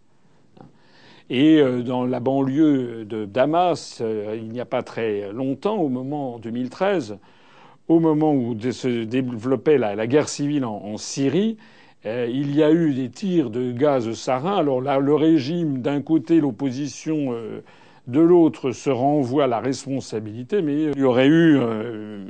Et 1.28 1.58
euh, 1.60 1.82
dans 1.82 2.04
la 2.04 2.20
banlieue 2.20 3.04
de 3.04 3.24
Damas, 3.24 3.98
euh, 4.00 4.38
il 4.40 4.48
n'y 4.48 4.60
a 4.60 4.64
pas 4.64 4.82
très 4.82 5.32
longtemps, 5.32 5.76
au 5.76 5.88
moment 5.88 6.34
en 6.34 6.38
2013, 6.38 7.18
au 7.88 7.98
moment 7.98 8.32
où 8.32 8.56
se 8.70 9.04
développait 9.04 9.78
la, 9.78 10.06
guerre 10.06 10.28
civile 10.28 10.64
en, 10.64 10.96
Syrie, 10.98 11.56
euh, 12.04 12.28
il 12.30 12.54
y 12.54 12.62
a 12.62 12.70
eu 12.70 12.94
des 12.94 13.10
tirs 13.10 13.50
de 13.50 13.72
gaz 13.72 14.12
sarin. 14.12 14.56
Alors 14.56 14.80
là, 14.80 14.98
le 15.00 15.14
régime, 15.14 15.78
d'un 15.78 16.00
côté, 16.00 16.40
l'opposition 16.40 17.34
de 18.06 18.20
l'autre, 18.20 18.70
se 18.70 18.90
renvoie 18.90 19.48
la 19.48 19.58
responsabilité, 19.58 20.62
mais 20.62 20.84
il 20.92 20.98
y 20.98 21.04
aurait 21.04 21.26
eu, 21.26 21.58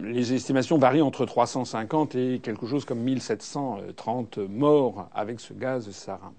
les 0.05 0.33
estimations 0.33 0.79
varient 0.79 1.03
entre 1.03 1.27
350 1.27 2.15
et 2.15 2.41
quelque 2.43 2.67
chose 2.67 2.87
comme 2.87 3.01
1730 3.01 4.39
morts 4.39 5.09
avec 5.15 5.41
ce 5.41 5.53
gaz 5.53 5.91
sarin. 5.91 6.33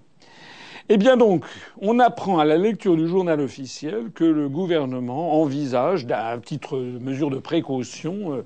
Eh 0.90 0.96
bien 0.96 1.18
donc, 1.18 1.44
on 1.82 1.98
apprend 1.98 2.38
à 2.38 2.46
la 2.46 2.56
lecture 2.56 2.96
du 2.96 3.06
journal 3.06 3.42
officiel 3.42 4.10
que 4.14 4.24
le 4.24 4.48
gouvernement 4.48 5.38
envisage, 5.42 6.06
à 6.10 6.38
titre 6.38 6.78
de 6.78 6.98
mesure 6.98 7.28
de 7.28 7.38
précaution, 7.38 8.42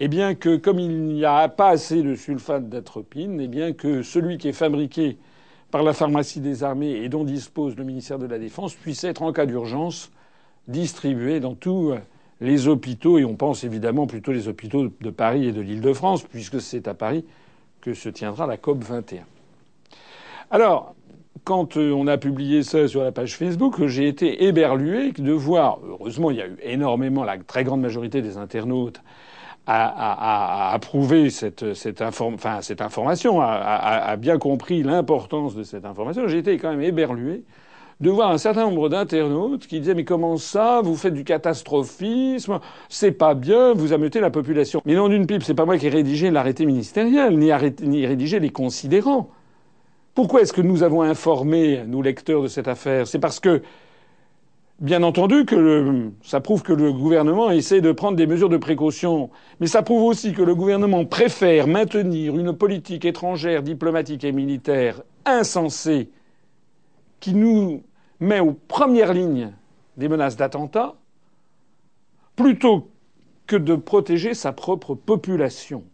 eh 0.00 0.08
bien 0.08 0.34
que 0.34 0.56
comme 0.56 0.80
il 0.80 1.04
n'y 1.04 1.24
a 1.24 1.48
pas 1.48 1.68
assez 1.68 2.02
de 2.02 2.16
sulfate 2.16 2.68
d'atropine, 2.68 3.40
eh 3.40 3.46
bien 3.46 3.72
que 3.72 4.02
celui 4.02 4.38
qui 4.38 4.48
est 4.48 4.52
fabriqué 4.52 5.18
par 5.70 5.84
la 5.84 5.92
pharmacie 5.92 6.40
des 6.40 6.64
armées 6.64 6.96
et 6.96 7.08
dont 7.08 7.22
dispose 7.22 7.76
le 7.76 7.84
ministère 7.84 8.18
de 8.18 8.26
la 8.26 8.40
Défense 8.40 8.74
puisse 8.74 9.04
être 9.04 9.22
en 9.22 9.32
cas 9.32 9.46
d'urgence 9.46 10.10
distribué 10.66 11.38
dans 11.38 11.54
tous 11.54 11.94
les 12.40 12.66
hôpitaux 12.66 13.18
et 13.18 13.24
on 13.24 13.36
pense 13.36 13.62
évidemment 13.62 14.08
plutôt 14.08 14.32
les 14.32 14.48
hôpitaux 14.48 14.88
de 15.00 15.10
Paris 15.10 15.46
et 15.46 15.52
de 15.52 15.60
l'Île-de-France 15.60 16.24
puisque 16.24 16.60
c'est 16.60 16.88
à 16.88 16.94
Paris 16.94 17.24
que 17.80 17.94
se 17.94 18.08
tiendra 18.08 18.48
la 18.48 18.56
COP 18.56 18.82
21. 18.82 19.22
Alors, 20.50 20.94
quand 21.44 21.76
euh, 21.76 21.92
on 21.92 22.06
a 22.06 22.16
publié 22.16 22.62
ça 22.62 22.88
sur 22.88 23.04
la 23.04 23.12
page 23.12 23.36
Facebook, 23.36 23.86
j'ai 23.86 24.08
été 24.08 24.44
éberlué 24.44 25.12
de 25.12 25.32
voir, 25.32 25.78
heureusement 25.86 26.30
il 26.30 26.38
y 26.38 26.40
a 26.40 26.46
eu 26.46 26.56
énormément, 26.62 27.22
la 27.22 27.36
très 27.38 27.64
grande 27.64 27.82
majorité 27.82 28.22
des 28.22 28.38
internautes 28.38 29.02
a, 29.66 30.72
approuvé 30.74 31.30
cette, 31.30 31.62
information, 32.02 33.40
a, 33.40 34.16
bien 34.16 34.38
compris 34.38 34.82
l'importance 34.82 35.54
de 35.54 35.62
cette 35.62 35.86
information, 35.86 36.28
j'ai 36.28 36.38
été 36.38 36.58
quand 36.58 36.70
même 36.70 36.82
éberlué 36.82 37.44
de 38.00 38.10
voir 38.10 38.30
un 38.30 38.38
certain 38.38 38.64
nombre 38.64 38.88
d'internautes 38.88 39.66
qui 39.66 39.80
disaient 39.80 39.94
mais 39.94 40.04
comment 40.04 40.36
ça 40.36 40.80
vous 40.82 40.96
faites 40.96 41.14
du 41.14 41.22
catastrophisme 41.22 42.58
c'est 42.88 43.12
pas 43.12 43.34
bien 43.34 43.72
vous 43.72 43.92
ameutez 43.92 44.18
la 44.18 44.30
population. 44.30 44.82
Mais 44.84 44.94
non 44.94 45.08
d'une 45.08 45.26
pipe 45.26 45.44
c'est 45.44 45.54
pas 45.54 45.64
moi 45.64 45.78
qui 45.78 45.86
ai 45.86 45.90
rédigé 45.90 46.32
l'arrêté 46.32 46.66
ministériel 46.66 47.38
ni, 47.38 47.52
ni 47.82 48.04
rédigé 48.04 48.40
les 48.40 48.50
considérants 48.50 49.30
pourquoi 50.14 50.42
est-ce 50.42 50.52
que 50.52 50.60
nous 50.60 50.82
avons 50.82 51.02
informé 51.02 51.84
nous 51.86 52.02
lecteurs 52.02 52.42
de 52.42 52.48
cette 52.48 52.68
affaire? 52.68 53.06
C'est 53.06 53.18
parce 53.18 53.40
que 53.40 53.62
Bien 54.80 55.04
entendu 55.04 55.44
que 55.44 56.10
ça 56.22 56.40
prouve 56.40 56.64
que 56.64 56.72
le 56.72 56.92
gouvernement 56.92 57.52
essaie 57.52 57.80
de 57.80 57.92
prendre 57.92 58.16
des 58.16 58.26
mesures 58.26 58.48
de 58.48 58.56
précaution, 58.56 59.30
mais 59.60 59.68
ça 59.68 59.82
prouve 59.82 60.02
aussi 60.02 60.32
que 60.32 60.42
le 60.42 60.56
gouvernement 60.56 61.04
préfère 61.04 61.68
maintenir 61.68 62.36
une 62.36 62.52
politique 62.52 63.04
étrangère, 63.04 63.62
diplomatique 63.62 64.24
et 64.24 64.32
militaire 64.32 65.02
insensée 65.24 66.10
qui 67.20 67.34
nous 67.34 67.84
met 68.18 68.40
aux 68.40 68.52
premières 68.52 69.14
lignes 69.14 69.52
des 69.96 70.08
menaces 70.08 70.36
d'attentats, 70.36 70.96
plutôt 72.34 72.90
que 73.46 73.54
de 73.54 73.76
protéger 73.76 74.34
sa 74.34 74.52
propre 74.52 74.96
population. 74.96 75.84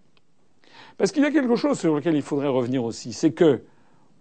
Parce 0.97 1.13
qu'il 1.13 1.23
y 1.23 1.27
a 1.27 1.31
quelque 1.31 1.57
chose 1.57 1.79
sur 1.79 1.95
lequel 1.95 2.17
il 2.17 2.23
faudrait 2.23 2.49
revenir 2.49 2.83
aussi, 2.83 3.13
c'est 3.13 3.33
que 3.33 3.63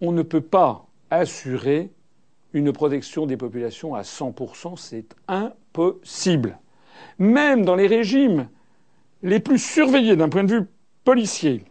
on 0.02 0.12
ne 0.12 0.22
peut 0.22 0.42
pas 0.42 0.86
assurer 1.10 1.92
une 2.54 2.72
protection 2.72 3.26
des 3.26 3.38
populations 3.38 3.96
à 3.96 4.02
100%, 4.02 4.78
c'est 4.78 5.06
impossible. 5.28 6.58
Même 7.18 7.64
dans 7.64 7.76
les 7.76 7.88
régimes 7.88 8.50
les 9.22 9.40
plus 9.40 9.60
surveillés 9.60 10.16
d'un 10.16 10.30
point 10.30 10.44
de 10.44 10.54
vue 10.54 10.68
policier, 11.04 11.64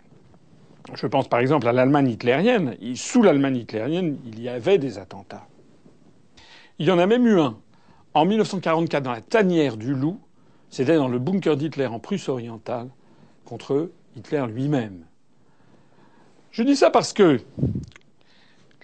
je 0.95 1.07
pense 1.07 1.29
par 1.29 1.41
exemple 1.41 1.69
à 1.69 1.73
l'Allemagne 1.73 2.11
hitlérienne, 2.11 2.77
sous 2.95 3.23
l'Allemagne 3.23 3.57
hitlérienne, 3.57 4.19
il 4.27 4.41
y 4.41 4.49
avait 4.49 4.79
des 4.79 4.99
attentats. 4.99 5.47
Il 6.79 6.87
y 6.87 6.91
en 6.91 6.99
a 6.99 7.07
même 7.07 7.27
eu 7.27 7.41
un 7.41 7.59
en 8.15 8.25
1944 8.25 9.03
dans 9.03 9.13
la 9.13 9.21
tanière 9.21 9.77
du 9.77 9.95
loup, 9.95 10.21
c'était 10.71 10.97
dans 10.97 11.09
le 11.09 11.19
bunker 11.19 11.57
d'Hitler 11.57 11.87
en 11.87 11.99
Prusse 11.99 12.29
orientale, 12.29 12.89
contre 13.45 13.91
Hitler 14.17 14.45
lui-même. 14.49 15.05
Je 16.51 16.63
dis 16.63 16.77
ça 16.77 16.91
parce 16.91 17.13
que 17.13 17.41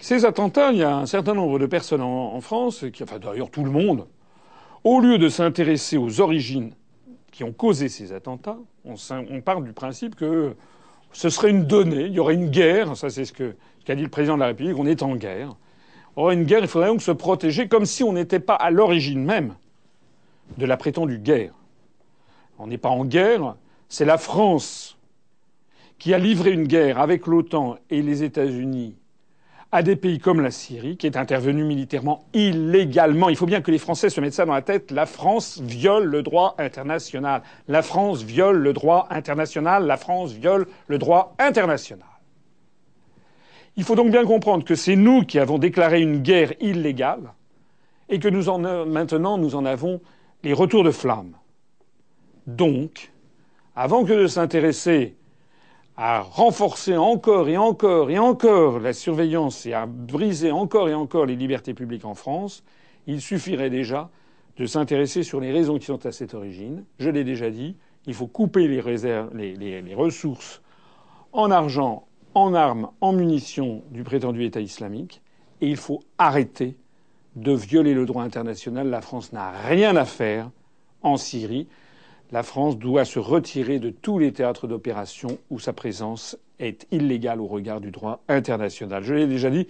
ces 0.04 0.26
attentats, 0.26 0.70
il 0.70 0.80
y 0.80 0.82
a 0.82 0.94
un 0.94 1.06
certain 1.06 1.32
nombre 1.32 1.58
de 1.58 1.64
personnes 1.64 2.02
en, 2.02 2.38
France, 2.42 2.84
qui, 2.92 3.02
enfin 3.02 3.18
d'ailleurs 3.18 3.48
tout 3.48 3.64
le 3.64 3.70
monde, 3.70 4.06
au 4.84 5.00
lieu 5.00 5.16
de 5.16 5.30
s'intéresser 5.30 5.96
aux 5.96 6.20
origines 6.20 6.74
qui 7.32 7.42
ont 7.42 7.54
causé 7.54 7.88
ces 7.88 8.12
attentats, 8.12 8.58
on, 8.84 8.96
on 9.30 9.40
part 9.40 9.62
du 9.62 9.72
principe 9.72 10.14
que 10.14 10.56
ce 11.12 11.30
serait 11.30 11.48
une 11.48 11.64
donnée, 11.64 12.02
il 12.02 12.12
y 12.12 12.20
aurait 12.20 12.34
une 12.34 12.50
guerre, 12.50 12.98
ça 12.98 13.08
c'est 13.08 13.24
ce 13.24 13.32
qu'a 13.32 13.94
dit 13.94 14.02
le 14.02 14.10
président 14.10 14.34
de 14.34 14.40
la 14.40 14.48
République, 14.48 14.78
on 14.78 14.84
est 14.84 15.02
en 15.02 15.16
guerre. 15.16 15.56
Une 16.18 16.44
guerre, 16.44 16.60
il 16.60 16.68
faudrait 16.68 16.88
donc 16.88 17.00
se 17.00 17.10
protéger 17.10 17.68
comme 17.68 17.86
si 17.86 18.04
on 18.04 18.12
n'était 18.12 18.40
pas 18.40 18.56
à 18.56 18.70
l'origine 18.70 19.24
même 19.24 19.54
de 20.58 20.66
la 20.66 20.76
prétendue 20.76 21.18
guerre. 21.18 21.54
On 22.58 22.66
n'est 22.66 22.76
pas 22.76 22.90
en 22.90 23.06
guerre, 23.06 23.56
c'est 23.88 24.04
la 24.04 24.18
France 24.18 24.98
qui 25.98 26.12
a 26.12 26.18
livré 26.18 26.50
une 26.50 26.66
guerre 26.66 27.00
avec 27.00 27.26
l'OTAN 27.26 27.78
et 27.88 28.02
les 28.02 28.22
États-Unis 28.22 28.96
à 29.74 29.82
des 29.82 29.96
pays 29.96 30.20
comme 30.20 30.40
la 30.40 30.52
Syrie, 30.52 30.96
qui 30.96 31.08
est 31.08 31.16
intervenu 31.16 31.64
militairement 31.64 32.26
illégalement. 32.32 33.28
Il 33.28 33.34
faut 33.34 33.44
bien 33.44 33.60
que 33.60 33.72
les 33.72 33.78
Français 33.78 34.08
se 34.08 34.20
mettent 34.20 34.34
ça 34.34 34.46
dans 34.46 34.54
la 34.54 34.62
tête. 34.62 34.92
La 34.92 35.04
France 35.04 35.60
viole 35.60 36.04
le 36.04 36.22
droit 36.22 36.54
international. 36.58 37.42
La 37.66 37.82
France 37.82 38.22
viole 38.22 38.58
le 38.58 38.72
droit 38.72 39.08
international. 39.10 39.84
La 39.84 39.96
France 39.96 40.30
viole 40.30 40.68
le 40.86 40.96
droit 40.98 41.34
international. 41.40 42.06
Il 43.76 43.82
faut 43.82 43.96
donc 43.96 44.12
bien 44.12 44.24
comprendre 44.24 44.62
que 44.62 44.76
c'est 44.76 44.94
nous 44.94 45.24
qui 45.24 45.40
avons 45.40 45.58
déclaré 45.58 46.00
une 46.00 46.22
guerre 46.22 46.52
illégale 46.60 47.32
et 48.08 48.20
que 48.20 48.28
nous 48.28 48.48
en, 48.48 48.60
maintenant 48.86 49.38
nous 49.38 49.56
en 49.56 49.64
avons 49.64 50.00
les 50.44 50.52
retours 50.52 50.84
de 50.84 50.92
flamme. 50.92 51.32
Donc, 52.46 53.10
avant 53.74 54.04
que 54.04 54.12
de 54.12 54.28
s'intéresser 54.28 55.16
à 55.96 56.20
renforcer 56.20 56.96
encore 56.96 57.48
et 57.48 57.56
encore 57.56 58.10
et 58.10 58.18
encore 58.18 58.80
la 58.80 58.92
surveillance 58.92 59.64
et 59.66 59.72
à 59.72 59.86
briser 59.86 60.50
encore 60.50 60.88
et 60.88 60.94
encore 60.94 61.26
les 61.26 61.36
libertés 61.36 61.74
publiques 61.74 62.04
en 62.04 62.14
France, 62.14 62.64
il 63.06 63.20
suffirait 63.20 63.70
déjà 63.70 64.10
de 64.56 64.66
s'intéresser 64.66 65.22
sur 65.22 65.40
les 65.40 65.52
raisons 65.52 65.78
qui 65.78 65.86
sont 65.86 66.04
à 66.06 66.12
cette 66.12 66.34
origine. 66.34 66.84
Je 66.98 67.10
l'ai 67.10 67.24
déjà 67.24 67.50
dit, 67.50 67.76
il 68.06 68.14
faut 68.14 68.26
couper 68.26 68.68
les, 68.68 68.80
réserves, 68.80 69.34
les, 69.36 69.54
les 69.56 69.94
ressources 69.94 70.62
en 71.32 71.50
argent, 71.50 72.06
en 72.34 72.54
armes, 72.54 72.90
en 73.00 73.12
munitions 73.12 73.82
du 73.90 74.04
prétendu 74.04 74.44
État 74.44 74.60
islamique, 74.60 75.22
et 75.60 75.68
il 75.68 75.76
faut 75.76 76.00
arrêter 76.18 76.76
de 77.36 77.52
violer 77.52 77.94
le 77.94 78.06
droit 78.06 78.22
international. 78.22 78.88
La 78.88 79.00
France 79.00 79.32
n'a 79.32 79.50
rien 79.50 79.96
à 79.96 80.04
faire 80.04 80.50
en 81.02 81.16
Syrie. 81.16 81.68
La 82.32 82.42
France 82.42 82.78
doit 82.78 83.04
se 83.04 83.18
retirer 83.18 83.78
de 83.78 83.90
tous 83.90 84.18
les 84.18 84.32
théâtres 84.32 84.66
d'opération 84.66 85.38
où 85.50 85.58
sa 85.58 85.72
présence 85.72 86.36
est 86.58 86.86
illégale 86.90 87.40
au 87.40 87.46
regard 87.46 87.80
du 87.80 87.90
droit 87.90 88.22
international. 88.28 89.02
Je 89.04 89.14
l'ai 89.14 89.26
déjà 89.26 89.50
dit, 89.50 89.68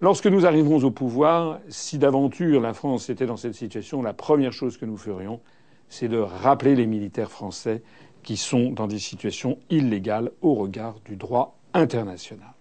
lorsque 0.00 0.26
nous 0.26 0.46
arriverons 0.46 0.84
au 0.84 0.90
pouvoir, 0.90 1.58
si 1.68 1.98
d'aventure 1.98 2.60
la 2.60 2.72
France 2.72 3.10
était 3.10 3.26
dans 3.26 3.36
cette 3.36 3.54
situation, 3.54 4.02
la 4.02 4.14
première 4.14 4.52
chose 4.52 4.76
que 4.76 4.86
nous 4.86 4.96
ferions, 4.96 5.40
c'est 5.88 6.08
de 6.08 6.18
rappeler 6.18 6.74
les 6.74 6.86
militaires 6.86 7.30
français 7.30 7.82
qui 8.22 8.36
sont 8.36 8.70
dans 8.70 8.86
des 8.86 8.98
situations 8.98 9.58
illégales 9.70 10.30
au 10.42 10.54
regard 10.54 10.96
du 11.04 11.16
droit 11.16 11.58
international. 11.74 12.52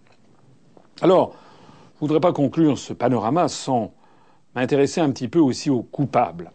Alors, 1.02 1.36
je 2.00 2.06
ne 2.06 2.08
voudrais 2.08 2.19
pas 2.19 2.34
conclure 2.34 2.78
ce 2.78 2.93
panorama 2.93 3.47
sans 3.47 3.93
m'intéresser 4.56 5.02
un 5.02 5.12
petit 5.12 5.28
peu 5.28 5.39
aussi 5.39 5.69
aux 5.69 5.84
coupables. 5.84 6.52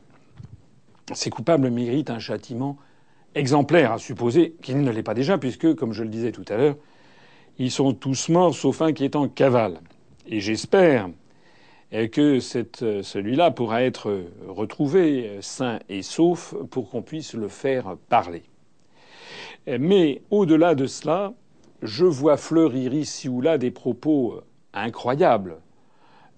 Ces 1.14 1.30
coupables 1.30 1.70
méritent 1.70 2.10
un 2.10 2.18
châtiment 2.18 2.76
exemplaire, 3.34 3.92
à 3.92 3.98
supposer 3.98 4.54
qu'il 4.62 4.80
ne 4.80 4.90
l'est 4.90 5.02
pas 5.02 5.14
déjà, 5.14 5.38
puisque, 5.38 5.74
comme 5.74 5.92
je 5.92 6.02
le 6.02 6.08
disais 6.08 6.32
tout 6.32 6.44
à 6.48 6.56
l'heure, 6.56 6.76
ils 7.58 7.70
sont 7.70 7.92
tous 7.92 8.28
morts 8.28 8.54
sauf 8.54 8.82
un 8.82 8.92
qui 8.92 9.04
est 9.04 9.16
en 9.16 9.28
cavale. 9.28 9.80
Et 10.26 10.40
j'espère 10.40 11.10
que 11.90 12.40
celui-là 12.40 13.50
pourra 13.50 13.82
être 13.82 14.24
retrouvé 14.48 15.38
sain 15.40 15.78
et 15.88 16.02
sauf 16.02 16.54
pour 16.70 16.88
qu'on 16.90 17.02
puisse 17.02 17.34
le 17.34 17.48
faire 17.48 17.96
parler. 18.08 18.42
Mais 19.66 20.22
au-delà 20.30 20.74
de 20.74 20.86
cela, 20.86 21.34
je 21.82 22.04
vois 22.04 22.36
fleurir 22.36 22.94
ici 22.94 23.28
ou 23.28 23.40
là 23.40 23.58
des 23.58 23.70
propos 23.70 24.40
incroyables 24.72 25.56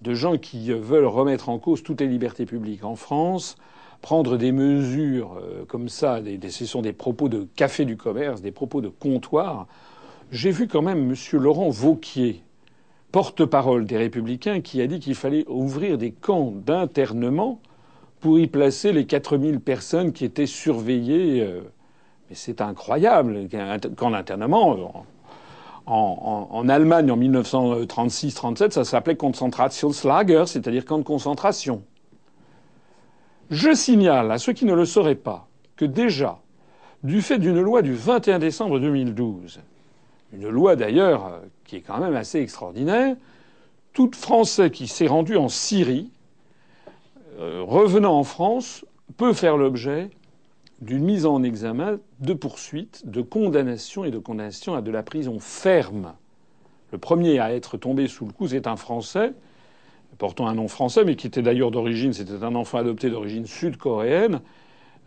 de 0.01 0.13
gens 0.13 0.37
qui 0.37 0.71
veulent 0.71 1.05
remettre 1.05 1.49
en 1.49 1.57
cause 1.59 1.83
toutes 1.83 2.01
les 2.01 2.07
libertés 2.07 2.45
publiques 2.45 2.83
en 2.83 2.95
France, 2.95 3.55
prendre 4.01 4.37
des 4.37 4.51
mesures 4.51 5.37
euh, 5.41 5.65
comme 5.65 5.89
ça, 5.89 6.19
ce 6.49 6.65
sont 6.65 6.81
des 6.81 6.93
propos 6.93 7.29
de 7.29 7.47
café 7.55 7.85
du 7.85 7.97
commerce, 7.97 8.41
des 8.41 8.51
propos 8.51 8.81
de 8.81 8.89
comptoir. 8.89 9.67
J'ai 10.31 10.51
vu 10.51 10.67
quand 10.67 10.81
même 10.81 11.11
M. 11.11 11.15
Laurent 11.33 11.69
Vauquier, 11.69 12.41
porte-parole 13.11 13.85
des 13.85 13.97
Républicains, 13.97 14.61
qui 14.61 14.81
a 14.81 14.87
dit 14.87 14.99
qu'il 14.99 15.15
fallait 15.15 15.45
ouvrir 15.47 15.97
des 15.97 16.11
camps 16.11 16.51
d'internement 16.51 17.59
pour 18.19 18.39
y 18.39 18.47
placer 18.47 18.91
les 18.91 19.05
4000 19.05 19.59
personnes 19.59 20.11
qui 20.11 20.25
étaient 20.25 20.47
surveillées. 20.47 21.41
Euh. 21.41 21.61
Mais 22.29 22.35
c'est 22.35 22.61
incroyable. 22.61 23.47
Un 23.53 23.79
camp 23.79 24.11
d'internement, 24.11 25.05
en, 25.85 26.69
Allemagne 26.69 27.11
en 27.11 27.17
1936-37, 27.17 28.71
ça 28.71 28.83
s'appelait 28.83 29.15
Konzentrationslager, 29.15 30.43
c'est-à-dire 30.47 30.85
camp 30.85 30.97
de 30.97 31.03
concentration. 31.03 31.83
Je 33.51 33.73
signale 33.75 34.31
à 34.31 34.37
ceux 34.39 34.53
qui 34.53 34.65
ne 34.65 34.73
le 34.73 34.85
sauraient 34.85 35.15
pas 35.15 35.47
que 35.75 35.85
déjà, 35.85 36.39
du 37.03 37.21
fait 37.21 37.37
d'une 37.37 37.61
loi 37.61 37.83
du 37.83 37.93
21 37.93 38.39
décembre 38.39 38.79
2012, 38.79 39.59
une 40.33 40.49
loi 40.49 40.75
d'ailleurs 40.75 41.27
euh, 41.27 41.39
qui 41.65 41.75
est 41.75 41.81
quand 41.81 41.99
même 41.99 42.15
assez 42.15 42.39
extraordinaire, 42.39 43.15
tout 43.93 44.09
Français 44.13 44.71
qui 44.71 44.87
s'est 44.87 45.07
rendu 45.07 45.37
en 45.37 45.47
Syrie, 45.47 46.09
euh, 47.39 47.61
revenant 47.63 48.17
en 48.17 48.23
France, 48.23 48.83
peut 49.17 49.33
faire 49.33 49.57
l'objet 49.57 50.09
d'une 50.81 51.03
mise 51.03 51.25
en 51.25 51.43
examen, 51.43 51.99
de 52.19 52.33
poursuite, 52.33 53.07
de 53.07 53.21
condamnation 53.21 54.05
et 54.05 54.11
de 54.11 54.17
condamnation 54.17 54.73
à 54.73 54.81
de 54.81 54.91
la 54.91 55.03
prison 55.03 55.39
ferme. 55.39 56.13
Le 56.91 56.97
premier 56.97 57.39
à 57.39 57.53
être 57.53 57.77
tombé 57.77 58.07
sous 58.07 58.25
le 58.25 58.33
coup, 58.33 58.47
c'est 58.47 58.67
un 58.67 58.75
Français, 58.75 59.33
portant 60.17 60.47
un 60.47 60.55
nom 60.55 60.67
français, 60.67 61.03
mais 61.05 61.15
qui 61.15 61.27
était 61.27 61.41
d'ailleurs 61.41 61.71
d'origine, 61.71 62.13
c'était 62.13 62.43
un 62.43 62.55
enfant 62.55 62.77
adopté 62.77 63.09
d'origine 63.09 63.45
sud-coréenne, 63.45 64.41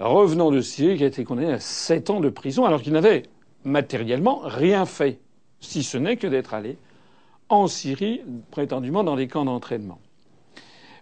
revenant 0.01 0.51
de 0.51 0.61
Syrie, 0.61 0.97
qui 0.97 1.05
a 1.05 1.07
été 1.07 1.25
condamné 1.25 1.53
à 1.53 1.61
sept 1.61 2.11
ans 2.11 2.21
de 2.21 2.29
prison, 2.29 2.65
alors 2.65 2.83
qu'il 2.83 2.93
n'avait 2.93 3.25
matériellement 3.65 4.41
rien 4.45 4.87
fait, 4.87 5.19
si 5.61 5.83
ce 5.83 5.99
n'est 5.99 6.17
que 6.17 6.27
d'être 6.27 6.55
allé 6.55 6.79
en 7.49 7.67
Syrie, 7.67 8.21
prétendument 8.51 9.05
dans 9.05 9.17
des 9.17 9.27
camps 9.27 9.45
d'entraînement. 9.45 9.99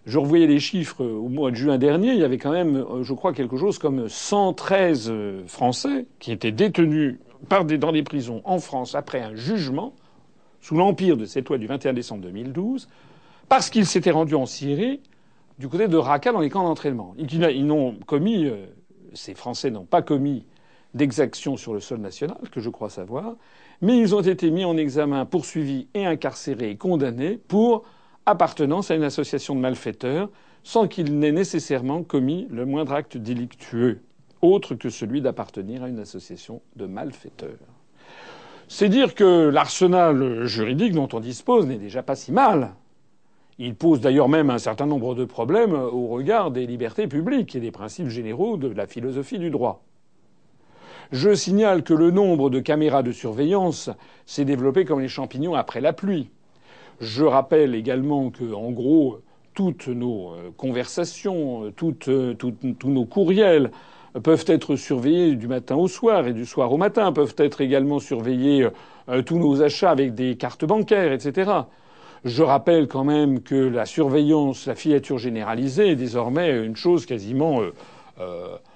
Je 0.05 0.19
revoyais 0.19 0.47
les 0.47 0.59
chiffres 0.59 1.03
au 1.03 1.27
mois 1.27 1.51
de 1.51 1.57
juin 1.57 1.77
dernier, 1.77 2.13
il 2.13 2.19
y 2.19 2.23
avait 2.23 2.37
quand 2.37 2.53
même, 2.53 2.85
je 3.01 3.13
crois, 3.13 3.33
quelque 3.33 3.57
chose 3.57 3.77
comme 3.77 4.07
113 4.07 5.09
euh, 5.09 5.43
Français 5.47 6.05
qui 6.19 6.31
étaient 6.31 6.53
détenus 6.53 7.17
dans 7.49 7.91
des 7.91 8.03
prisons 8.03 8.41
en 8.45 8.59
France 8.59 8.95
après 8.95 9.21
un 9.21 9.35
jugement 9.35 9.93
sous 10.61 10.75
l'empire 10.75 11.17
de 11.17 11.25
cette 11.25 11.49
loi 11.49 11.57
du 11.57 11.67
21 11.67 11.93
décembre 11.93 12.23
2012 12.23 12.87
parce 13.49 13.69
qu'ils 13.69 13.85
s'étaient 13.85 14.11
rendus 14.11 14.35
en 14.35 14.45
Syrie 14.45 15.01
du 15.59 15.67
côté 15.67 15.87
de 15.87 15.97
Raqqa 15.97 16.31
dans 16.31 16.39
les 16.39 16.49
camps 16.49 16.63
d'entraînement. 16.63 17.15
Ils 17.17 17.65
n'ont 17.65 17.95
commis, 18.05 18.45
euh, 18.45 18.65
ces 19.13 19.33
Français 19.33 19.71
n'ont 19.71 19.85
pas 19.85 20.01
commis 20.01 20.45
d'exactions 20.93 21.57
sur 21.57 21.73
le 21.73 21.79
sol 21.79 21.99
national, 21.99 22.37
que 22.51 22.59
je 22.59 22.69
crois 22.69 22.89
savoir, 22.89 23.35
mais 23.81 23.97
ils 23.97 24.15
ont 24.15 24.21
été 24.21 24.49
mis 24.51 24.65
en 24.65 24.77
examen, 24.77 25.25
poursuivis 25.25 25.87
et 25.93 26.05
incarcérés 26.05 26.71
et 26.71 26.77
condamnés 26.77 27.37
pour 27.47 27.83
appartenance 28.25 28.91
à 28.91 28.95
une 28.95 29.03
association 29.03 29.55
de 29.55 29.59
malfaiteurs 29.59 30.29
sans 30.63 30.87
qu'il 30.87 31.17
n'ait 31.17 31.31
nécessairement 31.31 32.03
commis 32.03 32.47
le 32.51 32.65
moindre 32.65 32.93
acte 32.93 33.15
délictueux, 33.15 34.01
autre 34.41 34.75
que 34.75 34.89
celui 34.89 35.21
d'appartenir 35.21 35.83
à 35.83 35.87
une 35.87 35.99
association 35.99 36.61
de 36.75 36.85
malfaiteurs. 36.85 37.57
C'est 38.67 38.89
dire 38.89 39.15
que 39.15 39.47
l'arsenal 39.47 40.45
juridique 40.45 40.91
dont 40.91 41.07
on 41.13 41.21
dispose 41.21 41.65
n'est 41.67 41.77
déjà 41.77 42.03
pas 42.03 42.15
si 42.15 42.33
mal. 42.33 42.73
Il 43.59 43.75
pose 43.75 44.01
d'ailleurs 44.01 44.29
même 44.29 44.49
un 44.51 44.59
certain 44.59 44.85
nombre 44.85 45.15
de 45.15 45.25
problèmes 45.25 45.73
au 45.73 46.07
regard 46.07 46.51
des 46.51 46.67
libertés 46.67 47.07
publiques 47.07 47.55
et 47.55 47.59
des 47.59 47.71
principes 47.71 48.09
généraux 48.09 48.57
de 48.57 48.67
la 48.67 48.85
philosophie 48.85 49.39
du 49.39 49.49
droit. 49.49 49.83
Je 51.11 51.33
signale 51.33 51.83
que 51.83 51.93
le 51.93 52.11
nombre 52.11 52.49
de 52.49 52.59
caméras 52.59 53.01
de 53.01 53.11
surveillance 53.11 53.89
s'est 54.25 54.45
développé 54.45 54.85
comme 54.85 54.99
les 54.99 55.07
champignons 55.07 55.55
après 55.55 55.81
la 55.81 55.93
pluie. 55.93 56.29
Je 56.99 57.23
rappelle 57.23 57.73
également 57.75 58.29
que, 58.29 58.53
en 58.53 58.71
gros, 58.71 59.21
toutes 59.53 59.87
nos 59.87 60.33
euh, 60.33 60.51
conversations, 60.55 61.63
euh, 61.63 61.93
euh, 62.09 62.33
tous 62.35 62.89
nos 62.89 63.05
courriels 63.05 63.71
peuvent 64.21 64.45
être 64.47 64.75
surveillés 64.75 65.35
du 65.35 65.47
matin 65.47 65.75
au 65.75 65.87
soir 65.87 66.27
et 66.27 66.33
du 66.33 66.45
soir 66.45 66.71
au 66.71 66.77
matin, 66.77 67.11
peuvent 67.11 67.35
être 67.37 67.61
également 67.61 67.99
surveillés 67.99 68.67
tous 69.25 69.37
nos 69.37 69.61
achats 69.61 69.91
avec 69.91 70.15
des 70.15 70.37
cartes 70.37 70.65
bancaires, 70.65 71.11
etc. 71.11 71.51
Je 72.25 72.43
rappelle 72.43 72.87
quand 72.87 73.03
même 73.03 73.41
que 73.41 73.55
la 73.55 73.85
surveillance, 73.85 74.65
la 74.65 74.75
filature 74.75 75.17
généralisée 75.17 75.89
est 75.89 75.95
désormais 75.95 76.63
une 76.63 76.75
chose 76.75 77.05
quasiment 77.05 77.61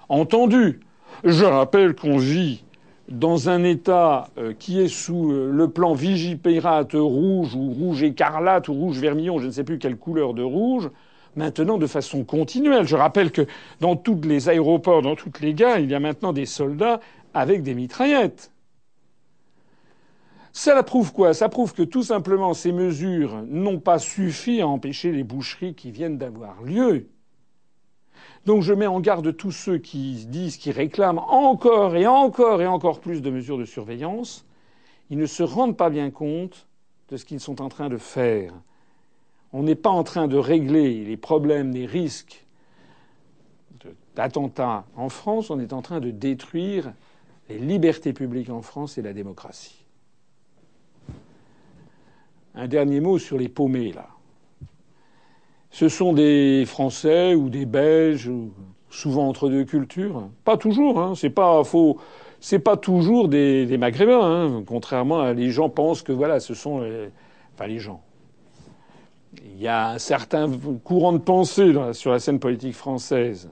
entendue. 0.10 0.82
Je 1.24 1.46
rappelle 1.46 1.96
qu'on 1.96 2.18
vit 2.18 2.64
dans 3.12 3.50
un 3.50 3.64
État 3.64 4.30
euh, 4.38 4.54
qui 4.58 4.80
est 4.80 4.88
sous 4.88 5.32
euh, 5.32 5.52
le 5.52 5.68
plan 5.68 5.94
Vigipirate 5.94 6.94
rouge 6.94 7.54
ou 7.56 7.70
rouge 7.72 8.04
écarlate 8.04 8.70
ou 8.70 8.74
rouge 8.74 8.98
vermillon, 9.00 9.40
je 9.40 9.48
ne 9.48 9.52
sais 9.52 9.64
plus 9.64 9.78
quelle 9.78 9.98
couleur 9.98 10.34
de 10.34 10.44
rouge, 10.44 10.90
maintenant 11.36 11.78
de 11.78 11.88
façon 11.88 12.24
continuelle. 12.24 12.88
Je 12.88 12.96
rappelle 12.96 13.32
que 13.32 13.46
dans 13.82 13.96
tous 13.96 14.20
les 14.24 14.50
aéroports, 14.50 15.02
dans 15.02 15.16
toutes 15.16 15.42
les 15.42 15.54
gares, 15.54 15.80
il 15.80 15.92
y 15.92 15.96
a 15.96 16.00
maintenant 16.00 16.34
des 16.34 16.46
soldats 16.46 17.02
avec 17.34 17.64
des 17.64 17.74
mitraillettes. 17.74 18.51
Ça 20.54 20.82
prouve 20.84 21.14
quoi? 21.14 21.34
Ça 21.34 21.50
prouve 21.50 21.74
que 21.74 21.84
tout 21.84 22.04
simplement 22.04 22.54
ces 22.54 22.72
mesures 22.72 23.44
n'ont 23.48 23.80
pas 23.80 24.00
suffi 24.00 24.62
à 24.62 24.68
empêcher 24.68 25.12
les 25.12 25.24
boucheries 25.24 25.76
qui 25.76 25.92
viennent 25.92 26.18
d'avoir 26.18 26.62
lieu. 26.62 27.08
Donc 28.46 28.62
je 28.62 28.74
mets 28.74 28.88
en 28.88 29.00
garde 29.00 29.36
tous 29.36 29.52
ceux 29.52 29.78
qui 29.78 30.26
disent, 30.26 30.58
qui 30.58 30.72
réclament 30.72 31.20
encore 31.20 31.96
et 31.96 32.08
encore 32.08 32.62
et 32.62 32.68
encore 32.68 33.00
plus 33.00 33.22
de 33.22 33.30
mesures 33.30 33.58
de 33.58 33.66
surveillance. 33.66 34.46
Ils 35.10 35.18
ne 35.18 35.26
se 35.26 35.44
rendent 35.44 35.78
pas 35.78 35.90
bien 35.90 36.10
compte 36.10 36.68
de 37.10 37.18
ce 37.18 37.26
qu'ils 37.26 37.40
sont 37.40 37.62
en 37.62 37.70
train 37.70 37.90
de 37.90 37.98
faire. 37.98 38.54
On 39.54 39.64
n'est 39.64 39.76
pas 39.76 39.90
en 39.90 40.04
train 40.04 40.28
de 40.28 40.38
régler 40.38 41.04
les 41.04 41.18
problèmes, 41.18 41.72
les 41.72 41.86
risques 41.86 42.46
d'attentats 44.16 44.86
en 44.96 45.10
France, 45.10 45.50
on 45.50 45.60
est 45.60 45.74
en 45.74 45.82
train 45.82 46.00
de 46.00 46.12
détruire 46.12 46.94
les 47.50 47.60
libertés 47.60 48.14
publiques 48.14 48.50
en 48.50 48.62
France 48.62 48.98
et 48.98 49.02
la 49.02 49.14
démocratie. 49.14 49.81
Un 52.56 52.68
dernier 52.68 53.00
mot 53.00 53.18
sur 53.18 53.38
les 53.38 53.50
paumés, 53.50 53.92
là 53.92 54.08
ce 55.72 55.88
sont 55.88 56.12
des 56.14 56.66
Français 56.68 57.34
ou 57.34 57.50
des 57.50 57.66
Belges, 57.66 58.30
souvent 58.90 59.28
entre 59.28 59.50
deux 59.50 59.64
cultures? 59.64 60.30
Pas 60.44 60.58
toujours, 60.58 61.00
hein. 61.00 61.14
C'est 61.16 61.30
pas 61.30 61.64
faux. 61.64 61.98
C'est 62.42 62.60
pas 62.60 62.76
toujours 62.76 63.30
des, 63.30 63.78
Maghrébins, 63.78 64.22
hein. 64.22 64.64
contrairement 64.66 65.22
à 65.22 65.34
les 65.34 65.50
gens 65.50 65.70
pensent 65.70 66.02
que 66.02 66.12
voilà, 66.12 66.40
ce 66.40 66.54
sont 66.54 66.82
les, 66.82 67.10
enfin 67.54 67.68
les 67.68 67.80
gens. 67.80 68.02
Il 69.46 69.62
y 69.62 69.68
a 69.68 69.92
un 69.92 69.98
certain 69.98 70.50
courant 70.84 71.14
de 71.14 71.20
pensée 71.20 71.74
sur 71.94 72.12
la 72.12 72.20
scène 72.20 72.40
politique 72.40 72.74
française 72.74 73.50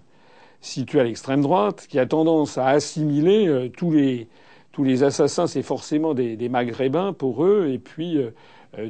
situé 0.60 1.00
à 1.00 1.04
l'extrême 1.06 1.42
droite 1.42 1.88
qui 1.88 2.00
a 2.00 2.06
tendance 2.06 2.58
à 2.58 2.68
assimiler 2.68 3.48
euh, 3.48 3.70
tous 3.70 3.92
les 3.92 4.28
tous 4.72 4.84
les 4.84 5.04
assassins, 5.04 5.48
c'est 5.48 5.64
forcément 5.64 6.14
des, 6.14 6.50
Maghrébins 6.50 7.12
pour 7.12 7.44
eux, 7.44 7.70
et 7.70 7.80
puis 7.80 8.18
euh, 8.18 8.32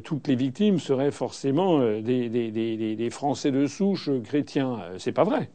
toutes 0.04 0.28
les 0.28 0.36
victimes 0.36 0.80
seraient 0.80 1.12
forcément 1.12 1.80
euh, 1.80 2.02
des, 2.02 3.10
Français 3.12 3.52
de 3.52 3.66
souche 3.66 4.10
chrétiens. 4.24 4.80
C'est 4.98 5.12
pas 5.12 5.24
vrai. 5.24 5.50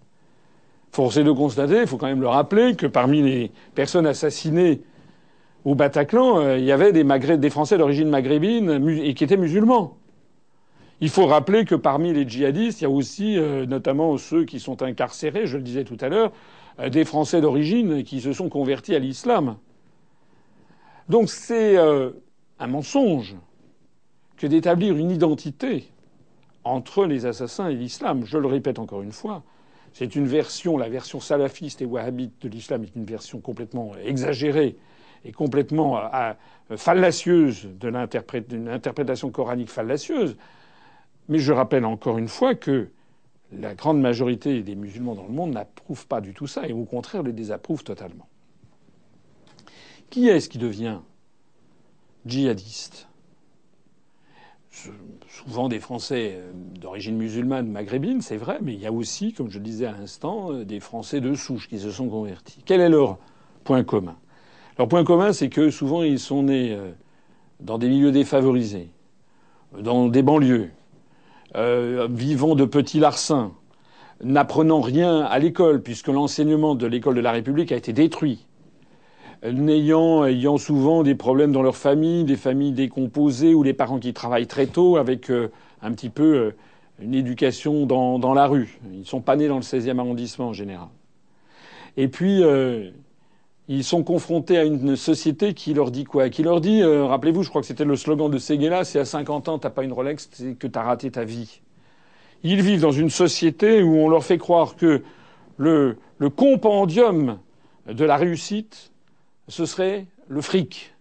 Force 0.92 1.18
de 1.18 1.30
constater, 1.30 1.80
il 1.80 1.86
faut 1.86 1.96
quand 1.96 2.06
même 2.06 2.20
le 2.20 2.28
rappeler, 2.28 2.74
que 2.76 2.86
parmi 2.86 3.22
les 3.22 3.50
personnes 3.74 4.06
assassinées 4.06 4.80
au 5.64 5.74
Bataclan, 5.74 6.56
il 6.56 6.64
y 6.64 6.72
avait 6.72 6.92
des, 6.92 7.04
des 7.04 7.50
Français 7.50 7.78
d'origine 7.78 8.08
maghrébine 8.08 8.88
et 9.02 9.14
qui 9.14 9.24
étaient 9.24 9.36
musulmans. 9.36 9.96
Il 11.00 11.08
faut 11.08 11.26
rappeler 11.26 11.64
que 11.64 11.74
parmi 11.74 12.12
les 12.12 12.28
djihadistes, 12.28 12.80
il 12.80 12.84
y 12.84 12.86
a 12.86 12.90
aussi, 12.90 13.38
notamment 13.66 14.16
ceux 14.18 14.44
qui 14.44 14.60
sont 14.60 14.82
incarcérés, 14.82 15.46
je 15.46 15.56
le 15.56 15.64
disais 15.64 15.84
tout 15.84 15.96
à 16.00 16.08
l'heure, 16.08 16.32
des 16.90 17.04
Français 17.04 17.40
d'origine 17.40 18.04
qui 18.04 18.20
se 18.20 18.32
sont 18.32 18.48
convertis 18.48 18.94
à 18.94 19.00
l'islam. 19.00 19.56
Donc 21.08 21.28
c'est 21.28 21.76
un 21.76 22.66
mensonge 22.68 23.34
que 24.36 24.46
d'établir 24.46 24.96
une 24.96 25.10
identité 25.10 25.90
entre 26.64 27.06
les 27.06 27.26
assassins 27.26 27.68
et 27.68 27.74
l'islam. 27.74 28.24
Je 28.24 28.38
le 28.38 28.48
répète 28.48 28.78
encore 28.78 29.02
une 29.02 29.12
fois, 29.12 29.42
c'est 29.92 30.16
une 30.16 30.26
version, 30.26 30.76
la 30.76 30.88
version 30.88 31.20
salafiste 31.20 31.80
et 31.80 31.84
wahhabite 31.84 32.42
de 32.42 32.48
l'islam 32.48 32.82
est 32.82 32.96
une 32.96 33.04
version 33.04 33.40
complètement 33.40 33.92
exagérée 34.04 34.76
et 35.24 35.32
complètement 35.32 35.98
euh, 35.98 36.32
euh, 36.70 36.76
fallacieuse 36.76 37.68
de 37.78 37.88
l'interprétation 37.88 39.30
coranique 39.30 39.70
fallacieuse. 39.70 40.36
Mais 41.28 41.38
je 41.38 41.52
rappelle 41.52 41.84
encore 41.84 42.18
une 42.18 42.28
fois 42.28 42.56
que 42.56 42.88
la 43.52 43.74
grande 43.74 44.00
majorité 44.00 44.62
des 44.62 44.74
musulmans 44.74 45.14
dans 45.14 45.26
le 45.26 45.32
monde 45.32 45.52
n'approuvent 45.52 46.08
pas 46.08 46.20
du 46.20 46.34
tout 46.34 46.48
ça 46.48 46.66
et 46.66 46.72
au 46.72 46.84
contraire 46.84 47.22
les 47.22 47.32
désapprouvent 47.32 47.84
totalement. 47.84 48.26
Qui 50.10 50.28
est-ce 50.28 50.48
qui 50.48 50.58
devient 50.58 50.98
djihadiste? 52.26 53.06
Souvent 55.28 55.68
des 55.68 55.80
Français 55.80 56.34
euh, 56.36 56.52
d'origine 56.80 57.16
musulmane 57.16 57.68
maghrébine, 57.68 58.20
c'est 58.20 58.36
vrai, 58.36 58.58
mais 58.62 58.74
il 58.74 58.80
y 58.80 58.86
a 58.86 58.92
aussi, 58.92 59.32
comme 59.32 59.50
je 59.50 59.58
le 59.58 59.64
disais 59.64 59.86
à 59.86 59.92
l'instant, 59.92 60.52
euh, 60.52 60.64
des 60.64 60.80
Français 60.80 61.20
de 61.20 61.34
souche 61.34 61.68
qui 61.68 61.78
se 61.78 61.90
sont 61.90 62.08
convertis. 62.08 62.62
Quel 62.64 62.80
est 62.80 62.88
leur 62.88 63.18
point 63.64 63.84
commun? 63.84 64.16
Leur 64.78 64.88
point 64.88 65.04
commun, 65.04 65.32
c'est 65.32 65.48
que 65.48 65.70
souvent 65.70 66.02
ils 66.02 66.18
sont 66.18 66.44
nés 66.44 66.72
euh, 66.72 66.90
dans 67.60 67.78
des 67.78 67.88
milieux 67.88 68.12
défavorisés, 68.12 68.88
dans 69.78 70.08
des 70.08 70.22
banlieues, 70.22 70.70
vivant 72.10 72.56
de 72.56 72.64
petits 72.64 72.98
larcins, 72.98 73.52
n'apprenant 74.22 74.80
rien 74.80 75.20
à 75.20 75.38
l'école, 75.38 75.82
puisque 75.82 76.08
l'enseignement 76.08 76.74
de 76.74 76.86
l'école 76.86 77.14
de 77.14 77.20
la 77.20 77.30
République 77.30 77.70
a 77.70 77.76
été 77.76 77.92
détruit 77.92 78.44
n'ayant 79.52 80.24
ayant 80.24 80.56
souvent 80.56 81.02
des 81.02 81.14
problèmes 81.14 81.52
dans 81.52 81.62
leur 81.62 81.76
famille, 81.76 82.24
des 82.24 82.36
familles 82.36 82.72
décomposées 82.72 83.54
ou 83.54 83.62
les 83.62 83.74
parents 83.74 83.98
qui 83.98 84.12
travaillent 84.14 84.46
très 84.46 84.66
tôt 84.66 84.96
avec 84.96 85.30
euh, 85.30 85.48
un 85.82 85.92
petit 85.92 86.08
peu 86.08 86.34
euh, 86.34 86.50
une 87.00 87.14
éducation 87.14 87.86
dans, 87.86 88.18
dans, 88.18 88.32
la 88.32 88.46
rue. 88.46 88.78
Ils 88.92 89.06
sont 89.06 89.20
pas 89.20 89.36
nés 89.36 89.48
dans 89.48 89.56
le 89.56 89.62
16e 89.62 89.98
arrondissement 89.98 90.48
en 90.48 90.52
général. 90.52 90.88
Et 91.96 92.08
puis 92.08 92.42
euh, 92.42 92.90
ils 93.68 93.84
sont 93.84 94.02
confrontés 94.02 94.56
à 94.56 94.64
une 94.64 94.96
société 94.96 95.52
qui 95.52 95.74
leur 95.74 95.90
dit 95.90 96.04
quoi? 96.04 96.28
Qui 96.30 96.42
leur 96.42 96.60
dit, 96.60 96.82
rappelez-vous, 96.82 97.42
je 97.42 97.48
crois 97.48 97.62
que 97.62 97.66
c'était 97.66 97.84
le 97.84 97.96
slogan 97.96 98.30
de 98.30 98.36
Seguela, 98.36 98.84
c'est 98.84 98.98
à 98.98 99.06
50 99.06 99.48
ans 99.48 99.58
t'as 99.58 99.70
pas 99.70 99.84
une 99.84 99.92
Rolex, 99.92 100.28
c'est 100.32 100.54
que 100.54 100.66
t'as 100.66 100.82
raté 100.82 101.10
ta 101.10 101.24
vie. 101.24 101.60
Ils 102.42 102.60
vivent 102.60 102.82
dans 102.82 102.92
une 102.92 103.08
société 103.08 103.82
où 103.82 103.96
on 103.96 104.08
leur 104.10 104.22
fait 104.22 104.36
croire 104.36 104.76
que 104.76 105.02
le 105.56 105.96
compendium 106.36 107.38
de 107.86 108.04
la 108.04 108.16
réussite, 108.16 108.92
ce 109.48 109.66
serait 109.66 110.06
le 110.28 110.40
fric. 110.40 110.94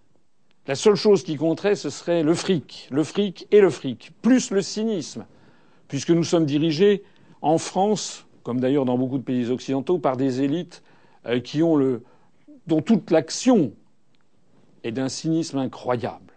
La 0.67 0.75
seule 0.75 0.95
chose 0.95 1.23
qui 1.23 1.35
compterait, 1.35 1.75
ce 1.75 1.89
serait 1.89 2.23
le 2.23 2.33
fric, 2.33 2.87
le 2.91 3.03
fric 3.03 3.47
et 3.51 3.59
le 3.59 3.69
fric, 3.69 4.11
plus 4.21 4.51
le 4.51 4.61
cynisme, 4.61 5.25
puisque 5.87 6.11
nous 6.11 6.23
sommes 6.23 6.45
dirigés 6.45 7.03
en 7.41 7.57
France, 7.57 8.25
comme 8.43 8.59
d'ailleurs 8.59 8.85
dans 8.85 8.97
beaucoup 8.97 9.17
de 9.17 9.23
pays 9.23 9.49
occidentaux, 9.49 9.99
par 9.99 10.15
des 10.15 10.41
élites 10.41 10.81
euh, 11.25 11.99
dont 12.67 12.81
toute 12.81 13.11
l'action 13.11 13.73
est 14.83 14.91
d'un 14.91 15.09
cynisme 15.09 15.57
incroyable. 15.57 16.33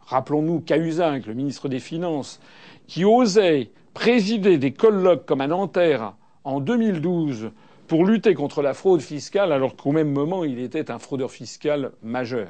Rappelons-nous 0.00 0.60
Cahuzac, 0.60 1.26
le 1.26 1.34
ministre 1.34 1.68
des 1.68 1.80
Finances, 1.80 2.40
qui 2.86 3.04
osait 3.04 3.70
présider 3.92 4.56
des 4.56 4.72
colloques 4.72 5.26
comme 5.26 5.40
à 5.40 5.46
Nanterre 5.46 6.14
en 6.44 6.60
2012 6.60 7.50
pour 7.86 8.04
lutter 8.04 8.34
contre 8.34 8.62
la 8.62 8.74
fraude 8.74 9.00
fiscale 9.00 9.52
alors 9.52 9.76
qu'au 9.76 9.92
même 9.92 10.12
moment 10.12 10.44
il 10.44 10.58
était 10.58 10.90
un 10.90 10.98
fraudeur 10.98 11.30
fiscal 11.30 11.92
majeur. 12.02 12.48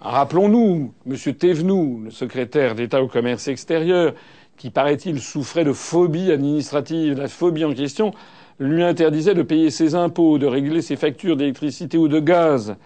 Rappelons-nous 0.00 0.94
M. 1.06 1.34
Thévenoud, 1.34 2.04
le 2.04 2.10
secrétaire 2.10 2.74
d'État 2.74 3.02
au 3.02 3.08
commerce 3.08 3.48
extérieur, 3.48 4.14
qui 4.56 4.70
paraît-il 4.70 5.20
souffrait 5.20 5.64
de 5.64 5.72
phobie 5.72 6.32
administrative. 6.32 7.18
La 7.18 7.28
phobie 7.28 7.64
en 7.64 7.74
question 7.74 8.12
lui 8.58 8.82
interdisait 8.82 9.34
de 9.34 9.42
payer 9.42 9.70
ses 9.70 9.94
impôts, 9.94 10.38
de 10.38 10.46
régler 10.46 10.80
ses 10.82 10.96
factures 10.96 11.36
d'électricité 11.36 11.98
ou 11.98 12.08
de 12.08 12.20
gaz. 12.20 12.76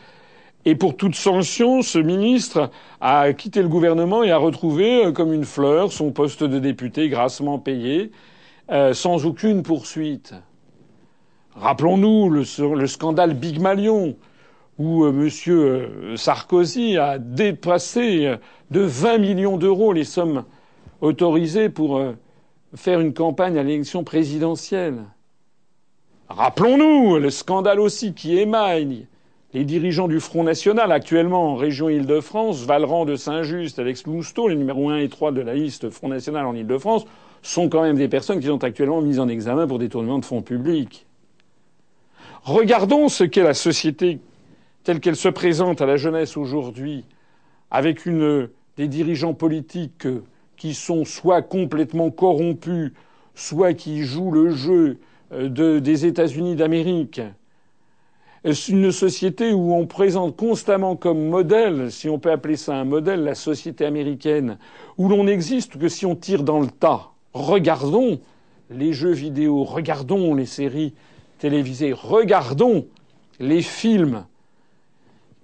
Et 0.65 0.77
pour 0.77 0.97
toute 0.97 1.15
sanction, 1.15 1.83
ce 1.83 1.99
ministre 1.99 2.71
a 3.01 3.33
quitté 3.33 3.61
le 3.61 3.69
gouvernement 3.69 4.23
et 4.23 4.31
a 4.31 4.39
retrouvé, 4.39 5.05
euh, 5.05 5.13
comme 5.13 5.33
une 5.33 5.45
fleur, 5.45 5.93
son 5.93 6.11
poste 6.11 6.43
de 6.43 6.59
député 6.59 7.09
grassement 7.09 7.59
payé, 7.59 8.13
euh, 8.71 8.95
sans 8.95 9.27
aucune 9.27 9.63
poursuite. 9.63 10.35
Rappelons-nous 11.57 12.31
le, 12.31 12.87
scandale 12.87 13.35
Big 13.35 13.61
Malion, 13.61 14.17
où 14.79 15.05
euh, 15.05 15.11
M. 15.11 15.31
Euh, 15.49 16.17
Sarkozy 16.17 16.99
a 16.99 17.19
dépassé 17.19 18.27
euh, 18.27 18.37
de 18.73 18.81
20 18.81 19.19
millions 19.19 19.57
d'euros 19.57 19.93
les 19.93 20.05
sommes 20.05 20.45
autorisées 21.01 21.69
pour 21.69 22.03
faire 22.75 22.99
une 22.99 23.15
campagne 23.15 23.57
à 23.57 23.63
l'élection 23.63 24.03
présidentielle. 24.03 25.05
Rappelons-nous 26.29 27.19
le 27.19 27.31
scandale 27.31 27.79
aussi 27.79 28.15
qui 28.15 28.37
émaille 28.39 29.07
les 29.53 29.65
dirigeants 29.65 30.09
du 30.09 30.19
Front 30.19 30.43
National 30.43 30.91
actuellement 30.91 31.53
en 31.53 31.55
région 31.55 31.89
Île-de-France, 31.89 32.65
Valran 32.65 33.05
de 33.05 33.15
Saint-Just, 33.15 33.79
Alex 33.79 34.07
Lousteau, 34.07 34.49
les 34.49 34.57
numéros 34.57 34.91
1 34.91 34.99
et 34.99 35.09
3 35.09 35.31
de 35.31 35.43
la 35.43 35.55
liste 35.55 35.91
Front 35.91 36.09
National 36.09 36.47
en 36.47 36.55
Île-de-France, 36.55 37.05
sont 37.43 37.69
quand 37.69 37.83
même 37.83 37.97
des 37.97 38.09
personnes 38.09 38.41
qui 38.41 38.47
sont 38.47 38.65
actuellement 38.65 39.01
mises 39.01 39.21
en 39.21 39.29
examen 39.29 39.69
pour 39.69 39.79
détournement 39.79 40.19
de 40.19 40.25
fonds 40.25 40.43
publics. 40.43 41.07
Regardons 42.45 43.09
ce 43.09 43.25
qu'est 43.25 43.43
la 43.43 43.55
société 43.55 44.21
telle 44.83 45.01
qu'elle 45.01 45.17
se 45.17 45.31
présente 45.31 45.81
à 45.81 45.87
la 45.87 45.97
jeunesse 45.97 46.37
aujourd'hui, 46.37 47.07
avec 47.71 48.07
des 48.07 48.89
dirigeants 48.89 49.33
politiques 49.33 50.07
qui 50.59 50.75
sont 50.75 51.07
soit 51.07 51.41
complètement 51.41 52.11
corrompus, 52.11 52.93
soit 53.35 53.73
qui 53.73 54.03
jouent 54.03 54.31
le 54.31 54.51
jeu 54.51 54.99
euh, 55.33 55.49
de, 55.49 55.79
des 55.79 56.05
États-Unis 56.05 56.55
d'Amérique. 56.55 57.23
Une 58.69 58.93
société 58.93 59.55
où 59.55 59.73
on 59.73 59.87
présente 59.87 60.37
constamment 60.37 60.97
comme 60.97 61.27
modèle, 61.27 61.91
si 61.91 62.11
on 62.11 62.19
peut 62.19 62.31
appeler 62.31 62.57
ça 62.57 62.75
un 62.77 62.85
modèle, 62.85 63.25
la 63.25 63.35
société 63.35 63.87
américaine, 63.87 64.59
où 64.99 65.09
l'on 65.09 65.25
n'existe 65.25 65.79
que 65.79 65.89
si 65.89 66.05
on 66.05 66.15
tire 66.15 66.43
dans 66.43 66.61
le 66.61 66.67
tas. 66.67 67.13
Regardons 67.33 68.21
les 68.69 68.93
jeux 68.93 69.13
vidéo, 69.13 69.65
regardons 69.65 70.35
les 70.35 70.45
séries 70.45 70.93
télévisés, 71.45 71.93
regardons 71.93 72.87
les 73.39 73.61
films 73.61 74.25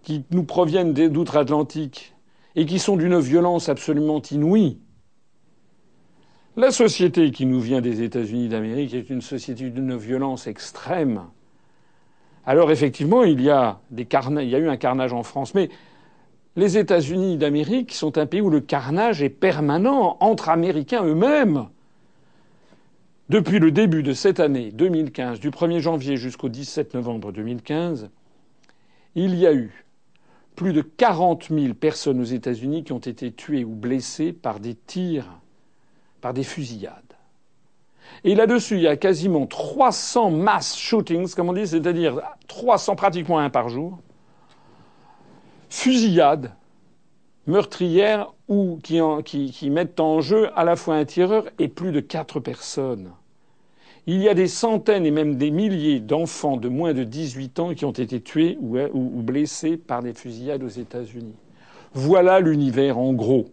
qui 0.03 0.25
nous 0.31 0.45
proviennent 0.45 0.95
d'outre-Atlantique 0.95 2.15
et 2.57 2.65
qui 2.65 2.79
sont 2.79 2.97
d'une 2.97 3.19
violence 3.19 3.69
absolument 3.69 4.23
inouïe. 4.31 4.79
La 6.57 6.71
société 6.71 7.31
qui 7.33 7.45
nous 7.45 7.61
vient 7.61 7.83
des 7.83 8.01
États-Unis 8.01 8.49
d'Amérique 8.49 8.95
est 8.95 9.11
une 9.11 9.21
société 9.21 9.69
d'une 9.69 9.95
violence 9.95 10.47
extrême. 10.47 11.21
Alors 12.47 12.71
effectivement, 12.71 13.23
il 13.23 13.43
y 13.43 13.51
a 13.51 13.79
des 13.91 14.09
il 14.11 14.49
y 14.49 14.55
a 14.55 14.59
eu 14.59 14.71
un 14.71 14.79
carnage 14.79 15.13
en 15.13 15.23
France, 15.23 15.53
mais 15.55 15.69
les 16.57 16.79
États-Unis 16.79 17.37
d'Amérique 17.37 17.93
sont 17.93 18.17
un 18.17 18.25
pays 18.25 18.41
où 18.41 18.49
le 18.49 18.61
carnage 18.61 19.23
est 19.23 19.29
permanent 19.29 20.17
entre 20.21 20.49
Américains 20.49 21.05
eux-mêmes. 21.05 21.69
Depuis 23.31 23.61
le 23.61 23.71
début 23.71 24.03
de 24.03 24.13
cette 24.13 24.41
année 24.41 24.73
2015, 24.73 25.39
du 25.39 25.51
1er 25.51 25.79
janvier 25.79 26.17
jusqu'au 26.17 26.49
17 26.49 26.95
novembre 26.95 27.31
2015, 27.31 28.11
il 29.15 29.37
y 29.37 29.47
a 29.47 29.55
eu 29.55 29.85
plus 30.57 30.73
de 30.73 30.83
40 30.83 31.47
000 31.49 31.75
personnes 31.75 32.21
aux 32.21 32.25
États-Unis 32.25 32.83
qui 32.83 32.93
ont 32.93 32.99
été 32.99 33.31
tuées 33.31 33.63
ou 33.63 33.77
blessées 33.77 34.33
par 34.33 34.59
des 34.59 34.75
tirs, 34.75 35.29
par 36.21 36.35
des 36.35 36.43
fusillades. 36.43 37.15
Et 38.25 38.35
là-dessus, 38.35 38.75
il 38.75 38.83
y 38.83 38.89
a 38.89 38.97
quasiment 38.97 39.47
300 39.47 40.33
mass 40.33 40.77
shootings, 40.77 41.33
comme 41.33 41.51
on 41.51 41.53
dit, 41.53 41.69
c'est-à-dire 41.69 42.21
300 42.49 42.97
pratiquement 42.97 43.39
un 43.39 43.49
par 43.49 43.69
jour, 43.69 44.01
fusillades 45.69 46.51
meurtrières 47.47 48.33
ou 48.49 48.81
qui, 48.83 49.01
qui, 49.25 49.71
mettent 49.71 50.01
en 50.01 50.21
jeu 50.21 50.51
à 50.59 50.65
la 50.65 50.75
fois 50.75 50.97
un 50.97 51.05
tireur 51.05 51.45
et 51.61 51.69
plus 51.69 51.93
de 51.93 52.01
quatre 52.01 52.41
personnes. 52.41 53.13
Il 54.07 54.23
y 54.23 54.29
a 54.29 54.35
des 54.35 54.49
centaines 54.49 55.05
et 55.05 55.11
même 55.11 55.37
des 55.37 55.51
milliers 55.51 56.01
d'enfants 56.01 56.57
de 56.57 56.69
moins 56.69 56.95
de 56.95 57.05
18 57.05 57.61
ans 57.61 57.75
qui 57.75 57.85
ont 57.85 57.93
été 57.93 58.21
tués 58.21 58.59
ou, 58.61 59.23
blessés 59.23 59.77
par 59.77 60.03
des 60.03 60.15
fusillades 60.15 60.63
aux 60.63 60.69
États-Unis. 60.69 61.35
Voilà 61.93 62.41
l'univers 62.41 62.99
en 62.99 63.13
gros 63.13 63.51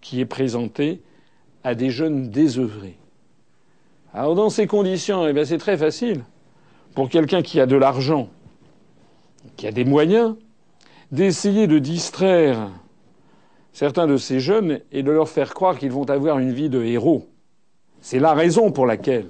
qui 0.00 0.20
est 0.20 0.26
présenté 0.26 1.02
à 1.64 1.74
des 1.74 1.90
jeunes 1.90 2.30
désœuvrés. 2.30 2.96
Alors 4.14 4.34
dans 4.34 4.50
ces 4.50 4.66
conditions, 4.66 5.26
eh 5.26 5.44
c'est 5.44 5.58
très 5.58 5.76
facile 5.76 6.24
pour 6.94 7.08
quelqu'un 7.08 7.42
qui 7.42 7.60
a 7.60 7.66
de 7.66 7.76
l'argent, 7.76 8.28
qui 9.56 9.66
a 9.66 9.72
des 9.72 9.84
moyens, 9.84 10.36
d'essayer 11.12 11.66
de 11.66 11.78
distraire 11.78 12.70
certains 13.72 14.06
de 14.06 14.16
ces 14.16 14.40
jeunes 14.40 14.80
et 14.92 15.02
de 15.02 15.10
leur 15.10 15.28
faire 15.28 15.54
croire 15.54 15.78
qu'ils 15.78 15.92
vont 15.92 16.08
avoir 16.08 16.38
une 16.38 16.52
vie 16.52 16.68
de 16.68 16.82
héros. 16.82 17.29
C'est 18.00 18.18
la 18.18 18.34
raison 18.34 18.70
pour 18.72 18.86
laquelle 18.86 19.26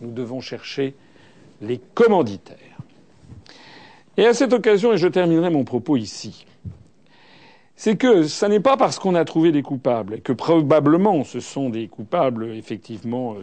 nous 0.00 0.10
devons 0.10 0.40
chercher 0.40 0.94
les 1.60 1.78
commanditaires. 1.94 2.58
Et 4.16 4.26
à 4.26 4.34
cette 4.34 4.52
occasion, 4.52 4.92
et 4.92 4.98
je 4.98 5.08
terminerai 5.08 5.50
mon 5.50 5.64
propos 5.64 5.96
ici, 5.96 6.44
c'est 7.76 7.96
que 7.96 8.24
ce 8.24 8.46
n'est 8.46 8.60
pas 8.60 8.76
parce 8.76 8.98
qu'on 8.98 9.14
a 9.14 9.24
trouvé 9.24 9.52
des 9.52 9.62
coupables, 9.62 10.14
et 10.14 10.20
que 10.20 10.32
probablement 10.32 11.24
ce 11.24 11.40
sont 11.40 11.70
des 11.70 11.88
coupables, 11.88 12.50
effectivement, 12.52 13.34
euh, 13.34 13.38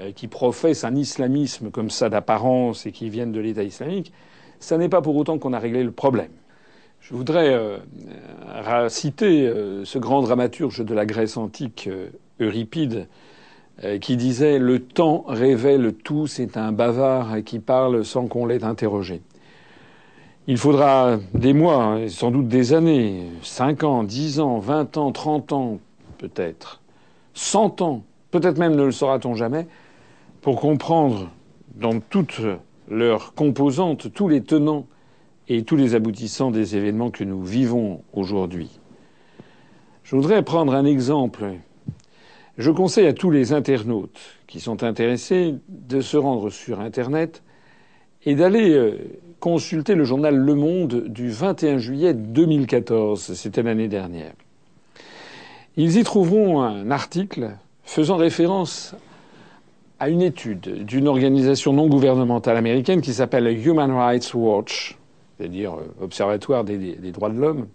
euh, 0.00 0.12
qui 0.12 0.28
professent 0.28 0.84
un 0.84 0.94
islamisme 0.94 1.70
comme 1.70 1.90
ça 1.90 2.08
d'apparence 2.08 2.86
et 2.86 2.92
qui 2.92 3.08
viennent 3.08 3.32
de 3.32 3.40
l'État 3.40 3.62
islamique, 3.62 4.12
ce 4.58 4.74
n'est 4.74 4.88
pas 4.88 5.00
pour 5.00 5.16
autant 5.16 5.38
qu'on 5.38 5.54
a 5.54 5.58
réglé 5.58 5.82
le 5.82 5.92
problème. 5.92 6.30
Je 7.00 7.14
voudrais 7.14 7.48
euh, 7.48 8.88
citer 8.90 9.50
ce 9.84 9.98
grand 9.98 10.20
dramaturge 10.20 10.84
de 10.84 10.94
la 10.94 11.06
Grèce 11.06 11.38
antique, 11.38 11.88
Euripide, 12.40 13.08
qui 14.00 14.16
disait 14.16 14.58
Le 14.58 14.80
temps 14.80 15.24
révèle 15.26 15.94
tout, 15.94 16.26
c'est 16.26 16.56
un 16.56 16.72
bavard 16.72 17.42
qui 17.44 17.58
parle 17.58 18.04
sans 18.04 18.26
qu'on 18.26 18.46
l'ait 18.46 18.64
interrogé. 18.64 19.22
Il 20.46 20.56
faudra 20.56 21.18
des 21.34 21.52
mois, 21.52 21.98
sans 22.08 22.30
doute 22.30 22.48
des 22.48 22.72
années, 22.72 23.24
cinq 23.42 23.84
ans, 23.84 24.02
dix 24.02 24.40
ans, 24.40 24.58
vingt 24.58 24.96
ans, 24.96 25.12
trente 25.12 25.52
ans, 25.52 25.78
peut-être, 26.18 26.80
cent 27.34 27.80
ans, 27.82 28.02
peut-être 28.30 28.58
même 28.58 28.74
ne 28.74 28.84
le 28.84 28.90
saura-t-on 28.90 29.34
jamais, 29.34 29.66
pour 30.40 30.60
comprendre 30.60 31.30
dans 31.76 32.00
toutes 32.00 32.40
leurs 32.88 33.34
composantes 33.34 34.12
tous 34.12 34.28
les 34.28 34.42
tenants 34.42 34.86
et 35.48 35.62
tous 35.62 35.76
les 35.76 35.94
aboutissants 35.94 36.50
des 36.50 36.76
événements 36.76 37.10
que 37.10 37.24
nous 37.24 37.42
vivons 37.42 38.02
aujourd'hui. 38.12 38.80
Je 40.04 40.16
voudrais 40.16 40.42
prendre 40.42 40.74
un 40.74 40.84
exemple. 40.84 41.44
Je 42.60 42.70
conseille 42.70 43.06
à 43.06 43.14
tous 43.14 43.30
les 43.30 43.54
internautes 43.54 44.20
qui 44.46 44.60
sont 44.60 44.82
intéressés 44.82 45.54
de 45.70 46.02
se 46.02 46.18
rendre 46.18 46.50
sur 46.50 46.80
Internet 46.80 47.42
et 48.26 48.34
d'aller 48.34 48.72
euh, 48.72 48.98
consulter 49.38 49.94
le 49.94 50.04
journal 50.04 50.36
Le 50.36 50.54
Monde 50.54 51.04
du 51.08 51.30
21 51.30 51.78
juillet 51.78 52.12
2014. 52.12 53.32
C'était 53.32 53.62
l'année 53.62 53.88
dernière. 53.88 54.34
Ils 55.78 55.96
y 55.96 56.02
trouveront 56.04 56.60
un 56.60 56.90
article 56.90 57.52
faisant 57.82 58.18
référence 58.18 58.94
à 59.98 60.10
une 60.10 60.20
étude 60.20 60.84
d'une 60.84 61.08
organisation 61.08 61.72
non 61.72 61.86
gouvernementale 61.86 62.58
américaine 62.58 63.00
qui 63.00 63.14
s'appelle 63.14 63.46
Human 63.66 63.90
Rights 63.90 64.34
Watch, 64.34 64.98
c'est-à-dire 65.38 65.76
euh, 65.76 66.04
Observatoire 66.04 66.64
des, 66.64 66.76
des 66.76 67.10
droits 67.10 67.30
de 67.30 67.38
l'homme. 67.38 67.68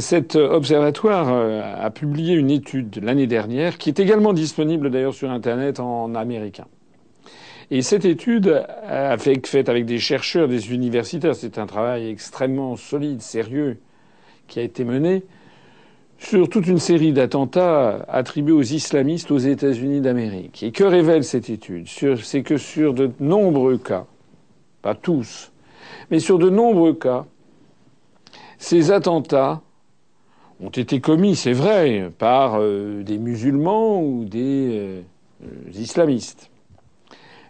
Cet 0.00 0.34
observatoire 0.34 1.28
euh, 1.30 1.62
a 1.78 1.90
publié 1.90 2.34
une 2.34 2.50
étude 2.50 3.00
l'année 3.00 3.28
dernière 3.28 3.78
qui 3.78 3.88
est 3.90 4.00
également 4.00 4.32
disponible 4.32 4.90
d'ailleurs 4.90 5.14
sur 5.14 5.30
Internet 5.30 5.78
en 5.78 6.16
américain. 6.16 6.66
Et 7.70 7.82
cette 7.82 8.04
étude 8.04 8.66
faite 9.44 9.68
avec 9.68 9.84
des 9.84 9.98
chercheurs, 9.98 10.48
des 10.48 10.72
universitaires, 10.72 11.34
c'est 11.34 11.58
un 11.58 11.66
travail 11.66 12.08
extrêmement 12.08 12.76
solide, 12.76 13.20
sérieux, 13.20 13.78
qui 14.48 14.58
a 14.58 14.62
été 14.62 14.84
mené 14.84 15.22
sur 16.18 16.48
toute 16.48 16.66
une 16.66 16.78
série 16.78 17.12
d'attentats 17.12 18.04
attribués 18.08 18.54
aux 18.54 18.62
islamistes 18.62 19.30
aux 19.30 19.38
États-Unis 19.38 20.00
d'Amérique. 20.00 20.62
Et 20.62 20.72
que 20.72 20.82
révèle 20.82 21.22
cette 21.22 21.50
étude? 21.50 21.86
C'est 21.86 22.42
que 22.42 22.56
sur 22.56 22.94
de 22.94 23.10
nombreux 23.20 23.78
cas, 23.78 24.06
pas 24.82 24.94
tous, 24.94 25.52
mais 26.10 26.18
sur 26.18 26.38
de 26.38 26.50
nombreux 26.50 26.94
cas, 26.94 27.26
ces 28.56 28.90
attentats 28.90 29.62
ont 30.60 30.70
été 30.70 31.00
commis, 31.00 31.36
c'est 31.36 31.52
vrai, 31.52 32.10
par 32.18 32.56
euh, 32.58 33.02
des 33.02 33.18
musulmans 33.18 34.02
ou 34.02 34.24
des 34.24 34.68
euh, 34.70 35.02
islamistes. 35.72 36.50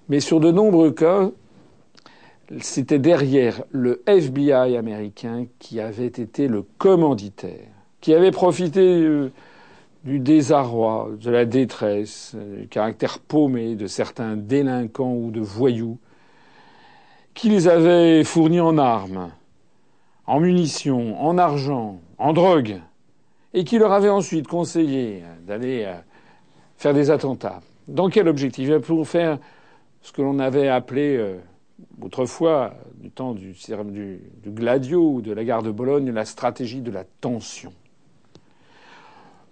Mais 0.09 0.21
sur 0.21 0.41
de 0.41 0.51
nombreux 0.51 0.91
cas, 0.91 1.31
c'était 2.61 2.99
derrière 2.99 3.63
le 3.71 4.03
FBI 4.07 4.77
américain 4.77 5.47
qui 5.59 5.81
avait 5.81 6.07
été 6.07 6.49
le 6.49 6.65
commanditaire, 6.79 7.69
qui 8.01 8.15
avait 8.15 8.31
profité 8.31 8.81
euh, 8.81 9.31
du 10.05 10.19
désarroi, 10.19 11.11
de 11.21 11.31
la 11.31 11.45
détresse, 11.45 12.33
euh, 12.37 12.63
du 12.63 12.69
caractère 12.69 13.19
paumé 13.19 13.75
de 13.75 13.87
certains 13.87 14.37
délinquants 14.37 15.13
ou 15.13 15.31
de 15.31 15.41
voyous, 15.41 15.99
qui 17.35 17.51
les 17.51 17.69
avait 17.69 18.25
fournis 18.25 18.61
en 18.61 18.79
armes, 18.79 19.31
en 20.27 20.41
munitions, 20.41 21.23
en 21.23 21.37
argent, 21.37 22.01
en 22.17 22.33
drogue, 22.33 22.81
et 23.55 23.65
qui 23.65 23.79
leur 23.79 23.93
avait 23.93 24.09
ensuite 24.09 24.47
conseillé 24.47 25.23
d'aller 25.47 25.85
euh, 25.87 25.95
faire 26.77 26.95
des 26.95 27.11
attentats. 27.11 27.61
Dans 27.87 28.09
quel 28.09 28.29
objectif? 28.29 28.71
Pour 28.79 29.09
faire 29.09 29.39
ce 30.03 30.13
que 30.13 30.23
l'on 30.23 30.39
avait 30.39 30.69
appelé 30.69 31.17
euh, 31.17 31.39
autrefois, 32.01 32.75
du 32.95 33.11
temps 33.11 33.33
du, 33.33 33.53
du, 33.53 34.51
Gladio 34.51 35.15
ou 35.15 35.21
de 35.23 35.33
la 35.33 35.45
gare 35.45 35.63
de 35.63 35.71
Bologne, 35.71 36.11
la 36.11 36.25
stratégie 36.25 36.83
de 36.83 36.91
la 36.91 37.05
tension. 37.05 37.73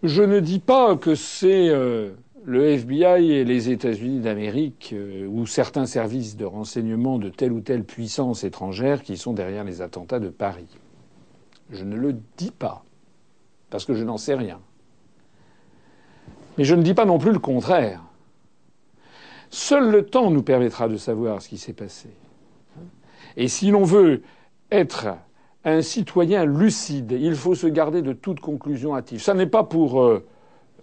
Je 0.03 0.23
ne 0.23 0.41
dis 0.41 0.59
pas 0.59 0.97
que 0.97 1.15
c'est 1.15 1.69
euh, 1.71 2.11
le 2.45 2.67
FBI 2.67 3.33
et 3.33 3.45
les 3.45 3.71
États-Unis 3.71 4.21
d'Amérique 4.21 4.95
ou 5.29 5.47
certains 5.47 5.87
services 5.87 6.37
de 6.37 6.45
renseignement 6.45 7.19
de 7.19 7.31
telle 7.31 7.53
ou 7.53 7.61
telle 7.61 7.83
puissance 7.83 8.45
étrangère 8.45 9.03
qui 9.03 9.17
sont 9.17 9.33
derrière 9.33 9.65
les 9.65 9.81
attentats 9.81 10.21
de 10.21 10.29
Paris. 10.29 10.69
Je 11.71 11.85
ne 11.85 11.97
le 11.97 12.15
dis 12.37 12.53
pas, 12.53 12.86
parce 13.71 13.85
que 13.85 13.95
je 13.95 14.05
n'en 14.05 14.19
sais 14.19 14.35
rien. 14.35 14.61
Mais 16.59 16.65
je 16.65 16.75
ne 16.75 16.83
dis 16.83 16.95
pas 16.95 17.05
non 17.05 17.19
plus 17.19 17.33
le 17.33 17.39
contraire. 17.39 18.03
Seul 19.51 19.91
le 19.91 20.05
temps 20.07 20.31
nous 20.31 20.43
permettra 20.43 20.89
de 20.89 20.97
savoir 20.97 21.43
ce 21.43 21.49
qui 21.49 21.59
s'est 21.59 21.73
passé. 21.73 22.11
Et 23.37 23.49
si 23.49 23.71
l'on 23.71 23.85
veut 23.85 24.23
être 24.71 25.09
un 25.65 25.83
citoyen 25.83 26.45
lucide, 26.45 27.13
il 27.13 27.35
faut 27.35 27.55
se 27.55 27.67
garder 27.67 28.03
de 28.03 28.13
toute 28.13 28.41
conclusion 28.41 28.97
hâtive. 28.97 29.21
Ça 29.21 29.35
n'est 29.35 29.47
pas 29.47 29.65
pour 29.65 30.01
euh, 30.01 30.25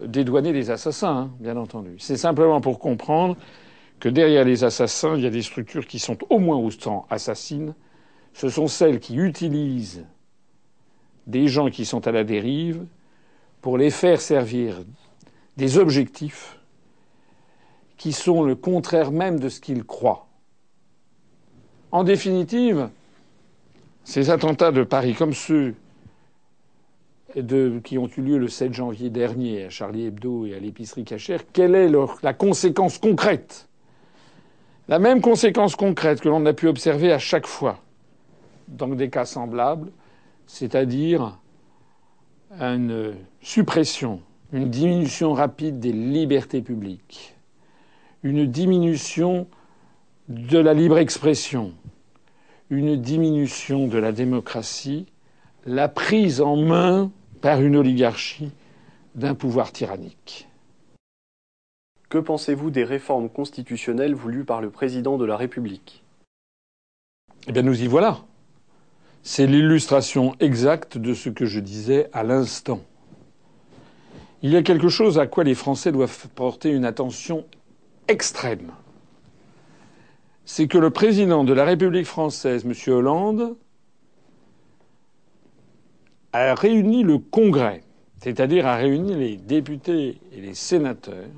dédouaner 0.01 0.53
les 0.53 0.69
assassins, 0.69 1.15
hein, 1.15 1.31
bien 1.39 1.57
entendu. 1.57 1.95
C'est 1.99 2.17
simplement 2.17 2.61
pour 2.61 2.79
comprendre 2.79 3.38
que 3.99 4.09
derrière 4.09 4.43
les 4.43 4.63
assassins, 4.63 5.15
il 5.15 5.23
y 5.23 5.27
a 5.27 5.29
des 5.29 5.41
structures 5.41 5.88
qui 5.88 5.99
sont 5.99 6.17
au 6.29 6.39
moins 6.39 6.57
autant 6.57 7.05
assassines. 7.09 7.73
Ce 8.34 8.49
sont 8.49 8.67
celles 8.67 8.99
qui 8.99 9.15
utilisent 9.15 10.05
des 11.28 11.47
gens 11.47 11.69
qui 11.69 11.86
sont 11.86 12.07
à 12.07 12.11
la 12.11 12.24
dérive 12.24 12.86
pour 13.61 13.78
les 13.78 13.89
faire 13.89 14.19
servir 14.19 14.84
des 15.57 15.78
objectifs 15.78 16.59
qui 17.97 18.11
sont 18.11 18.43
le 18.43 18.55
contraire 18.55 19.11
même 19.11 19.39
de 19.39 19.49
ce 19.49 19.61
qu'ils 19.61 19.84
croient. 19.84 20.28
En 21.91 22.03
définitive, 22.03 22.89
ces 24.03 24.30
attentats 24.30 24.71
de 24.71 24.84
Paris, 24.84 25.13
comme 25.13 25.34
ceux 25.34 25.76
qui 27.84 27.97
ont 27.97 28.09
eu 28.17 28.21
lieu 28.21 28.38
le 28.38 28.47
7 28.47 28.74
janvier 28.74 29.09
dernier 29.09 29.65
à 29.65 29.69
Charlie 29.69 30.07
Hebdo 30.07 30.45
et 30.45 30.55
à 30.55 30.59
l'épicerie 30.59 31.05
cachère, 31.05 31.41
quelle 31.53 31.76
est 31.76 31.89
la 32.21 32.34
conséquence 32.34 32.97
concrète? 32.97 33.69
La 34.89 34.99
même 34.99 35.21
conséquence 35.21 35.76
concrète 35.76 36.19
que 36.19 36.28
l'on 36.28 36.45
a 36.45 36.53
pu 36.53 36.67
observer 36.67 37.13
à 37.13 37.19
chaque 37.19 37.47
fois 37.47 37.80
dans 38.67 38.89
des 38.89 39.09
cas 39.09 39.26
semblables, 39.26 39.91
c'est-à-dire 40.48 41.39
une 42.60 43.16
suppression, 43.41 44.22
une 44.52 44.70
diminution 44.70 45.34
rapide 45.34 45.80
des 45.80 45.94
libertés 45.94 46.62
publiques 46.62 47.34
une 48.24 48.46
diminution 48.46 49.48
de 50.30 50.58
la 50.58 50.74
libre 50.74 50.98
expression, 50.98 51.74
une 52.70 52.96
diminution 52.96 53.88
de 53.88 53.98
la 53.98 54.14
démocratie, 54.14 55.06
la 55.66 55.89
prise 55.89 56.41
en 56.41 56.56
main 56.56 57.12
par 57.41 57.62
une 57.62 57.76
oligarchie 57.76 58.52
d'un 59.16 59.36
pouvoir 59.36 59.74
tyrannique. 59.74 60.48
Que 62.10 62.18
pensez-vous 62.18 62.72
des 62.72 62.84
réformes 62.84 63.30
constitutionnelles 63.30 64.16
voulues 64.16 64.46
par 64.46 64.62
le 64.62 64.70
président 64.70 65.18
de 65.18 65.26
la 65.26 65.36
République? 65.36 66.04
Eh 67.48 67.52
bien, 67.52 67.64
nous 67.64 67.84
y 67.84 67.88
voilà. 67.88 68.20
C'est 69.24 69.47
l'illustration 69.47 70.36
exacte 70.41 70.97
de 70.97 71.13
ce 71.13 71.30
que 71.30 71.45
je 71.45 71.61
disais 71.61 72.09
à 72.11 72.24
l'instant. 72.24 72.82
Il 74.41 74.51
y 74.51 74.57
a 74.57 74.61
quelque 74.61 74.89
chose 74.89 75.17
à 75.17 75.28
quoi 75.28 75.45
les 75.45 75.55
Français 75.55 75.93
doivent 75.93 76.28
porter 76.36 76.69
une 76.69 76.84
attention 76.84 77.45
extrême, 78.09 78.74
c'est 80.43 80.67
que 80.67 80.78
le 80.78 80.89
président 80.89 81.45
de 81.45 81.53
la 81.53 81.63
République 81.63 82.05
française, 82.05 82.65
M. 82.65 82.74
Hollande, 82.93 83.55
a 86.34 86.53
réuni 86.53 87.03
le 87.03 87.17
Congrès. 87.17 87.82
c'est-à-dire 88.21 88.67
à 88.67 88.76
réunir 88.76 89.17
les 89.17 89.38
députés 89.38 90.19
et 90.32 90.41
les 90.41 90.53
sénateurs 90.53 91.30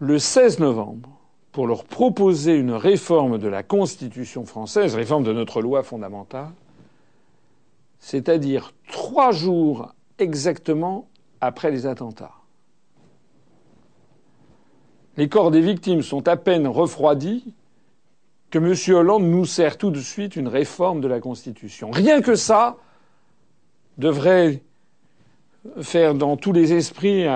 le 0.00 0.18
16 0.18 0.58
novembre 0.58 1.11
pour 1.52 1.66
leur 1.66 1.84
proposer 1.84 2.56
une 2.56 2.72
réforme 2.72 3.38
de 3.38 3.46
la 3.46 3.62
Constitution 3.62 4.44
française, 4.46 4.94
réforme 4.94 5.22
de 5.22 5.32
notre 5.32 5.60
loi 5.60 5.82
fondamentale, 5.82 6.50
c'est-à-dire 7.98 8.72
trois 8.90 9.32
jours 9.32 9.94
exactement 10.18 11.08
après 11.40 11.70
les 11.70 11.86
attentats. 11.86 12.32
Les 15.18 15.28
corps 15.28 15.50
des 15.50 15.60
victimes 15.60 16.02
sont 16.02 16.26
à 16.26 16.36
peine 16.36 16.66
refroidis 16.66 17.52
que 18.50 18.58
M. 18.58 18.96
Hollande 18.96 19.24
nous 19.24 19.44
sert 19.44 19.76
tout 19.76 19.90
de 19.90 20.00
suite 20.00 20.36
une 20.36 20.48
réforme 20.48 21.02
de 21.02 21.08
la 21.08 21.20
Constitution. 21.20 21.90
Rien 21.90 22.22
que 22.22 22.34
ça 22.34 22.76
devrait 23.98 24.62
faire 25.82 26.14
dans 26.14 26.36
tous 26.36 26.52
les 26.52 26.72
esprits 26.72 27.26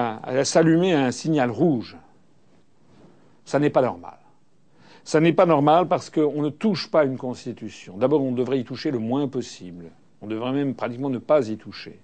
s'allumer 0.45 0.95
un 0.95 1.11
signal 1.11 1.51
rouge. 1.51 1.97
Ça 3.47 3.59
n'est 3.59 3.71
pas 3.71 3.81
normal. 3.81 4.19
Ça 5.05 5.21
n'est 5.21 5.33
pas 5.33 5.47
normal 5.47 5.87
parce 5.87 6.11
qu'on 6.11 6.43
ne 6.43 6.51
touche 6.51 6.91
pas 6.91 7.05
une 7.05 7.17
constitution. 7.17 7.97
D'abord, 7.97 8.23
on 8.23 8.33
devrait 8.33 8.59
y 8.59 8.65
toucher 8.65 8.91
le 8.91 8.99
moins 8.99 9.29
possible. 9.29 9.87
On 10.21 10.27
devrait 10.27 10.53
même 10.53 10.75
pratiquement 10.75 11.11
ne 11.11 11.19
pas 11.19 11.49
y 11.49 11.57
toucher. 11.57 12.01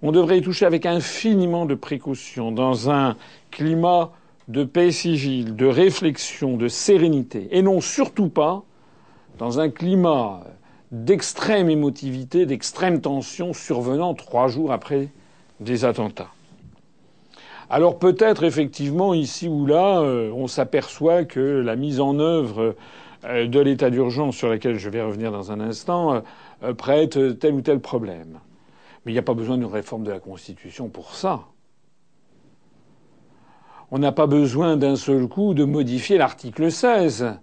On 0.00 0.12
devrait 0.12 0.38
y 0.38 0.42
toucher 0.42 0.64
avec 0.64 0.86
infiniment 0.86 1.66
de 1.66 1.74
précaution, 1.74 2.52
dans 2.52 2.88
un 2.90 3.16
climat 3.50 4.12
de 4.46 4.62
paix 4.62 4.92
civile, 4.92 5.56
de 5.56 5.66
réflexion, 5.66 6.56
de 6.56 6.68
sérénité, 6.68 7.48
et 7.50 7.62
non 7.62 7.80
surtout 7.80 8.28
pas 8.28 8.62
dans 9.38 9.58
un 9.58 9.70
climat 9.70 10.44
d'extrême 10.92 11.68
émotivité, 11.68 12.46
d'extrême 12.46 13.00
tension 13.00 13.52
survenant 13.52 14.14
trois 14.14 14.46
jours 14.46 14.70
après 14.70 15.08
des 15.58 15.84
attentats. 15.84 16.30
Alors 17.68 17.98
peut-être 17.98 18.44
effectivement 18.44 19.12
ici 19.12 19.48
ou 19.48 19.66
là, 19.66 20.00
euh, 20.00 20.30
on 20.32 20.46
s'aperçoit 20.46 21.24
que 21.24 21.40
la 21.40 21.74
mise 21.74 22.00
en 22.00 22.20
œuvre 22.20 22.76
euh, 23.24 23.48
de 23.48 23.58
l'état 23.58 23.90
d'urgence 23.90 24.36
sur 24.36 24.48
laquelle 24.48 24.78
je 24.78 24.88
vais 24.88 25.02
revenir 25.02 25.32
dans 25.32 25.50
un 25.50 25.58
instant 25.58 26.22
euh, 26.62 26.74
prête 26.74 27.18
tel 27.40 27.54
ou 27.54 27.62
tel 27.62 27.80
problème. 27.80 28.38
Mais 29.04 29.12
il 29.12 29.14
n'y 29.14 29.18
a 29.18 29.22
pas 29.22 29.34
besoin 29.34 29.56
d'une 29.56 29.66
réforme 29.66 30.04
de 30.04 30.12
la 30.12 30.20
Constitution 30.20 30.88
pour 30.88 31.14
ça. 31.14 31.40
On 33.90 33.98
n'a 33.98 34.12
pas 34.12 34.26
besoin 34.26 34.76
d'un 34.76 34.96
seul 34.96 35.26
coup 35.26 35.54
de 35.54 35.64
modifier 35.64 36.18
l'article 36.18 36.70
16. 36.70 37.36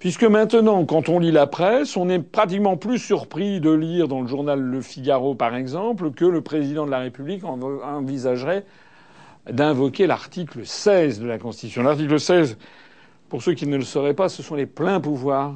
Puisque 0.00 0.24
maintenant, 0.24 0.86
quand 0.86 1.10
on 1.10 1.18
lit 1.18 1.30
la 1.30 1.46
presse, 1.46 1.94
on 1.94 2.06
n'est 2.06 2.20
pratiquement 2.20 2.78
plus 2.78 2.98
surpris 2.98 3.60
de 3.60 3.70
lire 3.70 4.08
dans 4.08 4.22
le 4.22 4.26
journal 4.26 4.58
Le 4.58 4.80
Figaro, 4.80 5.34
par 5.34 5.54
exemple, 5.54 6.10
que 6.12 6.24
le 6.24 6.40
président 6.40 6.86
de 6.86 6.90
la 6.90 7.00
République 7.00 7.44
envisagerait 7.44 8.64
d'invoquer 9.50 10.06
l'article 10.06 10.64
16 10.64 11.20
de 11.20 11.26
la 11.26 11.36
Constitution. 11.36 11.82
L'article 11.82 12.18
16, 12.18 12.56
pour 13.28 13.42
ceux 13.42 13.52
qui 13.52 13.66
ne 13.66 13.76
le 13.76 13.82
sauraient 13.82 14.14
pas, 14.14 14.30
ce 14.30 14.42
sont 14.42 14.54
les 14.54 14.64
pleins 14.64 15.00
pouvoirs 15.00 15.54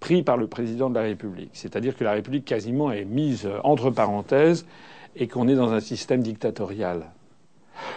pris 0.00 0.24
par 0.24 0.36
le 0.36 0.48
président 0.48 0.90
de 0.90 0.96
la 0.96 1.02
République. 1.02 1.50
C'est-à-dire 1.52 1.96
que 1.96 2.02
la 2.02 2.12
République 2.12 2.44
quasiment 2.44 2.90
est 2.90 3.04
mise 3.04 3.48
entre 3.62 3.90
parenthèses 3.90 4.66
et 5.14 5.28
qu'on 5.28 5.46
est 5.46 5.54
dans 5.54 5.72
un 5.72 5.80
système 5.80 6.22
dictatorial. 6.22 7.12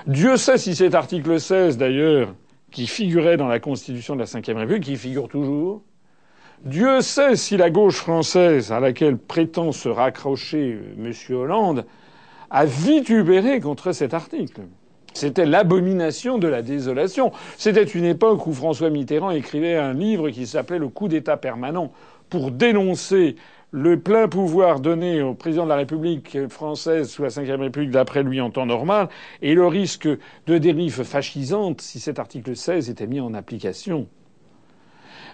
Dieu 0.05 0.37
sait 0.37 0.59
si 0.59 0.75
cet 0.75 0.93
article 0.93 1.39
16, 1.39 1.79
d'ailleurs, 1.79 2.35
qui 2.71 2.87
figurait 2.87 3.37
dans 3.37 3.47
la 3.47 3.59
Constitution 3.59 4.15
de 4.15 4.19
la 4.21 4.25
Ve 4.25 4.57
République, 4.57 4.83
qui 4.83 4.95
figure 4.95 5.27
toujours, 5.27 5.83
Dieu 6.63 7.01
sait 7.01 7.35
si 7.35 7.57
la 7.57 7.69
gauche 7.69 7.95
française, 7.95 8.71
à 8.71 8.79
laquelle 8.79 9.17
prétend 9.17 9.71
se 9.71 9.89
raccrocher 9.89 10.77
M. 10.97 11.11
Hollande, 11.35 11.85
a 12.49 12.65
vitubéré 12.65 13.59
contre 13.59 13.93
cet 13.93 14.13
article. 14.13 14.61
C'était 15.13 15.45
l'abomination 15.45 16.37
de 16.37 16.47
la 16.47 16.61
désolation. 16.61 17.31
C'était 17.57 17.83
une 17.83 18.05
époque 18.05 18.47
où 18.47 18.53
François 18.53 18.89
Mitterrand 18.89 19.31
écrivait 19.31 19.75
un 19.75 19.93
livre 19.93 20.29
qui 20.29 20.47
s'appelait 20.47 20.79
Le 20.79 20.87
coup 20.87 21.07
d'État 21.07 21.35
permanent 21.35 21.91
pour 22.29 22.51
dénoncer 22.51 23.35
le 23.71 23.99
plein 23.99 24.27
pouvoir 24.27 24.81
donné 24.81 25.21
au 25.21 25.33
président 25.33 25.63
de 25.63 25.69
la 25.69 25.77
République 25.77 26.47
française 26.49 27.09
sous 27.09 27.23
la 27.23 27.29
Ve 27.29 27.59
République 27.59 27.91
d'après 27.91 28.21
lui 28.21 28.41
en 28.41 28.49
temps 28.51 28.65
normal 28.65 29.07
et 29.41 29.55
le 29.55 29.65
risque 29.65 30.07
de 30.45 30.57
dérive 30.57 31.03
fascisante 31.03 31.81
si 31.81 31.99
cet 31.99 32.19
article 32.19 32.55
16 32.55 32.89
était 32.89 33.07
mis 33.07 33.21
en 33.21 33.33
application. 33.33 34.07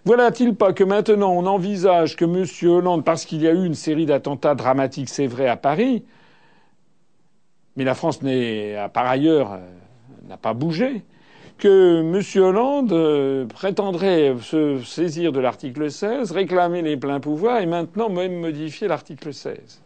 Voilà-t-il 0.05 0.55
pas 0.55 0.71
que 0.71 0.83
maintenant 0.83 1.31
on 1.31 1.47
envisage 1.47 2.15
que 2.15 2.25
M. 2.25 2.45
Hollande, 2.69 3.03
parce 3.03 3.25
qu'il 3.25 3.41
y 3.41 3.47
a 3.47 3.51
eu 3.51 3.65
une 3.65 3.73
série 3.73 4.05
d'attentats 4.05 4.55
dramatiques, 4.55 5.09
c'est 5.09 5.27
vrai, 5.27 5.47
à 5.47 5.57
Paris, 5.57 6.05
mais 7.75 7.83
la 7.83 7.95
France 7.95 8.21
n'est, 8.21 8.75
par 8.93 9.07
ailleurs, 9.07 9.53
euh, 9.53 9.57
n'a 10.29 10.37
pas 10.37 10.53
bougé, 10.53 11.03
que 11.57 12.01
M. 12.01 12.43
Hollande 12.43 12.93
euh, 12.93 13.45
prétendrait 13.45 14.35
se 14.41 14.79
saisir 14.83 15.31
de 15.31 15.39
l'article 15.39 15.89
16, 15.89 16.31
réclamer 16.31 16.81
les 16.81 16.97
pleins 16.97 17.19
pouvoirs 17.19 17.59
et 17.59 17.65
maintenant 17.65 18.09
même 18.09 18.39
modifier 18.39 18.87
l'article 18.87 19.33
16. 19.33 19.81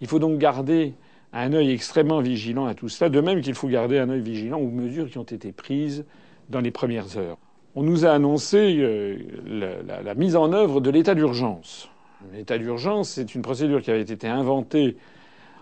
Il 0.00 0.06
faut 0.06 0.18
donc 0.18 0.38
garder 0.38 0.94
un 1.32 1.52
œil 1.52 1.72
extrêmement 1.72 2.20
vigilant 2.20 2.66
à 2.66 2.74
tout 2.74 2.88
cela, 2.88 3.10
de 3.10 3.20
même 3.20 3.40
qu'il 3.40 3.54
faut 3.54 3.68
garder 3.68 3.98
un 3.98 4.08
œil 4.08 4.20
vigilant 4.20 4.58
aux 4.58 4.70
mesures 4.70 5.10
qui 5.10 5.18
ont 5.18 5.24
été 5.24 5.50
prises 5.50 6.04
dans 6.48 6.60
les 6.60 6.70
premières 6.70 7.18
heures. 7.18 7.38
On 7.74 7.82
nous 7.82 8.06
a 8.06 8.10
annoncé 8.10 8.76
euh, 8.78 9.16
la, 9.46 10.02
la, 10.02 10.14
mise 10.14 10.36
en 10.36 10.52
œuvre 10.52 10.80
de 10.80 10.90
l'état 10.90 11.14
d'urgence. 11.14 11.88
L'état 12.32 12.56
d'urgence, 12.56 13.10
c'est 13.10 13.34
une 13.34 13.42
procédure 13.42 13.82
qui 13.82 13.90
avait 13.90 14.02
été 14.02 14.28
inventée 14.28 14.96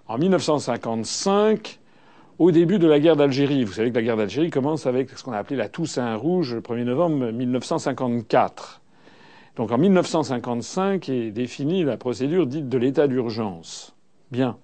en 0.07 0.19
1955, 0.19 1.81
au 2.43 2.51
début 2.51 2.81
de 2.81 2.89
la 2.89 2.99
guerre 2.99 3.15
d'Algérie. 3.15 3.63
Vous 3.63 3.73
savez 3.73 3.91
que 3.91 3.95
la 3.95 4.03
guerre 4.03 4.17
d'Algérie 4.17 4.51
commence 4.51 4.87
avec 4.87 5.11
ce 5.11 5.23
qu'on 5.23 5.31
a 5.31 5.39
appelé 5.39 5.55
la 5.55 5.69
Toussaint 5.69 6.17
Rouge 6.17 6.55
le 6.57 6.61
1er 6.61 6.83
novembre 6.83 7.31
1954. 7.31 8.81
Donc 9.55 9.71
en 9.71 9.79
1955 9.79 11.09
est 11.09 11.31
définie 11.31 11.85
la 11.85 11.97
procédure 11.97 12.49
dite 12.49 12.69
de 12.69 12.79
l'état 12.79 13.07
d'urgence. 13.07 13.95
Bien. 14.33 14.57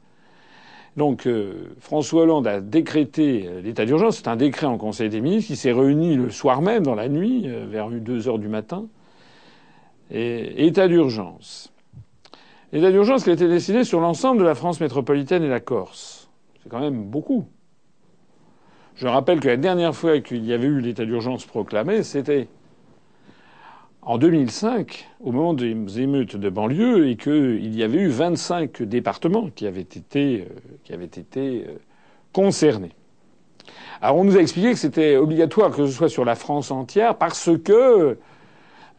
Donc 0.97 1.29
euh, 1.29 1.69
François 1.79 2.23
Hollande 2.23 2.49
a 2.49 2.61
décrété 2.61 3.45
euh, 3.47 3.61
l'état 3.61 3.85
d'urgence. 3.85 4.17
C'est 4.17 4.29
un 4.29 4.35
décret 4.35 4.67
en 4.67 4.77
Conseil 4.77 5.09
des 5.09 5.21
ministres 5.21 5.47
qui 5.47 5.57
s'est 5.57 5.71
réuni 5.71 6.17
le 6.17 6.31
soir 6.31 6.63
même, 6.63 6.83
dans 6.83 6.97
la 6.97 7.09
nuit, 7.09 7.45
euh, 7.47 7.65
vers 7.71 7.91
2 7.91 8.27
heures 8.27 8.41
du 8.41 8.49
matin. 8.49 8.87
Et 10.11 10.67
état 10.67 10.89
d'urgence. 10.89 11.73
L'état 12.73 12.91
d'urgence 12.91 13.23
qui 13.23 13.31
a 13.31 13.35
été 13.35 13.47
décidé 13.47 13.85
sur 13.85 14.01
l'ensemble 14.01 14.41
de 14.41 14.45
la 14.45 14.57
France 14.57 14.81
métropolitaine 14.81 15.45
et 15.45 15.49
la 15.49 15.61
Corse. 15.61 16.29
C'est 16.61 16.71
quand 16.71 16.81
même 16.81 17.05
beaucoup. 17.05 17.47
Je 18.99 19.07
rappelle 19.07 19.39
que 19.39 19.47
la 19.47 19.57
dernière 19.57 19.95
fois 19.95 20.19
qu'il 20.19 20.45
y 20.45 20.53
avait 20.53 20.67
eu 20.67 20.81
l'état 20.81 21.05
d'urgence 21.05 21.47
proclamé, 21.47 22.03
c'était 22.03 22.49
en 24.03 24.19
2005, 24.19 25.09
au 25.21 25.31
moment 25.31 25.55
des 25.55 26.01
émeutes 26.01 26.35
de 26.35 26.51
banlieue, 26.51 27.09
et 27.09 27.15
qu'il 27.15 27.77
y 27.77 27.85
avait 27.85 28.01
eu 28.01 28.09
25 28.09 28.83
départements 28.83 29.51
qui 29.55 29.69
avaient 29.69 29.83
été, 29.83 30.49
euh, 30.51 30.55
qui 30.83 30.93
avaient 30.93 31.05
été 31.05 31.65
euh, 31.69 31.77
concernés. 32.33 32.91
Alors 34.03 34.17
on 34.17 34.25
nous 34.25 34.37
a 34.37 34.41
expliqué 34.41 34.73
que 34.73 34.79
c'était 34.79 35.17
obligatoire 35.17 35.71
que 35.71 35.87
ce 35.87 35.93
soit 35.93 36.09
sur 36.09 36.25
la 36.25 36.35
France 36.35 36.73
entière 36.73 37.19
parce 37.19 37.51
que 37.63 38.19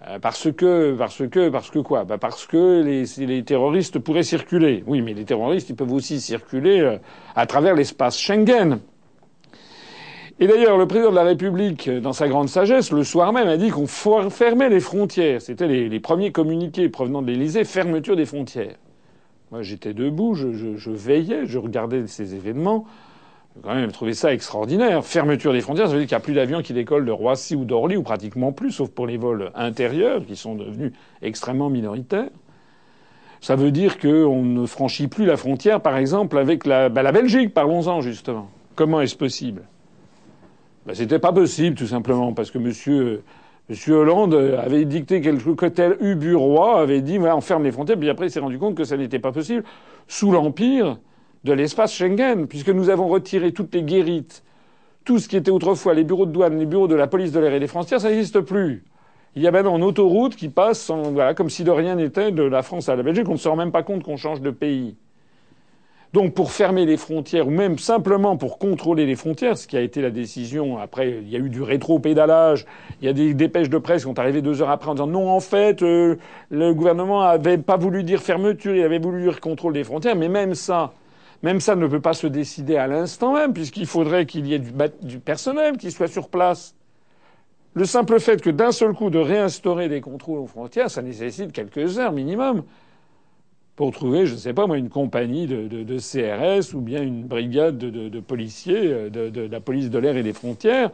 euh, 0.07 0.19
parce 0.21 0.49
que, 0.49 0.95
parce 0.97 1.27
que, 1.27 1.49
parce 1.49 1.71
que 1.71 1.79
quoi? 1.79 2.05
Bah 2.05 2.17
Parce 2.17 2.45
que 2.45 2.81
les, 2.83 3.03
les, 3.25 3.43
terroristes 3.43 3.99
pourraient 3.99 4.23
circuler. 4.23 4.81
Oui, 4.87 5.01
mais 5.01 5.13
les 5.13 5.25
terroristes, 5.25 5.69
ils 5.69 5.75
peuvent 5.75 5.91
aussi 5.91 6.21
circuler 6.21 6.99
à 7.35 7.45
travers 7.45 7.75
l'espace 7.75 8.17
Schengen. 8.17 8.79
Et 10.41 10.47
d'ailleurs, 10.47 10.77
le 10.77 10.87
président 10.87 11.11
de 11.11 11.15
la 11.15 11.23
République, 11.23 11.89
dans 11.89 12.13
sa 12.13 12.29
grande 12.29 12.47
sagesse, 12.47 12.91
le 12.91 13.03
soir 13.03 13.33
même, 13.33 13.49
a 13.49 13.57
dit 13.57 13.69
qu'on 13.69 13.87
fermait 13.87 14.69
les 14.69 14.79
frontières. 14.79 15.41
C'était 15.41 15.67
les, 15.67 15.99
premiers 15.99 16.31
communiqués 16.31 16.87
provenant 16.87 17.21
de 17.21 17.27
l'Élysée, 17.27 17.65
fermeture 17.65 18.15
des 18.15 18.25
frontières. 18.25 18.75
Moi, 19.51 19.63
j'étais 19.63 19.93
debout, 19.93 20.35
je, 20.35 20.91
veillais, 20.91 21.45
je 21.45 21.57
regardais 21.57 22.07
ces 22.07 22.35
événements 22.35 22.85
quand 23.61 23.75
même 23.75 23.91
trouvé 23.91 24.13
ça 24.13 24.33
extraordinaire. 24.33 25.03
Fermeture 25.03 25.51
des 25.51 25.59
frontières, 25.59 25.87
ça 25.87 25.93
veut 25.93 25.99
dire 25.99 26.07
qu'il 26.07 26.15
n'y 26.15 26.21
a 26.21 26.23
plus 26.23 26.33
d'avions 26.33 26.61
qui 26.61 26.71
décollent 26.71 27.05
de 27.05 27.11
Roissy 27.11 27.55
ou 27.57 27.65
d'Orly, 27.65 27.97
ou 27.97 28.03
pratiquement 28.03 28.53
plus, 28.53 28.71
sauf 28.71 28.89
pour 28.89 29.07
les 29.07 29.17
vols 29.17 29.51
intérieurs, 29.55 30.25
qui 30.25 30.37
sont 30.37 30.55
devenus 30.55 30.93
extrêmement 31.21 31.69
minoritaires. 31.69 32.29
Ça 33.41 33.57
veut 33.57 33.71
dire 33.71 33.99
qu'on 33.99 34.43
ne 34.43 34.65
franchit 34.65 35.07
plus 35.07 35.25
la 35.25 35.35
frontière, 35.35 35.81
par 35.81 35.97
exemple, 35.97 36.37
avec 36.37 36.65
la, 36.65 36.87
bah, 36.87 37.03
la 37.03 37.11
Belgique. 37.11 37.53
Parlons-en, 37.53 37.99
justement. 37.99 38.49
Comment 38.75 39.01
est-ce 39.01 39.17
possible? 39.17 39.63
Bah, 40.89 40.95
C'était 40.95 41.19
pas 41.19 41.31
possible, 41.31 41.75
tout 41.75 41.85
simplement, 41.85 42.33
parce 42.33 42.49
que 42.49 42.57
monsieur, 42.57 43.21
monsieur 43.69 43.97
Hollande 43.97 44.33
avait 44.33 44.85
dicté 44.85 45.21
quelque 45.21 45.51
que 45.51 45.67
tel 45.67 45.97
Uburois 46.01 46.81
avait 46.81 47.01
dit, 47.01 47.19
voilà, 47.19 47.37
on 47.37 47.41
ferme 47.41 47.63
les 47.63 47.71
frontières, 47.71 47.99
puis 47.99 48.09
après 48.09 48.25
il 48.25 48.31
s'est 48.31 48.39
rendu 48.39 48.57
compte 48.57 48.73
que 48.73 48.83
ça 48.83 48.97
n'était 48.97 49.19
pas 49.19 49.31
possible. 49.31 49.63
Sous 50.07 50.31
l'Empire, 50.31 50.97
de 51.43 51.53
l'espace 51.53 51.93
Schengen, 51.93 52.47
puisque 52.47 52.69
nous 52.69 52.89
avons 52.89 53.07
retiré 53.07 53.51
toutes 53.51 53.75
les 53.75 53.83
guérites, 53.83 54.43
tout 55.05 55.19
ce 55.19 55.29
qui 55.29 55.37
était 55.37 55.51
autrefois 55.51 55.93
les 55.93 56.03
bureaux 56.03 56.25
de 56.25 56.31
douane, 56.31 56.57
les 56.57 56.65
bureaux 56.65 56.87
de 56.87 56.95
la 56.95 57.05
police 57.05 57.31
de 57.31 57.39
l'air 57.39 57.53
et 57.53 57.59
des 57.59 57.67
frontières, 57.67 58.01
ça 58.01 58.09
n'existe 58.09 58.41
plus. 58.41 58.83
Il 59.35 59.43
y 59.43 59.47
a 59.47 59.51
maintenant 59.51 59.77
une 59.77 59.83
autoroute 59.83 60.35
qui 60.35 60.49
passe 60.49 60.89
voilà, 60.89 61.35
comme 61.35 61.51
si 61.51 61.63
de 61.63 61.69
rien 61.69 61.95
n'était 61.97 62.31
de 62.31 62.41
la 62.41 62.63
France 62.63 62.89
à 62.89 62.95
la 62.95 63.03
Belgique. 63.03 63.29
On 63.29 63.33
ne 63.33 63.37
se 63.37 63.47
rend 63.47 63.55
même 63.55 63.71
pas 63.71 63.83
compte 63.83 64.01
qu'on 64.01 64.17
change 64.17 64.41
de 64.41 64.49
pays. 64.49 64.95
Donc 66.11 66.33
pour 66.33 66.51
fermer 66.51 66.85
les 66.87 66.97
frontières, 66.97 67.47
ou 67.47 67.51
même 67.51 67.77
simplement 67.77 68.35
pour 68.35 68.57
contrôler 68.57 69.05
les 69.05 69.15
frontières, 69.15 69.57
ce 69.59 69.67
qui 69.67 69.77
a 69.77 69.81
été 69.81 70.01
la 70.01 70.09
décision, 70.09 70.79
après 70.79 71.19
il 71.21 71.29
y 71.29 71.35
a 71.35 71.39
eu 71.39 71.49
du 71.49 71.61
rétro-pédalage, 71.61 72.65
il 72.99 73.05
y 73.05 73.09
a 73.09 73.13
des 73.13 73.35
dépêches 73.35 73.69
de 73.69 73.77
presse 73.77 74.01
qui 74.03 74.07
ont 74.07 74.17
arrivé 74.17 74.41
deux 74.41 74.63
heures 74.63 74.71
après 74.71 74.89
en 74.89 74.95
disant 74.95 75.05
non 75.05 75.29
en 75.29 75.39
fait 75.39 75.83
euh, 75.83 76.15
le 76.49 76.73
gouvernement 76.73 77.21
avait 77.21 77.59
pas 77.59 77.77
voulu 77.77 78.03
dire 78.03 78.23
fermeture, 78.23 78.75
il 78.75 78.81
avait 78.81 78.97
voulu 78.97 79.21
dire 79.21 79.39
contrôle 79.39 79.73
des 79.73 79.83
frontières, 79.83 80.15
mais 80.15 80.29
même 80.29 80.55
ça, 80.55 80.93
même 81.43 81.59
ça 81.59 81.75
ne 81.75 81.85
peut 81.85 82.01
pas 82.01 82.13
se 82.13 82.25
décider 82.25 82.75
à 82.75 82.87
l'instant 82.87 83.35
même, 83.35 83.53
puisqu'il 83.53 83.85
faudrait 83.85 84.25
qu'il 84.25 84.47
y 84.47 84.55
ait 84.55 84.59
du, 84.59 84.71
du 85.03 85.19
personnel 85.19 85.77
qui 85.77 85.91
soit 85.91 86.07
sur 86.07 86.29
place. 86.29 86.73
Le 87.75 87.85
simple 87.85 88.19
fait 88.19 88.41
que 88.41 88.49
d'un 88.49 88.71
seul 88.71 88.93
coup 88.93 89.11
de 89.11 89.19
réinstaurer 89.19 89.89
des 89.89 90.01
contrôles 90.01 90.39
aux 90.39 90.47
frontières, 90.47 90.89
ça 90.89 91.03
nécessite 91.03 91.51
quelques 91.51 91.99
heures 91.99 92.13
minimum 92.13 92.63
pour 93.79 93.93
trouver, 93.93 94.25
je 94.25 94.33
ne 94.33 94.37
sais 94.37 94.51
pas 94.51 94.67
moi, 94.67 94.77
une 94.77 94.89
compagnie 94.89 95.47
de, 95.47 95.99
CRS 95.99 96.73
ou 96.73 96.81
bien 96.81 97.01
une 97.01 97.23
brigade 97.23 97.77
de, 97.77 98.19
policiers 98.19 98.81
euh, 98.83 99.09
de, 99.09 99.47
la 99.49 99.61
police 99.61 99.89
de 99.89 99.97
l'air 99.97 100.17
et 100.17 100.21
des 100.21 100.33
frontières 100.33 100.91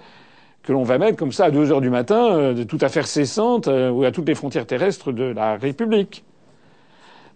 que 0.62 0.72
l'on 0.72 0.84
va 0.84 1.00
mettre 1.00 1.18
comme 1.18 1.32
ça 1.32 1.46
à 1.46 1.50
deux 1.50 1.72
heures 1.72 1.82
du 1.82 1.90
matin, 1.90 2.36
euh, 2.36 2.54
de 2.54 2.62
toute 2.62 2.84
affaire 2.84 3.08
cessante, 3.08 3.68
euh, 3.68 3.90
ou 3.90 4.04
à 4.04 4.12
toutes 4.12 4.28
les 4.28 4.36
frontières 4.36 4.68
terrestres 4.68 5.12
de 5.12 5.24
la 5.24 5.58
République. 5.58 6.24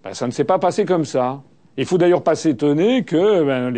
Ben, 0.03 0.13
ça 0.13 0.27
ne 0.27 0.31
s'est 0.31 0.43
pas 0.43 0.59
passé 0.59 0.85
comme 0.85 1.03
ça. 1.03 1.41
Il 1.77 1.85
faut 1.85 1.97
d'ailleurs 1.97 2.21
pas 2.21 2.35
s'étonner 2.35 3.03
que 3.03 3.43
ben, 3.43 3.75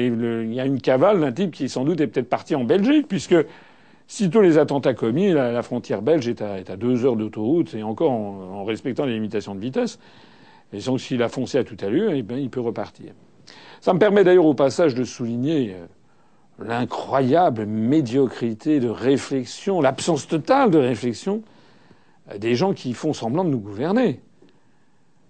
y 0.52 0.60
a 0.60 0.66
une 0.66 0.82
cavale 0.82 1.22
d'un 1.22 1.32
type 1.32 1.52
qui 1.52 1.70
sans 1.70 1.86
doute 1.86 2.02
est 2.02 2.08
peut-être 2.08 2.30
parti 2.30 2.54
en 2.54 2.66
Belgique, 2.66 3.08
puisque 3.08 3.38
sitôt 4.08 4.42
les 4.42 4.58
attentats 4.58 4.94
commis, 4.94 5.32
la, 5.32 5.64
frontière 5.64 6.02
belge 6.02 6.28
est 6.28 6.42
à, 6.42 6.76
deux 6.76 7.06
heures 7.06 7.16
d'autoroute 7.16 7.74
et 7.76 7.84
encore 7.84 8.12
en, 8.12 8.60
en 8.60 8.66
respectant 8.66 9.06
les 9.06 9.14
limitations 9.14 9.56
de 9.56 9.62
vitesse. 9.62 10.00
Et 10.74 10.80
donc 10.80 11.00
s'il 11.00 11.22
a 11.24 11.30
foncé 11.30 11.58
à 11.58 11.64
toute 11.64 11.84
allure, 11.84 12.12
eh 12.12 12.22
bien, 12.22 12.38
il 12.38 12.50
peut 12.50 12.62
repartir. 12.62 13.14
Ça 13.82 13.94
me 13.94 14.00
permet 14.00 14.24
d'ailleurs 14.24 14.46
au 14.46 14.54
passage 14.54 14.96
de 14.96 15.04
souligner 15.04 15.74
euh, 15.74 15.86
l'incroyable 16.64 17.66
médiocrité 17.66 18.80
de 18.80 18.90
réflexion, 18.90 19.82
l'absence 19.82 20.28
totale 20.28 20.72
de 20.72 20.78
réflexion 20.78 21.42
euh, 22.32 22.38
des 22.38 22.56
gens 22.56 22.74
qui 22.74 22.94
font 22.94 23.14
semblant 23.14 23.44
de 23.44 23.50
nous 23.50 23.60
gouverner. 23.60 24.20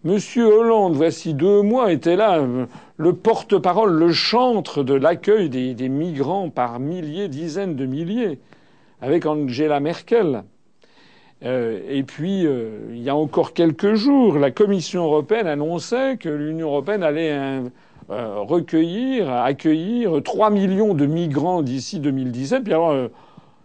Monsieur 0.03 0.45
Hollande, 0.45 0.95
voici 0.95 1.35
deux 1.35 1.61
mois, 1.61 1.91
était 1.91 2.15
là, 2.15 2.39
euh, 2.39 2.65
le 2.97 3.13
porte-parole, 3.13 3.93
le 3.93 4.11
chantre 4.11 4.83
de 4.83 4.95
l'accueil 4.95 5.47
des, 5.47 5.89
migrants 5.89 6.49
par 6.49 6.79
milliers, 6.79 7.27
dizaines 7.27 7.75
de 7.75 7.85
milliers, 7.85 8.39
avec 8.99 9.27
Angela 9.27 9.79
Merkel. 9.79 10.43
Euh, 11.43 11.79
et 11.89 12.03
puis, 12.03 12.45
euh, 12.45 12.87
il 12.91 13.01
y 13.01 13.09
a 13.09 13.15
encore 13.15 13.53
quelques 13.53 13.95
jours, 13.95 14.37
la 14.37 14.51
Commission 14.51 15.05
européenne 15.05 15.47
annonçait 15.47 16.17
que 16.17 16.29
l'Union 16.29 16.67
européenne 16.67 17.03
allait 17.03 17.31
euh, 17.31 18.39
recueillir, 18.39 19.31
accueillir 19.31 20.21
3 20.23 20.51
millions 20.51 20.93
de 20.93 21.05
migrants 21.05 21.63
d'ici 21.63 21.99
2017. 21.99 22.63
Puis 22.63 22.73
alors, 22.73 23.09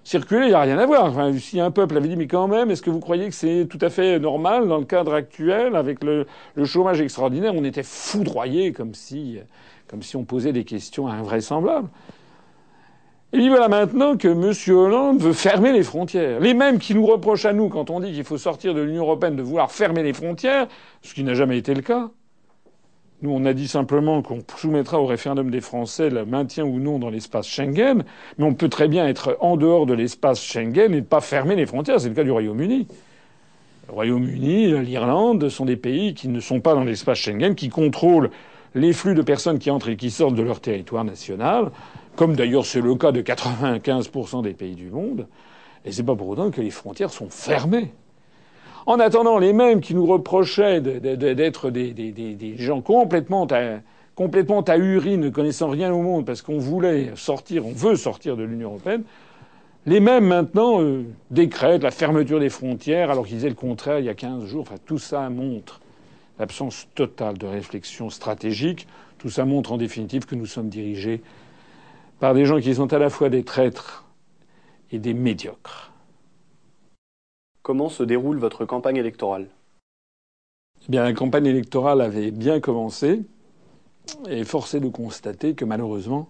circuler, 0.05 0.47
il 0.47 0.49
n'y 0.49 0.55
a 0.55 0.61
rien 0.61 0.79
à 0.79 0.87
voir. 0.87 1.05
Enfin, 1.05 1.33
si 1.39 1.61
un 1.61 1.71
peuple 1.71 1.99
avait 1.99 2.09
dit, 2.09 2.17
mais 2.17 2.29
quand 2.29 2.49
même, 2.49 2.71
est-ce 2.71 2.83
que 2.83 2.91
vous 2.91 3.01
croyez 3.01 3.29
que 3.29 3.35
c'est 3.35 3.67
tout 3.69 3.79
à 3.83 3.91
fait 3.91 4.19
normal 4.19 4.69
dans 4.69 4.79
le 4.79 4.87
cadre 4.87 5.13
actuel, 5.13 5.77
avec 5.77 6.03
le, 6.03 6.27
le 6.55 6.65
chômage 6.65 7.01
extraordinaire 7.03 7.53
On 7.55 7.65
était 7.65 7.83
foudroyés 7.83 8.73
comme 8.73 8.95
si, 8.95 9.39
comme 9.87 10.01
si 10.01 10.17
on 10.17 10.25
posait 10.25 10.53
des 10.53 10.65
questions 10.65 11.09
invraisemblables. 11.09 11.89
Et 13.39 13.51
voilà 13.51 13.69
maintenant 13.69 14.17
que 14.17 14.29
M. 14.29 14.75
Hollande 14.75 15.21
veut 15.21 15.35
fermer 15.35 15.71
les 15.71 15.83
frontières. 15.83 16.41
Les 16.41 16.55
mêmes 16.55 16.79
qui 16.79 16.95
nous 16.95 17.05
reprochent 17.05 17.45
à 17.45 17.53
nous, 17.53 17.69
quand 17.69 17.91
on 17.91 18.01
dit 18.01 18.15
qu'il 18.15 18.25
faut 18.25 18.39
sortir 18.39 18.73
de 18.73 18.81
l'Union 18.81 19.03
européenne, 19.03 19.37
de 19.37 19.43
vouloir 19.43 19.71
fermer 19.71 20.03
les 20.03 20.15
frontières, 20.15 20.69
ce 21.03 21.13
qui 21.13 21.23
n'a 21.23 21.35
jamais 21.35 21.59
été 21.59 21.75
le 21.75 21.83
cas. 21.83 22.09
Nous, 23.21 23.31
on 23.31 23.45
a 23.45 23.53
dit 23.53 23.69
simplement 23.69 24.23
qu'on 24.23 24.39
soumettra 24.57 24.99
au 25.03 25.05
référendum 25.05 25.51
des 25.51 25.61
Français 25.61 26.09
le 26.09 26.25
maintien 26.25 26.65
ou 26.65 26.81
non 26.81 26.99
dans 26.99 27.11
l'espace 27.11 27.47
Schengen, 27.47 28.05
mais 28.39 28.45
on 28.47 28.55
peut 28.55 28.71
très 28.71 28.89
bien 28.89 29.07
être 29.07 29.37
en 29.41 29.59
dehors 29.59 29.85
de 29.85 29.93
l'espace 29.93 30.43
Schengen 30.43 30.95
et 30.95 30.97
ne 30.97 31.01
pas 31.03 31.21
fermer 31.21 31.57
les 31.57 31.67
frontières. 31.67 32.01
C'est 32.01 32.09
le 32.09 32.15
cas 32.15 32.25
du 32.25 32.31
Royaume-Uni. 32.31 32.89
Le 33.89 33.93
Royaume-Uni, 33.93 34.83
l'Irlande 34.83 35.51
sont 35.51 35.67
des 35.67 35.77
pays 35.77 36.15
qui 36.15 36.29
ne 36.29 36.41
sont 36.41 36.61
pas 36.61 36.73
dans 36.73 36.85
l'espace 36.85 37.19
Schengen, 37.19 37.55
qui 37.55 37.69
contrôlent 37.69 38.31
les 38.75 38.95
flux 38.95 39.15
de 39.15 39.23
personnes 39.23 39.59
qui 39.59 39.71
entrent 39.71 39.91
et 39.91 39.97
qui 39.97 40.11
sortent 40.11 40.35
de 40.35 40.43
leur 40.43 40.61
territoire 40.61 41.05
national 41.05 41.71
comme 42.17 42.35
d'ailleurs 42.35 42.67
c'est 42.67 42.81
le 42.81 42.95
cas 42.97 43.13
de 43.13 43.23
95% 43.23 44.43
des 44.43 44.55
pays 44.55 44.75
du 44.75 44.91
monde, 44.91 45.27
et 45.85 45.93
c'est 45.93 46.03
pas 46.03 46.17
pour 46.17 46.29
autant 46.29 46.51
que 46.51 46.61
les 46.61 46.71
frontières 46.71 47.11
sont 47.11 47.29
fermées. 47.31 47.93
En 48.87 49.01
attendant, 49.01 49.39
les 49.39 49.53
mêmes 49.53 49.81
qui 49.81 49.95
nous 49.95 50.07
reprochaient 50.07 50.81
d'être 50.81 51.71
des, 51.71 52.55
gens 52.57 52.81
complètement, 52.81 53.47
complètement 54.15 54.63
ahuris, 54.63 55.19
ne 55.19 55.29
connaissant 55.29 55.69
rien 55.69 55.93
au 55.93 56.03
monde, 56.03 56.25
parce 56.25 56.43
qu'on 56.43 56.59
voulait 56.59 57.11
sortir, 57.17 57.67
on 57.67 57.73
veut 57.73 57.97
sortir 57.97 58.37
de 58.37 58.45
l'Union 58.45 58.71
européenne, 58.71 59.03
les 59.87 60.01
mêmes 60.01 60.27
maintenant 60.27 60.83
euh, 60.83 61.05
décrètent 61.31 61.85
la 61.85 61.93
fermeture 61.93 62.41
des 62.41 62.49
frontières, 62.49 63.11
alors 63.11 63.25
qu'ils 63.25 63.37
disaient 63.37 63.49
le 63.49 63.55
contraire 63.55 64.01
il 64.01 64.07
y 64.07 64.09
a 64.09 64.15
15 64.15 64.45
jours. 64.45 64.63
Enfin, 64.63 64.81
tout 64.85 64.99
ça 64.99 65.31
montre 65.31 65.81
l'absence 66.41 66.89
totale 66.97 67.39
de 67.39 67.47
réflexion 67.47 68.11
stratégique. 68.11 68.89
Tout 69.19 69.31
ça 69.31 69.45
montre 69.45 69.71
en 69.71 69.77
définitive 69.77 70.27
que 70.27 70.35
nous 70.35 70.47
sommes 70.47 70.69
dirigés 70.69 71.23
par 72.21 72.35
des 72.35 72.45
gens 72.45 72.61
qui 72.61 72.75
sont 72.75 72.93
à 72.93 72.99
la 72.99 73.11
fois 73.11 73.29
des 73.29 73.45
traîtres 73.45 74.05
et 74.91 74.99
des 74.99 75.15
médiocres. 75.15 75.93
Comment 77.63 77.89
se 77.89 78.03
déroule 78.03 78.39
votre 78.39 78.65
campagne 78.65 78.97
électorale? 78.97 79.49
Eh 80.83 80.91
bien, 80.91 81.03
la 81.03 81.13
campagne 81.13 81.47
électorale 81.47 82.01
avait 82.01 82.31
bien 82.31 82.61
commencé, 82.61 83.23
et 84.29 84.45
force 84.45 84.75
est 84.75 84.81
de 84.81 84.89
constater 84.89 85.55
que 85.55 85.65
malheureusement, 85.65 86.29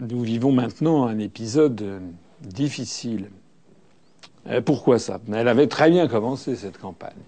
nous 0.00 0.22
vivons 0.22 0.52
maintenant 0.52 1.06
un 1.06 1.18
épisode 1.18 2.00
difficile. 2.40 3.30
Pourquoi 4.64 4.98
ça? 4.98 5.20
Elle 5.32 5.48
avait 5.48 5.66
très 5.66 5.90
bien 5.90 6.06
commencé 6.08 6.56
cette 6.56 6.78
campagne. 6.78 7.18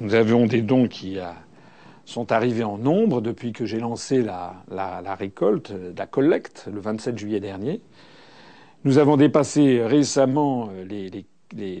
Nous 0.00 0.14
avions 0.14 0.46
des 0.46 0.60
dons 0.60 0.88
qui 0.88 1.18
a 1.18 1.36
sont 2.06 2.32
arrivés 2.32 2.64
en 2.64 2.78
nombre 2.78 3.20
depuis 3.20 3.52
que 3.52 3.66
j'ai 3.66 3.78
lancé 3.80 4.22
la, 4.22 4.64
récolte, 5.18 5.72
la 5.96 6.06
collecte, 6.06 6.68
le 6.72 6.80
27 6.80 7.18
juillet 7.18 7.40
dernier. 7.40 7.82
Nous 8.84 8.98
avons 8.98 9.16
dépassé 9.16 9.82
récemment 9.84 10.70
les, 10.88 11.10
les, 11.10 11.26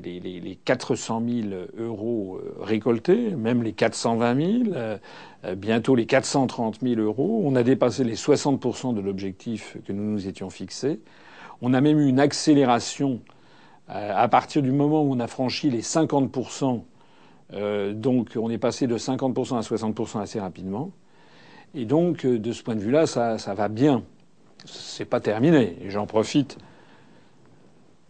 les 0.20 0.56
400 0.56 1.22
000 1.26 1.48
euros 1.78 2.36
euh, 2.36 2.56
récoltés, 2.60 3.30
même 3.30 3.62
les 3.62 3.72
420 3.72 4.64
000, 4.64 4.74
euh, 4.74 4.98
bientôt 5.56 5.94
les 5.94 6.06
430 6.06 6.80
000 6.82 7.00
euros. 7.00 7.42
On 7.44 7.54
a 7.56 7.62
dépassé 7.62 8.04
les 8.04 8.16
60 8.16 8.94
de 8.94 9.00
l'objectif 9.00 9.76
que 9.86 9.92
nous 9.92 10.04
nous 10.04 10.28
étions 10.28 10.50
fixés. 10.50 11.00
On 11.62 11.72
a 11.72 11.80
même 11.80 11.98
eu 12.00 12.08
une 12.08 12.20
accélération 12.20 13.20
euh, 13.90 14.12
à 14.14 14.28
partir 14.28 14.62
du 14.62 14.72
moment 14.72 15.02
où 15.02 15.14
on 15.14 15.20
a 15.20 15.28
franchi 15.28 15.70
les 15.70 15.82
50 15.82 16.32
euh, 17.52 17.92
donc 17.92 18.32
on 18.36 18.50
est 18.50 18.58
passé 18.58 18.86
de 18.86 18.98
50% 18.98 19.56
à 19.56 19.60
60% 19.60 20.20
assez 20.20 20.40
rapidement. 20.40 20.90
Et 21.74 21.84
donc 21.84 22.24
euh, 22.24 22.38
de 22.38 22.52
ce 22.52 22.62
point 22.62 22.74
de 22.74 22.80
vue-là, 22.80 23.06
ça, 23.06 23.38
ça 23.38 23.54
va 23.54 23.68
bien. 23.68 24.02
C'est 24.64 25.04
pas 25.04 25.20
terminé. 25.20 25.76
Et 25.82 25.90
j'en 25.90 26.06
profite 26.06 26.58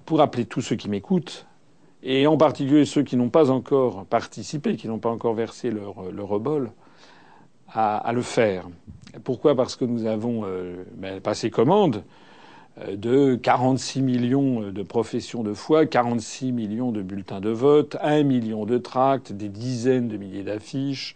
pour 0.05 0.21
appeler 0.21 0.47
tous 0.47 0.61
ceux 0.61 0.77
qui 0.77 0.89
m'écoutent, 0.89 1.47
et 2.03 2.27
en 2.29 2.37
particulier 2.37 2.85
ceux 2.85 3.03
qui 3.03 3.17
n'ont 3.17 3.29
pas 3.29 3.51
encore 3.51 4.07
participé, 4.07 4.77
qui 4.77 4.87
n'ont 4.87 5.01
pas 5.01 5.11
encore 5.11 5.35
versé 5.35 5.71
leur, 5.71 6.11
leur 6.13 6.29
rebol, 6.29 6.71
à, 7.73 8.13
le 8.13 8.23
faire. 8.23 8.69
Pourquoi? 9.25 9.55
Parce 9.55 9.77
que 9.77 9.85
nous 9.85 10.07
avons 10.07 10.43
euh, 10.45 10.85
ben, 10.95 11.21
passé 11.21 11.51
commande 11.51 12.05
de 12.93 13.37
46 13.37 14.03
millions 14.03 14.71
de 14.71 14.83
professions 14.83 15.43
de 15.43 15.55
foi, 15.55 15.87
46 15.87 16.53
millions 16.53 16.93
de 16.93 17.03
bulletins 17.03 17.41
de 17.41 17.51
vote, 17.51 17.97
1 18.03 18.23
million 18.23 18.67
de 18.67 18.79
tracts, 18.79 19.33
des 19.33 19.49
dizaines 19.49 20.09
de 20.09 20.17
milliers 20.17 20.43
d'affiches. 20.43 21.15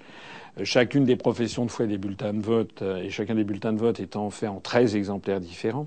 Chacune 0.64 1.04
des 1.04 1.16
professions 1.16 1.64
de 1.66 1.70
foi 1.70 1.84
et 1.84 1.88
des 1.88 1.98
bulletins 1.98 2.32
de 2.32 2.40
vote, 2.40 2.82
et 2.82 3.10
chacun 3.10 3.34
des 3.34 3.44
bulletins 3.44 3.72
de 3.72 3.78
vote 3.78 4.00
étant 4.00 4.30
fait 4.30 4.48
en 4.48 4.60
13 4.60 4.96
exemplaires 4.96 5.40
différents. 5.40 5.86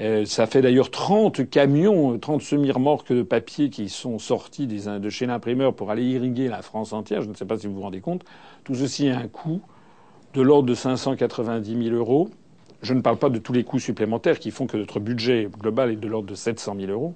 Euh, 0.00 0.24
ça 0.24 0.46
fait 0.46 0.60
d'ailleurs 0.60 0.90
30 0.90 1.48
camions, 1.48 2.18
30 2.18 2.42
semi-remorques 2.42 3.12
de 3.12 3.22
papier 3.22 3.70
qui 3.70 3.88
sont 3.88 4.18
sortis 4.18 4.66
des, 4.66 4.98
de 4.98 5.10
chez 5.10 5.26
l'imprimeur 5.26 5.74
pour 5.74 5.90
aller 5.90 6.04
irriguer 6.04 6.48
la 6.48 6.62
France 6.62 6.92
entière. 6.92 7.22
Je 7.22 7.28
ne 7.28 7.34
sais 7.34 7.44
pas 7.44 7.58
si 7.58 7.68
vous 7.68 7.74
vous 7.74 7.82
rendez 7.82 8.00
compte. 8.00 8.24
Tout 8.64 8.74
ceci 8.74 9.08
a 9.08 9.18
un 9.18 9.28
coût 9.28 9.60
de 10.34 10.42
l'ordre 10.42 10.68
de 10.68 10.74
590 10.74 11.84
000 11.90 11.96
euros. 11.96 12.28
Je 12.84 12.92
ne 12.92 13.00
parle 13.00 13.16
pas 13.16 13.30
de 13.30 13.38
tous 13.38 13.54
les 13.54 13.64
coûts 13.64 13.78
supplémentaires 13.78 14.38
qui 14.38 14.50
font 14.50 14.66
que 14.66 14.76
notre 14.76 15.00
budget 15.00 15.48
global 15.58 15.90
est 15.90 15.96
de 15.96 16.06
l'ordre 16.06 16.28
de 16.28 16.34
700 16.34 16.76
000 16.78 16.92
euros. 16.92 17.14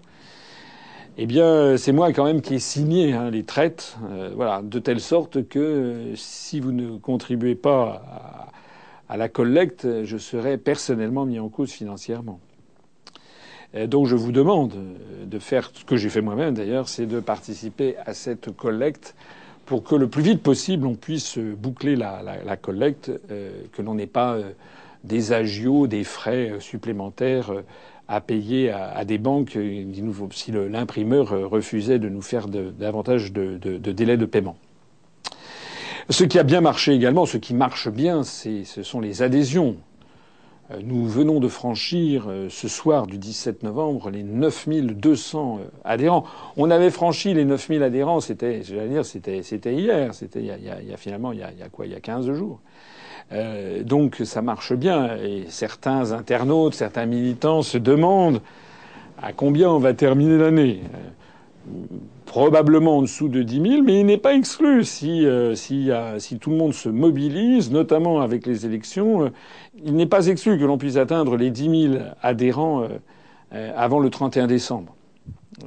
Eh 1.18 1.26
bien, 1.26 1.76
c'est 1.76 1.92
moi 1.92 2.10
quand 2.14 2.24
même 2.24 2.40
qui 2.40 2.54
ai 2.54 2.58
signé 2.58 3.12
hein, 3.12 3.30
les 3.30 3.42
traites, 3.42 3.98
euh, 4.10 4.30
voilà, 4.34 4.62
de 4.62 4.78
telle 4.78 5.00
sorte 5.00 5.46
que 5.46 5.58
euh, 5.58 6.16
si 6.16 6.58
vous 6.58 6.72
ne 6.72 6.96
contribuez 6.96 7.54
pas 7.54 8.50
à, 9.10 9.16
la 9.18 9.28
collecte, 9.28 9.86
je 10.04 10.16
serai 10.16 10.56
personnellement 10.56 11.26
mis 11.26 11.38
en 11.38 11.50
cause 11.50 11.70
financièrement. 11.70 12.40
Et 13.74 13.86
donc, 13.88 14.06
je 14.06 14.16
vous 14.16 14.32
demande 14.32 14.72
de 15.26 15.38
faire 15.38 15.70
ce 15.74 15.84
que 15.84 15.96
j'ai 15.96 16.08
fait 16.08 16.22
moi-même 16.22 16.54
d'ailleurs, 16.54 16.88
c'est 16.88 17.04
de 17.04 17.20
participer 17.20 17.96
à 18.06 18.14
cette 18.14 18.56
collecte 18.56 19.14
pour 19.66 19.82
que 19.82 19.94
le 19.96 20.08
plus 20.08 20.22
vite 20.22 20.42
possible 20.42 20.86
on 20.86 20.94
puisse 20.94 21.36
boucler 21.36 21.94
la, 21.94 22.56
collecte, 22.56 23.12
que 23.28 23.82
l'on 23.82 23.94
n'ait 23.94 24.06
pas 24.06 24.38
des 25.04 25.32
agios, 25.32 25.86
des 25.86 26.04
frais 26.04 26.54
supplémentaires 26.60 27.52
à 28.08 28.20
payer 28.20 28.70
à, 28.70 29.04
des 29.04 29.18
banques 29.18 29.58
si 30.32 30.52
l'imprimeur 30.52 31.28
refusait 31.50 31.98
de 31.98 32.08
nous 32.08 32.22
faire 32.22 32.48
davantage 32.48 33.32
de, 33.32 33.58
de 33.58 33.92
délais 33.92 34.16
de 34.16 34.24
paiement. 34.24 34.56
Ce 36.10 36.24
qui 36.24 36.38
a 36.38 36.42
bien 36.42 36.62
marché 36.62 36.94
également, 36.94 37.26
ce 37.26 37.36
qui 37.36 37.52
marche 37.52 37.90
bien, 37.90 38.22
ce 38.24 38.82
sont 38.82 39.00
les 39.00 39.20
adhésions. 39.22 39.76
Euh, 40.70 40.80
nous 40.82 41.06
venons 41.06 41.40
de 41.40 41.48
franchir 41.48 42.26
euh, 42.28 42.48
ce 42.50 42.68
soir 42.68 43.06
du 43.06 43.18
17 43.18 43.62
novembre 43.62 44.10
les 44.10 44.22
9200 44.22 45.60
euh, 45.60 45.68
adhérents. 45.84 46.24
On 46.56 46.70
avait 46.70 46.90
franchi 46.90 47.32
les 47.34 47.44
9000 47.44 47.82
adhérents, 47.82 48.20
c'était, 48.20 48.62
j'allais 48.62 48.88
dire, 48.88 49.04
c'était, 49.04 49.42
c'était 49.42 49.74
hier, 49.74 50.14
c'était 50.14 50.40
il 50.40 50.46
y, 50.46 50.92
a, 50.92 50.96
finalement 50.96 51.32
il 51.32 51.38
y 51.38 51.42
a, 51.42 51.68
quoi, 51.70 51.86
il 51.86 51.92
y 51.92 51.94
a 51.94 52.00
15 52.00 52.32
jours. 52.32 52.60
Donc 53.84 54.22
ça 54.24 54.40
marche 54.40 54.72
bien. 54.72 55.18
Et 55.18 55.44
certains 55.48 56.12
internautes, 56.12 56.72
certains 56.72 57.04
militants 57.04 57.60
se 57.60 57.76
demandent 57.76 58.40
à 59.22 59.34
combien 59.34 59.68
on 59.68 59.78
va 59.78 59.92
terminer 59.92 60.38
l'année 60.38 60.80
probablement 62.28 62.98
en 62.98 63.02
dessous 63.02 63.28
de 63.28 63.42
10 63.42 63.70
000, 63.70 63.82
mais 63.82 64.00
il 64.00 64.06
n'est 64.06 64.18
pas 64.18 64.34
exclu 64.34 64.84
si, 64.84 65.26
euh, 65.26 65.54
si, 65.54 65.90
si, 66.18 66.38
tout 66.38 66.50
le 66.50 66.56
monde 66.56 66.74
se 66.74 66.88
mobilise, 66.88 67.70
notamment 67.70 68.20
avec 68.20 68.46
les 68.46 68.66
élections, 68.66 69.24
euh, 69.24 69.28
il 69.84 69.96
n'est 69.96 70.06
pas 70.06 70.26
exclu 70.26 70.58
que 70.58 70.64
l'on 70.64 70.78
puisse 70.78 70.96
atteindre 70.96 71.36
les 71.36 71.50
10 71.50 71.90
000 71.92 72.02
adhérents 72.22 72.86
euh, 73.54 73.72
avant 73.76 73.98
le 73.98 74.10
31 74.10 74.46
décembre. 74.46 74.94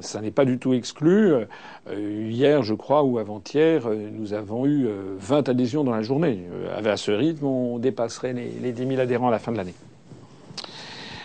Ça 0.00 0.20
n'est 0.20 0.30
pas 0.30 0.46
du 0.46 0.58
tout 0.58 0.72
exclu. 0.72 1.34
hier, 1.90 2.62
je 2.62 2.72
crois, 2.72 3.02
ou 3.02 3.18
avant-hier, 3.18 3.82
nous 3.90 4.32
avons 4.32 4.64
eu 4.64 4.88
20 5.18 5.50
adhésions 5.50 5.84
dans 5.84 5.92
la 5.92 6.00
journée. 6.00 6.44
À 6.82 6.96
ce 6.96 7.10
rythme, 7.10 7.44
on 7.44 7.78
dépasserait 7.78 8.32
les, 8.32 8.52
les 8.62 8.72
10 8.72 8.86
000 8.86 9.00
adhérents 9.00 9.28
à 9.28 9.30
la 9.30 9.38
fin 9.38 9.52
de 9.52 9.58
l'année. 9.58 9.74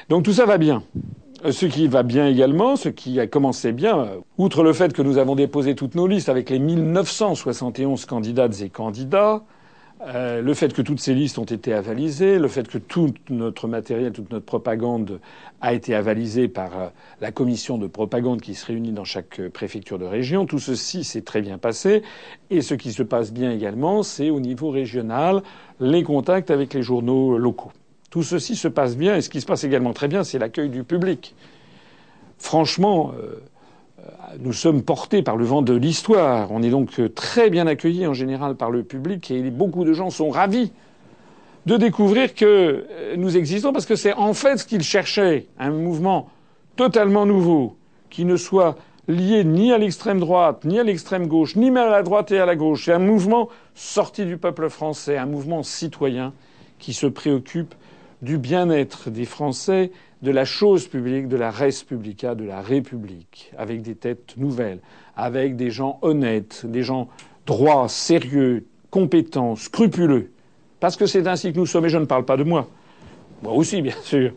Donc 0.09 0.23
tout 0.23 0.33
ça 0.33 0.45
va 0.45 0.57
bien. 0.57 0.83
Ce 1.45 1.67
qui 1.67 1.87
va 1.87 2.01
bien 2.01 2.27
également, 2.27 2.75
ce 2.75 2.89
qui 2.89 3.19
a 3.19 3.27
commencé 3.27 3.71
bien, 3.71 4.07
outre 4.39 4.63
le 4.63 4.73
fait 4.73 4.91
que 4.91 5.03
nous 5.03 5.19
avons 5.19 5.35
déposé 5.35 5.75
toutes 5.75 5.93
nos 5.93 6.07
listes 6.07 6.29
avec 6.29 6.49
les 6.49 6.57
1971 6.57 8.05
candidates 8.05 8.59
et 8.61 8.69
candidats, 8.69 9.43
euh, 10.01 10.41
le 10.41 10.53
fait 10.55 10.73
que 10.73 10.81
toutes 10.81 10.99
ces 10.99 11.13
listes 11.13 11.37
ont 11.37 11.43
été 11.43 11.73
avalisées, 11.73 12.39
le 12.39 12.47
fait 12.47 12.67
que 12.67 12.79
tout 12.79 13.13
notre 13.29 13.67
matériel, 13.67 14.13
toute 14.13 14.31
notre 14.31 14.45
propagande 14.45 15.19
a 15.61 15.73
été 15.73 15.93
avalisée 15.93 16.47
par 16.47 16.79
euh, 16.79 16.87
la 17.21 17.31
commission 17.31 17.77
de 17.77 17.85
propagande 17.85 18.41
qui 18.41 18.55
se 18.55 18.65
réunit 18.65 18.91
dans 18.91 19.05
chaque 19.05 19.39
préfecture 19.49 19.99
de 19.99 20.05
région, 20.05 20.47
tout 20.47 20.59
ceci 20.59 21.03
s'est 21.03 21.21
très 21.21 21.41
bien 21.41 21.59
passé. 21.59 22.01
Et 22.49 22.61
ce 22.61 22.73
qui 22.73 22.91
se 22.91 23.03
passe 23.03 23.31
bien 23.31 23.51
également, 23.51 24.01
c'est 24.01 24.31
au 24.31 24.39
niveau 24.39 24.71
régional 24.71 25.43
les 25.79 26.01
contacts 26.01 26.49
avec 26.49 26.73
les 26.73 26.81
journaux 26.81 27.37
locaux. 27.37 27.71
Tout 28.09 28.23
ceci 28.23 28.55
se 28.55 28.67
passe 28.67 28.95
bien 28.95 29.15
et 29.15 29.21
ce 29.21 29.29
qui 29.29 29.41
se 29.41 29.45
passe 29.45 29.63
également 29.63 29.93
très 29.93 30.07
bien, 30.07 30.23
c'est 30.23 30.39
l'accueil 30.39 30.69
du 30.69 30.83
public. 30.83 31.35
Franchement, 32.37 33.11
euh, 33.17 33.41
euh, 33.99 34.03
nous 34.39 34.53
sommes 34.53 34.83
portés 34.83 35.23
par 35.23 35.35
le 35.35 35.43
vent 35.43 35.61
de 35.61 35.73
l'histoire. 35.73 36.51
On 36.51 36.63
est 36.63 36.69
donc 36.69 36.99
euh, 36.99 37.09
très 37.09 37.49
bien 37.49 37.67
accueillis 37.67 38.07
en 38.07 38.13
général 38.13 38.55
par 38.55 38.71
le 38.71 38.83
public 38.83 39.29
et 39.31 39.41
beaucoup 39.49 39.83
de 39.83 39.93
gens 39.93 40.09
sont 40.09 40.29
ravis 40.29 40.71
de 41.65 41.75
découvrir 41.75 42.33
que 42.33 42.85
nous 43.17 43.35
existons 43.35 43.73
parce 43.73 43.85
que 43.85 43.97
c'est 43.97 44.13
en 44.13 44.33
fait 44.33 44.57
ce 44.57 44.65
qu'ils 44.65 44.83
cherchaient, 44.83 45.47
un 45.59 45.71
mouvement 45.71 46.29
totalement 46.77 47.25
nouveau 47.25 47.75
qui 48.09 48.23
ne 48.23 48.37
soit 48.37 48.77
lié 49.09 49.43
ni 49.43 49.73
à 49.73 49.77
l'extrême 49.77 50.19
droite, 50.19 50.63
ni 50.63 50.79
à 50.79 50.83
l'extrême 50.83 51.27
gauche, 51.27 51.57
ni 51.57 51.71
même 51.71 51.87
à 51.87 51.89
la 51.89 52.03
droite 52.03 52.31
et 52.31 52.39
à 52.39 52.45
la 52.45 52.55
gauche. 52.55 52.85
C'est 52.85 52.93
un 52.93 52.99
mouvement 52.99 53.49
sorti 53.75 54.25
du 54.25 54.37
peuple 54.37 54.69
français, 54.69 55.17
un 55.17 55.25
mouvement 55.25 55.61
citoyen 55.61 56.33
qui 56.79 56.93
se 56.93 57.07
préoccupe 57.07 57.75
du 58.21 58.37
bien-être 58.37 59.09
des 59.09 59.25
Français, 59.25 59.91
de 60.21 60.31
la 60.31 60.45
chose 60.45 60.87
publique, 60.87 61.27
de 61.27 61.37
la 61.37 61.51
res 61.51 61.83
publica, 61.87 62.35
de 62.35 62.43
la 62.43 62.61
République, 62.61 63.51
avec 63.57 63.81
des 63.81 63.95
têtes 63.95 64.35
nouvelles, 64.37 64.79
avec 65.15 65.55
des 65.55 65.69
gens 65.69 65.99
honnêtes, 66.01 66.65
des 66.65 66.83
gens 66.83 67.07
droits, 67.45 67.87
sérieux, 67.87 68.65
compétents, 68.89 69.55
scrupuleux. 69.55 70.31
Parce 70.79 70.95
que 70.95 71.05
c'est 71.05 71.27
ainsi 71.27 71.53
que 71.53 71.57
nous 71.57 71.65
sommes, 71.65 71.85
et 71.85 71.89
je 71.89 71.97
ne 71.97 72.05
parle 72.05 72.25
pas 72.25 72.37
de 72.37 72.43
moi. 72.43 72.67
Moi 73.43 73.53
aussi, 73.53 73.81
bien 73.81 73.95
sûr. 74.01 74.33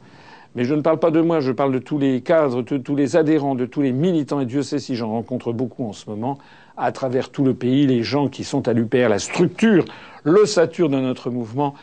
Mais 0.54 0.64
je 0.64 0.74
ne 0.74 0.82
parle 0.82 0.98
pas 0.98 1.12
de 1.12 1.20
moi, 1.20 1.40
je 1.40 1.52
parle 1.52 1.72
de 1.72 1.78
tous 1.78 1.98
les 1.98 2.22
cadres, 2.22 2.62
de 2.62 2.76
tous 2.76 2.96
les 2.96 3.16
adhérents, 3.16 3.54
de 3.54 3.66
tous 3.66 3.82
les 3.82 3.92
militants, 3.92 4.40
et 4.40 4.46
Dieu 4.46 4.62
sait 4.62 4.80
si 4.80 4.96
j'en 4.96 5.10
rencontre 5.10 5.52
beaucoup 5.52 5.84
en 5.84 5.92
ce 5.92 6.10
moment, 6.10 6.38
à 6.76 6.90
travers 6.92 7.30
tout 7.30 7.44
le 7.44 7.54
pays, 7.54 7.86
les 7.86 8.02
gens 8.02 8.28
qui 8.28 8.42
sont 8.42 8.66
à 8.66 8.72
l'UPR, 8.72 9.08
la 9.08 9.20
structure, 9.20 9.84
l'ossature 10.24 10.88
de 10.88 10.98
notre 10.98 11.30
mouvement 11.30 11.74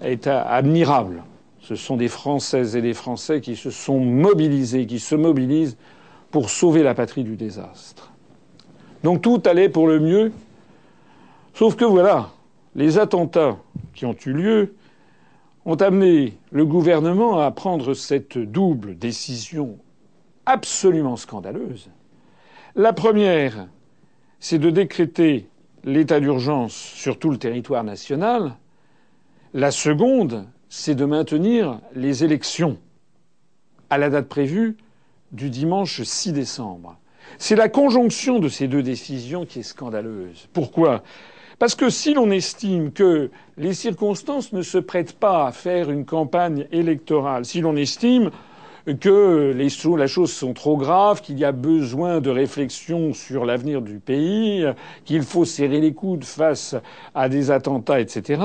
est 0.00 0.26
admirable. 0.26 1.22
Ce 1.68 1.76
sont 1.76 1.98
des 1.98 2.08
Françaises 2.08 2.76
et 2.76 2.80
des 2.80 2.94
Français 2.94 3.42
qui 3.42 3.54
se 3.54 3.68
sont 3.68 4.00
mobilisés, 4.00 4.86
qui 4.86 4.98
se 4.98 5.14
mobilisent 5.14 5.76
pour 6.30 6.48
sauver 6.48 6.82
la 6.82 6.94
patrie 6.94 7.24
du 7.24 7.36
désastre. 7.36 8.10
Donc 9.04 9.20
tout 9.20 9.42
allait 9.44 9.68
pour 9.68 9.86
le 9.86 10.00
mieux, 10.00 10.32
sauf 11.52 11.76
que 11.76 11.84
voilà, 11.84 12.30
les 12.74 12.98
attentats 12.98 13.58
qui 13.92 14.06
ont 14.06 14.16
eu 14.24 14.32
lieu 14.32 14.76
ont 15.66 15.74
amené 15.74 16.38
le 16.52 16.64
gouvernement 16.64 17.38
à 17.38 17.50
prendre 17.50 17.92
cette 17.92 18.38
double 18.38 18.96
décision 18.96 19.76
absolument 20.46 21.16
scandaleuse. 21.16 21.90
La 22.76 22.94
première, 22.94 23.68
c'est 24.40 24.58
de 24.58 24.70
décréter 24.70 25.50
l'état 25.84 26.18
d'urgence 26.18 26.72
sur 26.72 27.18
tout 27.18 27.28
le 27.28 27.36
territoire 27.36 27.84
national. 27.84 28.54
La 29.52 29.70
seconde, 29.70 30.46
c'est 30.68 30.94
de 30.94 31.04
maintenir 31.04 31.80
les 31.94 32.24
élections 32.24 32.78
à 33.90 33.98
la 33.98 34.10
date 34.10 34.28
prévue 34.28 34.76
du 35.32 35.50
dimanche 35.50 36.02
6 36.02 36.32
décembre. 36.32 36.96
C'est 37.38 37.56
la 37.56 37.68
conjonction 37.68 38.38
de 38.38 38.48
ces 38.48 38.68
deux 38.68 38.82
décisions 38.82 39.44
qui 39.44 39.60
est 39.60 39.62
scandaleuse. 39.62 40.48
Pourquoi? 40.52 41.02
Parce 41.58 41.74
que 41.74 41.90
si 41.90 42.14
l'on 42.14 42.30
estime 42.30 42.92
que 42.92 43.30
les 43.56 43.74
circonstances 43.74 44.52
ne 44.52 44.62
se 44.62 44.78
prêtent 44.78 45.18
pas 45.18 45.46
à 45.46 45.52
faire 45.52 45.90
une 45.90 46.04
campagne 46.04 46.66
électorale, 46.70 47.44
si 47.44 47.60
l'on 47.60 47.76
estime 47.76 48.30
que 48.94 49.52
les, 49.54 49.68
la 49.96 50.06
chose 50.06 50.32
sont 50.32 50.54
trop 50.54 50.76
graves, 50.76 51.20
qu'il 51.20 51.38
y 51.38 51.44
a 51.44 51.52
besoin 51.52 52.20
de 52.20 52.30
réflexion 52.30 53.12
sur 53.12 53.44
l'avenir 53.44 53.82
du 53.82 53.98
pays, 53.98 54.66
qu'il 55.04 55.22
faut 55.22 55.44
serrer 55.44 55.80
les 55.80 55.92
coudes 55.92 56.24
face 56.24 56.74
à 57.14 57.28
des 57.28 57.50
attentats, 57.50 58.00
etc. 58.00 58.42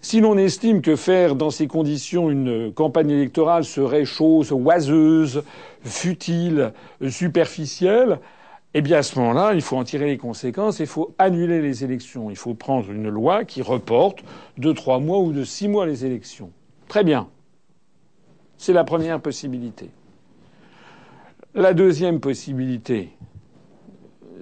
Si 0.00 0.20
l'on 0.20 0.36
estime 0.36 0.82
que 0.82 0.96
faire 0.96 1.34
dans 1.34 1.50
ces 1.50 1.66
conditions 1.66 2.30
une 2.30 2.72
campagne 2.72 3.10
électorale 3.10 3.64
serait 3.64 4.04
chose 4.04 4.52
oiseuse, 4.52 5.42
futile, 5.84 6.72
superficielle, 7.08 8.18
eh 8.74 8.82
bien 8.82 8.98
à 8.98 9.02
ce 9.02 9.18
moment-là, 9.18 9.54
il 9.54 9.62
faut 9.62 9.76
en 9.76 9.84
tirer 9.84 10.06
les 10.06 10.18
conséquences, 10.18 10.80
il 10.80 10.86
faut 10.86 11.14
annuler 11.18 11.62
les 11.62 11.84
élections, 11.84 12.30
il 12.30 12.36
faut 12.36 12.54
prendre 12.54 12.90
une 12.90 13.08
loi 13.08 13.44
qui 13.44 13.62
reporte 13.62 14.22
de 14.58 14.72
trois 14.72 14.98
mois 14.98 15.18
ou 15.18 15.32
de 15.32 15.44
six 15.44 15.68
mois 15.68 15.86
les 15.86 16.04
élections. 16.04 16.50
Très 16.88 17.04
bien. 17.04 17.28
C'est 18.58 18.72
la 18.72 18.84
première 18.84 19.20
possibilité. 19.20 19.88
La 21.54 21.72
deuxième 21.74 22.20
possibilité, 22.20 23.10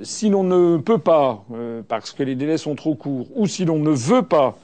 si 0.03 0.31
l'on 0.31 0.43
ne 0.43 0.79
peut 0.79 0.99
pas, 0.99 1.45
euh, 1.53 1.83
parce 1.87 2.13
que 2.13 2.23
les 2.23 2.35
délais 2.35 2.59
sont 2.59 2.75
trop 2.75 2.95
courts, 2.95 3.29
ou 3.35 3.47
si 3.47 3.65
l'on 3.65 3.79
ne 3.79 3.91
veut 3.91 4.23
pas 4.23 4.59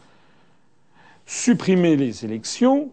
supprimer 1.26 1.96
les 1.96 2.24
élections, 2.24 2.90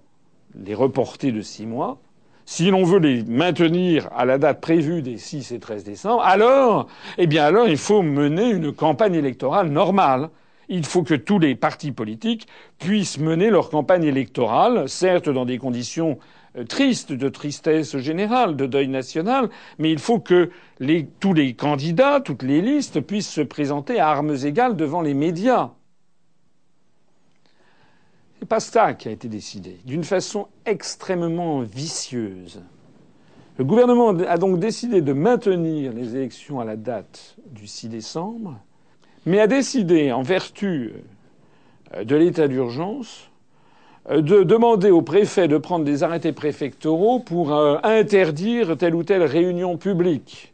les 0.55 0.75
reporter 0.75 1.31
de 1.31 1.41
six 1.41 1.65
mois, 1.65 1.97
si 2.45 2.71
l'on 2.71 2.83
veut 2.83 2.99
les 2.99 3.23
maintenir 3.23 4.09
à 4.15 4.25
la 4.25 4.37
date 4.37 4.59
prévue 4.59 5.01
des 5.01 5.17
6 5.17 5.51
et 5.51 5.59
13 5.59 5.83
décembre, 5.83 6.23
alors, 6.23 6.87
eh 7.17 7.27
bien 7.27 7.45
alors, 7.45 7.67
il 7.67 7.77
faut 7.77 8.01
mener 8.01 8.49
une 8.49 8.73
campagne 8.73 9.13
électorale 9.13 9.69
normale. 9.69 10.29
Il 10.67 10.85
faut 10.85 11.03
que 11.03 11.13
tous 11.13 11.37
les 11.37 11.55
partis 11.55 11.91
politiques 11.91 12.47
puissent 12.79 13.19
mener 13.19 13.49
leur 13.49 13.69
campagne 13.69 14.03
électorale, 14.03 14.89
certes 14.89 15.29
dans 15.29 15.45
des 15.45 15.59
conditions 15.59 16.17
triste, 16.67 17.11
de 17.11 17.29
tristesse 17.29 17.97
générale, 17.97 18.55
de 18.55 18.65
deuil 18.65 18.87
national, 18.87 19.49
mais 19.77 19.91
il 19.91 19.99
faut 19.99 20.19
que 20.19 20.49
tous 21.19 21.33
les 21.33 21.53
candidats, 21.53 22.21
toutes 22.21 22.43
les 22.43 22.61
listes 22.61 23.01
puissent 23.01 23.29
se 23.29 23.41
présenter 23.41 23.99
à 23.99 24.09
armes 24.09 24.35
égales 24.43 24.75
devant 24.75 25.01
les 25.01 25.13
médias. 25.13 25.71
C'est 28.39 28.47
pas 28.47 28.59
ça 28.59 28.93
qui 28.93 29.09
a 29.09 29.11
été 29.11 29.27
décidé, 29.27 29.79
d'une 29.85 30.03
façon 30.03 30.47
extrêmement 30.65 31.59
vicieuse. 31.59 32.61
Le 33.57 33.65
gouvernement 33.65 34.09
a 34.09 34.37
donc 34.37 34.59
décidé 34.59 35.01
de 35.01 35.11
maintenir 35.11 35.91
les 35.91 36.15
élections 36.15 36.61
à 36.61 36.65
la 36.65 36.77
date 36.77 37.35
du 37.51 37.67
6 37.67 37.89
décembre, 37.89 38.57
mais 39.25 39.41
a 39.41 39.47
décidé, 39.47 40.13
en 40.13 40.21
vertu 40.21 40.93
euh, 41.93 42.05
de 42.05 42.15
l'état 42.15 42.47
d'urgence, 42.47 43.25
euh, 43.25 43.28
de 44.09 44.43
demander 44.43 44.89
au 44.89 45.01
préfet 45.01 45.47
de 45.47 45.57
prendre 45.57 45.85
des 45.85 46.03
arrêtés 46.03 46.31
préfectoraux 46.31 47.19
pour 47.19 47.55
euh, 47.55 47.77
interdire 47.83 48.75
telle 48.77 48.95
ou 48.95 49.03
telle 49.03 49.23
réunion 49.23 49.77
publique. 49.77 50.53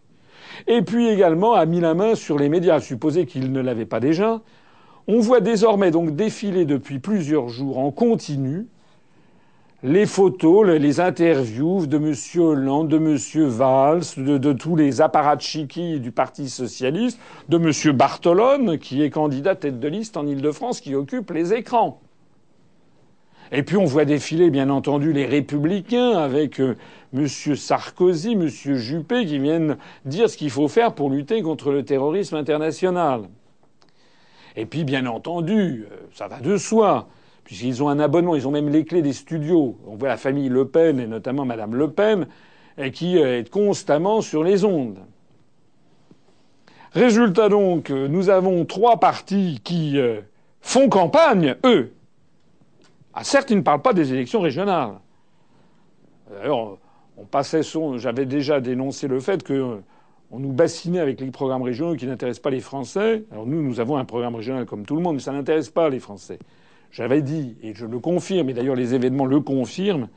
Et 0.67 0.81
puis 0.81 1.07
également 1.07 1.53
a 1.53 1.65
mis 1.65 1.79
la 1.79 1.93
main 1.93 2.15
sur 2.15 2.37
les 2.37 2.49
médias, 2.49 2.79
supposé 2.79 3.25
qu'il 3.25 3.51
ne 3.51 3.61
l'avait 3.61 3.85
pas 3.85 3.99
déjà. 3.99 4.41
On 5.07 5.19
voit 5.19 5.39
désormais 5.39 5.91
donc 5.91 6.15
défiler 6.15 6.65
depuis 6.65 6.99
plusieurs 6.99 7.49
jours 7.49 7.77
en 7.77 7.91
continu 7.91 8.67
les 9.83 10.07
photos, 10.07 10.65
les 10.65 10.99
interviews 10.99 11.85
de 11.85 11.97
M. 11.97 12.41
Hollande, 12.41 12.87
de 12.87 12.97
M. 12.97 13.47
Valls, 13.47 14.01
de, 14.17 14.53
tous 14.53 14.75
les 14.75 14.99
apparatchiks 14.99 16.01
du 16.01 16.11
Parti 16.11 16.49
socialiste, 16.49 17.19
de 17.49 17.57
M. 17.57 17.95
Bartolone, 17.95 18.79
qui 18.79 19.03
est 19.03 19.11
candidat 19.11 19.53
tête 19.53 19.79
de 19.79 19.87
liste 19.87 20.17
en 20.17 20.25
Ile-de-France, 20.25 20.81
qui 20.81 20.95
occupe 20.95 21.29
les 21.29 21.53
écrans. 21.53 22.01
Et 23.51 23.63
puis 23.63 23.77
on 23.77 23.85
voit 23.85 24.05
défiler, 24.05 24.49
bien 24.49 24.69
entendu, 24.69 25.13
les 25.13 25.25
républicains 25.25 26.11
avec 26.17 26.59
euh, 26.59 26.75
M. 27.13 27.27
Sarkozy, 27.27 28.33
M. 28.33 28.47
Juppé, 28.47 29.25
qui 29.25 29.37
viennent 29.39 29.77
dire 30.05 30.29
ce 30.29 30.37
qu'il 30.37 30.49
faut 30.49 30.67
faire 30.67 30.93
pour 30.93 31.09
lutter 31.09 31.41
contre 31.41 31.71
le 31.71 31.83
terrorisme 31.83 32.35
international. 32.35 33.23
Et 34.55 34.65
puis, 34.65 34.83
bien 34.83 35.05
entendu, 35.05 35.85
euh, 35.91 35.95
ça 36.13 36.27
va 36.27 36.39
de 36.39 36.57
soi, 36.57 37.07
puisqu'ils 37.43 37.83
ont 37.83 37.89
un 37.89 37.99
abonnement, 37.99 38.35
ils 38.35 38.47
ont 38.47 38.51
même 38.51 38.69
les 38.69 38.83
clés 38.83 39.03
des 39.03 39.13
studios. 39.13 39.77
On 39.85 39.95
voit 39.95 40.09
la 40.09 40.17
famille 40.17 40.49
Le 40.49 40.67
Pen, 40.67 40.99
et 40.99 41.07
notamment 41.07 41.45
Madame 41.45 41.75
Le 41.75 41.91
Pen, 41.91 42.27
qui 42.93 43.19
euh, 43.19 43.39
est 43.39 43.49
constamment 43.49 44.21
sur 44.21 44.43
les 44.43 44.65
ondes. 44.65 44.99
Résultat 46.93 47.49
donc, 47.49 47.89
nous 47.89 48.29
avons 48.29 48.63
trois 48.63 49.01
partis 49.01 49.59
qui 49.65 49.97
font 50.61 50.87
campagne, 50.87 51.57
eux, 51.65 51.91
ah, 53.15 53.23
certes, 53.23 53.49
il 53.49 53.57
ne 53.57 53.61
parle 53.61 53.81
pas 53.81 53.93
des 53.93 54.11
élections 54.11 54.41
régionales. 54.41 54.95
D'ailleurs, 56.29 56.77
on 57.17 57.23
passait 57.23 57.63
son. 57.63 57.97
J'avais 57.97 58.25
déjà 58.25 58.59
dénoncé 58.59 59.07
le 59.07 59.21
fait 59.21 59.41
qu'on 59.41 59.83
nous 60.31 60.51
bassinait 60.51 60.99
avec 60.99 61.21
les 61.21 61.31
programmes 61.31 61.61
régionaux 61.61 61.95
qui 61.95 62.07
n'intéressent 62.07 62.41
pas 62.41 62.49
les 62.49 62.59
Français. 62.59 63.23
Alors 63.31 63.45
nous, 63.45 63.61
nous 63.61 63.79
avons 63.79 63.95
un 63.95 64.03
programme 64.03 64.35
régional 64.35 64.65
comme 64.65 64.85
tout 64.85 64.97
le 64.97 65.01
monde, 65.01 65.15
mais 65.15 65.21
ça 65.21 65.31
n'intéresse 65.31 65.69
pas 65.69 65.89
les 65.89 65.99
Français. 65.99 66.39
J'avais 66.91 67.21
dit, 67.21 67.55
et 67.63 67.73
je 67.73 67.85
le 67.85 67.99
confirme, 67.99 68.49
et 68.49 68.53
d'ailleurs 68.53 68.75
les 68.75 68.93
événements 68.93 69.25
le 69.25 69.39
confirment, 69.39 70.09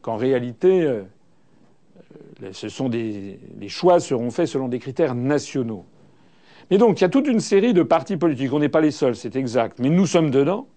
qu'en 0.00 0.16
réalité, 0.16 0.82
euh, 0.82 1.02
des, 2.88 3.40
les 3.58 3.68
choix 3.68 3.98
seront 3.98 4.30
faits 4.30 4.46
selon 4.46 4.68
des 4.68 4.78
critères 4.78 5.16
nationaux. 5.16 5.84
Mais 6.70 6.78
donc, 6.78 7.00
il 7.00 7.02
y 7.02 7.04
a 7.04 7.08
toute 7.08 7.26
une 7.26 7.40
série 7.40 7.74
de 7.74 7.82
partis 7.82 8.16
politiques. 8.16 8.52
On 8.52 8.60
n'est 8.60 8.68
pas 8.68 8.80
les 8.80 8.92
seuls, 8.92 9.16
c'est 9.16 9.34
exact, 9.34 9.80
mais 9.80 9.88
nous 9.90 10.06
sommes 10.06 10.30
dedans 10.30 10.68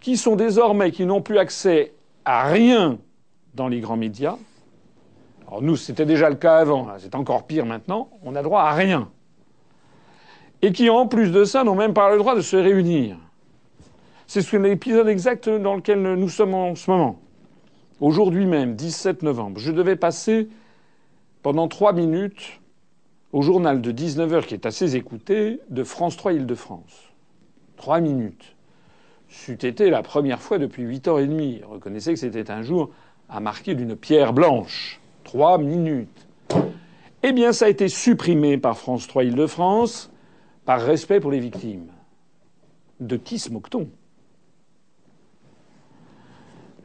qui 0.00 0.16
sont 0.16 0.36
désormais, 0.36 0.90
qui 0.90 1.06
n'ont 1.06 1.22
plus 1.22 1.38
accès 1.38 1.92
à 2.24 2.48
rien 2.48 2.98
dans 3.54 3.68
les 3.68 3.80
grands 3.80 3.96
médias. 3.96 4.36
Alors 5.46 5.62
nous, 5.62 5.76
c'était 5.76 6.06
déjà 6.06 6.28
le 6.28 6.36
cas 6.36 6.56
avant, 6.56 6.88
hein, 6.88 6.96
c'est 6.98 7.14
encore 7.14 7.46
pire 7.46 7.66
maintenant, 7.66 8.10
on 8.22 8.34
a 8.34 8.42
droit 8.42 8.62
à 8.62 8.72
rien. 8.72 9.10
Et 10.60 10.72
qui, 10.72 10.90
en 10.90 11.06
plus 11.06 11.30
de 11.30 11.44
ça, 11.44 11.64
n'ont 11.64 11.74
même 11.74 11.94
pas 11.94 12.10
le 12.10 12.18
droit 12.18 12.34
de 12.34 12.40
se 12.40 12.56
réunir. 12.56 13.16
C'est 14.26 14.52
l'épisode 14.52 15.08
exact 15.08 15.48
dans 15.48 15.74
lequel 15.74 16.02
nous 16.02 16.28
sommes 16.28 16.52
en 16.52 16.74
ce 16.74 16.90
moment. 16.90 17.18
Aujourd'hui 18.00 18.44
même, 18.44 18.76
17 18.76 19.22
novembre, 19.22 19.58
je 19.58 19.72
devais 19.72 19.96
passer 19.96 20.48
pendant 21.42 21.66
trois 21.66 21.92
minutes 21.92 22.60
au 23.32 23.40
journal 23.42 23.80
de 23.80 23.90
19h 23.90 24.44
qui 24.44 24.54
est 24.54 24.66
assez 24.66 24.96
écouté 24.96 25.60
de 25.70 25.82
France 25.82 26.16
3 26.16 26.34
Île-de-France. 26.34 27.12
Trois 27.76 28.00
minutes 28.00 28.54
c'eût 29.28 29.66
été 29.66 29.90
la 29.90 30.02
première 30.02 30.40
fois 30.40 30.58
depuis 30.58 30.82
huit 30.82 31.08
ans 31.08 31.18
et 31.18 31.26
demi. 31.26 31.60
Reconnaissez 31.68 32.14
que 32.14 32.18
c'était 32.18 32.50
un 32.50 32.62
jour 32.62 32.90
à 33.28 33.40
marquer 33.40 33.74
d'une 33.74 33.96
pierre 33.96 34.32
blanche. 34.32 35.00
Trois 35.24 35.58
minutes. 35.58 36.26
Eh 37.22 37.32
bien, 37.32 37.52
ça 37.52 37.66
a 37.66 37.68
été 37.68 37.88
supprimé 37.88 38.58
par 38.58 38.78
France 38.78 39.06
3 39.06 39.24
Île-de-France 39.24 40.10
par 40.64 40.80
respect 40.80 41.20
pour 41.20 41.30
les 41.30 41.40
victimes. 41.40 41.88
De 43.00 43.16
qui 43.16 43.38
se 43.38 43.50
moque-t-on 43.50 43.88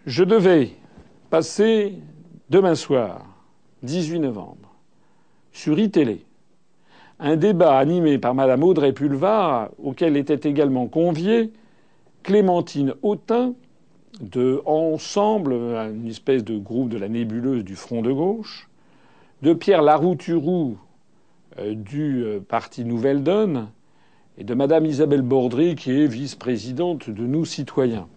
Je 0.05 0.23
devais 0.23 0.71
passer 1.29 1.99
demain 2.49 2.75
soir, 2.75 3.25
18 3.83 4.19
novembre, 4.19 4.75
sur 5.51 5.79
iTélé, 5.79 6.25
un 7.19 7.35
débat 7.35 7.77
animé 7.77 8.17
par 8.17 8.35
Madame 8.35 8.63
Audrey 8.63 8.91
Pulvar, 8.91 9.69
auquel 9.81 10.17
était 10.17 10.49
également 10.49 10.87
convié 10.87 11.53
Clémentine 12.23 12.93
Autain 13.01 13.53
de 14.21 14.61
Ensemble, 14.65 15.53
une 15.53 16.07
espèce 16.07 16.43
de 16.43 16.57
groupe 16.57 16.89
de 16.89 16.97
la 16.97 17.09
nébuleuse 17.09 17.63
du 17.63 17.75
Front 17.75 18.01
de 18.01 18.11
gauche, 18.11 18.69
de 19.41 19.53
Pierre 19.53 19.81
Larouturou 19.81 20.77
euh, 21.59 21.75
du 21.75 22.23
euh, 22.23 22.39
Parti 22.39 22.85
Nouvelle 22.85 23.23
Donne, 23.23 23.67
et 24.37 24.43
de 24.43 24.53
Madame 24.53 24.85
Isabelle 24.85 25.21
Bordry, 25.21 25.75
qui 25.75 25.91
est 25.91 26.07
vice-présidente 26.07 27.09
de 27.09 27.27
Nous 27.27 27.45
Citoyens. 27.45 28.07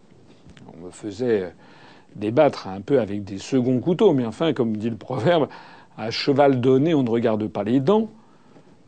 On 0.72 0.86
me 0.86 0.90
faisait 0.90 1.42
euh, 1.42 1.50
débattre 2.14 2.68
un 2.68 2.80
peu 2.80 3.00
avec 3.00 3.24
des 3.24 3.38
seconds 3.38 3.80
couteaux, 3.80 4.12
mais 4.12 4.24
enfin, 4.24 4.52
comme 4.52 4.76
dit 4.76 4.88
le 4.88 4.96
proverbe, 4.96 5.48
à 5.98 6.10
cheval 6.10 6.60
donné, 6.60 6.94
on 6.94 7.02
ne 7.02 7.10
regarde 7.10 7.46
pas 7.48 7.64
les 7.64 7.80
dents. 7.80 8.08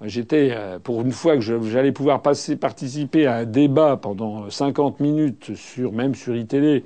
J'étais, 0.04 0.50
euh, 0.52 0.78
pour 0.78 1.00
une 1.00 1.10
fois 1.10 1.36
que 1.36 1.40
j'allais 1.40 1.90
pouvoir 1.90 2.22
passer, 2.22 2.54
participer 2.54 3.26
à 3.26 3.36
un 3.36 3.44
débat 3.44 3.96
pendant 3.96 4.48
50 4.48 5.00
minutes 5.00 5.56
sur, 5.56 5.92
même 5.92 6.14
sur 6.14 6.36
iTélé, 6.36 6.84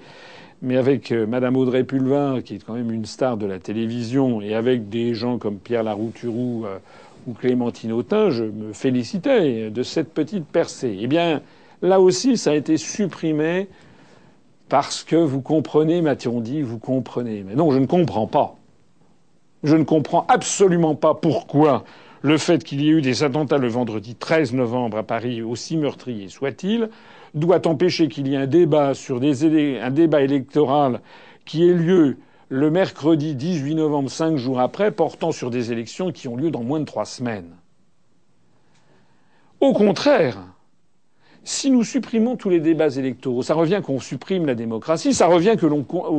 mais 0.63 0.79
avec 0.79 1.13
euh, 1.13 1.27
Madame 1.27 1.57
Audrey 1.59 1.85
Pulvin, 1.85 2.41
qui 2.41 2.55
est 2.55 2.65
quand 2.65 2.73
même 2.73 2.91
une 2.91 3.05
star 3.05 3.37
de 3.37 3.45
la 3.45 3.59
télévision, 3.59 4.41
et 4.41 4.55
avec 4.55 4.89
des 4.89 5.13
gens 5.15 5.37
comme 5.37 5.59
Pierre 5.59 5.83
Larouturou 5.83 6.65
euh, 6.65 6.79
ou 7.27 7.35
Clémentine 7.35 7.93
Autain, 7.93 8.31
je 8.31 8.45
me 8.45 8.73
félicitais 8.73 9.69
de 9.69 9.83
cette 9.83 10.15
petite 10.15 10.47
percée. 10.47 10.97
Eh 10.99 11.07
bien, 11.07 11.43
là 11.83 12.01
aussi, 12.01 12.39
ça 12.39 12.53
a 12.53 12.55
été 12.55 12.79
supprimé 12.79 13.69
parce 14.71 15.05
que 15.05 15.17
vous 15.17 15.43
comprenez, 15.43 16.01
m'a-t-on 16.01 16.41
dit, 16.41 16.63
vous 16.63 16.79
comprenez. 16.79 17.45
Mais 17.47 17.55
non, 17.57 17.73
je 17.73 17.79
ne 17.79 17.87
comprends 17.87 18.27
pas. 18.27 18.57
Je 19.65 19.77
ne 19.77 19.85
comprends 19.85 20.25
absolument 20.29 20.95
pas 20.95 21.15
pourquoi 21.15 21.85
le 22.23 22.39
fait 22.39 22.62
qu'il 22.62 22.81
y 22.81 22.89
ait 22.89 22.93
eu 22.93 23.03
des 23.03 23.25
attentats 23.25 23.59
le 23.59 23.68
vendredi 23.68 24.14
13 24.14 24.53
novembre 24.55 24.97
à 24.99 25.03
Paris, 25.03 25.43
aussi 25.43 25.77
meurtriers 25.77 26.29
soit-il, 26.29 26.89
doit 27.35 27.66
empêcher 27.66 28.09
qu'il 28.09 28.29
y 28.29 28.35
ait 28.35 28.39
un 28.39 28.47
débat 28.47 28.95
sur 28.95 29.20
des, 29.20 29.79
un 29.81 29.91
débat 29.91 30.23
électoral 30.23 31.01
qui 31.45 31.68
ait 31.68 31.75
lieu 31.75 32.16
le 32.49 32.70
mercredi 32.70 33.35
18 33.35 33.75
novembre, 33.75 34.11
cinq 34.11 34.37
jours 34.37 34.61
après, 34.61 34.91
portant 34.91 35.33
sur 35.33 35.51
des 35.51 35.73
élections 35.73 36.12
qui 36.12 36.29
ont 36.29 36.37
lieu 36.37 36.51
dans 36.51 36.62
moins 36.62 36.81
de 36.81 36.85
trois 36.85 37.07
semaines. 37.07 37.57
Au 39.61 39.73
contraire, 39.73 40.39
si 41.45 41.70
nous 41.70 41.83
supprimons 41.83 42.37
tous 42.37 42.51
les 42.51 42.61
débats 42.61 42.91
électoraux, 42.91 43.43
ça 43.43 43.55
revient 43.55 43.81
qu'on 43.85 43.99
supprime 43.99 44.47
la 44.47 44.55
démocratie, 44.55 45.14
ça 45.14 45.27
revient 45.27 45.57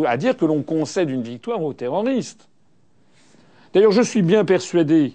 à 0.08 0.18
dire 0.18 0.36
que 0.36 0.45
l'on 0.45 0.64
concède 0.64 1.10
une 1.10 1.22
victoire 1.22 1.62
aux 1.62 1.74
terroristes. 1.74 2.49
D'ailleurs, 3.74 3.91
je 3.91 4.01
suis 4.01 4.22
bien 4.22 4.43
persuadé 4.43 5.14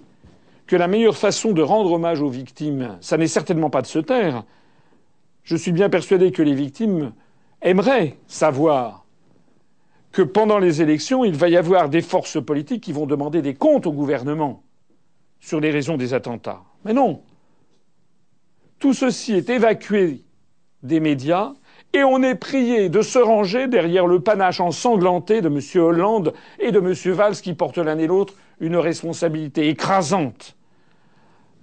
que 0.68 0.76
la 0.76 0.86
meilleure 0.86 1.16
façon 1.16 1.52
de 1.52 1.62
rendre 1.62 1.92
hommage 1.92 2.20
aux 2.20 2.28
victimes, 2.28 2.98
ça 3.00 3.16
n'est 3.16 3.26
certainement 3.26 3.70
pas 3.70 3.80
de 3.82 3.86
se 3.86 3.98
taire. 3.98 4.44
Je 5.42 5.56
suis 5.56 5.72
bien 5.72 5.88
persuadé 5.88 6.30
que 6.30 6.42
les 6.42 6.54
victimes 6.54 7.12
aimeraient 7.62 8.18
savoir 8.26 9.06
que 10.12 10.20
pendant 10.20 10.58
les 10.58 10.82
élections, 10.82 11.24
il 11.24 11.34
va 11.34 11.48
y 11.48 11.56
avoir 11.56 11.88
des 11.88 12.02
forces 12.02 12.42
politiques 12.44 12.82
qui 12.82 12.92
vont 12.92 13.06
demander 13.06 13.40
des 13.40 13.54
comptes 13.54 13.86
au 13.86 13.92
gouvernement 13.92 14.62
sur 15.40 15.58
les 15.58 15.70
raisons 15.70 15.96
des 15.96 16.12
attentats. 16.12 16.62
Mais 16.84 16.92
non. 16.92 17.22
Tout 18.78 18.92
ceci 18.92 19.32
est 19.32 19.48
évacué 19.48 20.22
des 20.82 21.00
médias 21.00 21.54
et 21.94 22.04
on 22.04 22.22
est 22.22 22.34
prié 22.34 22.90
de 22.90 23.00
se 23.00 23.18
ranger 23.18 23.68
derrière 23.68 24.06
le 24.06 24.20
panache 24.20 24.60
ensanglanté 24.60 25.40
de 25.40 25.48
M. 25.48 25.82
Hollande 25.82 26.34
et 26.58 26.72
de 26.72 26.78
M. 26.78 26.92
Valls 27.14 27.36
qui 27.36 27.54
portent 27.54 27.78
l'un 27.78 27.98
et 27.98 28.06
l'autre 28.06 28.34
une 28.60 28.76
responsabilité 28.76 29.68
écrasante 29.68 30.57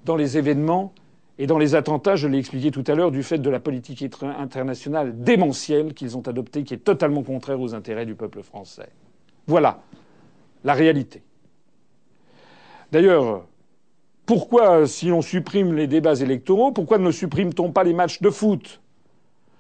dans 0.06 0.16
les 0.16 0.38
événements 0.38 0.94
et 1.38 1.48
dans 1.48 1.58
les 1.58 1.76
attentats, 1.76 2.16
je 2.16 2.28
l'ai 2.28 2.38
expliqué 2.38 2.72
tout 2.72 2.84
à 2.88 2.96
l'heure, 2.96 3.12
du 3.12 3.24
fait 3.24 3.40
de 3.40 3.50
la 3.50 3.60
politique 3.60 4.06
internationale 4.22 5.22
démentielle 5.22 5.94
qu'ils 5.94 6.16
ont 6.16 6.22
adoptée, 6.22 6.64
qui 6.64 6.74
est 6.74 6.78
totalement 6.78 7.24
contraire 7.24 7.60
aux 7.60 7.74
intérêts 7.74 8.06
du 8.06 8.16
peuple 8.16 8.42
français. 8.42 8.88
Voilà 9.48 9.80
la 10.64 10.74
réalité. 10.74 11.22
D'ailleurs, 12.92 13.46
pourquoi, 14.26 14.88
si 14.88 15.12
on 15.12 15.22
supprime 15.22 15.74
les 15.74 15.88
débats 15.88 16.16
électoraux, 16.16 16.72
pourquoi 16.72 16.98
ne 16.98 17.12
supprime-t-on 17.12 17.72
pas 17.72 17.84
les 17.84 17.94
matchs 17.94 18.22
de 18.22 18.30
foot? 18.30 18.82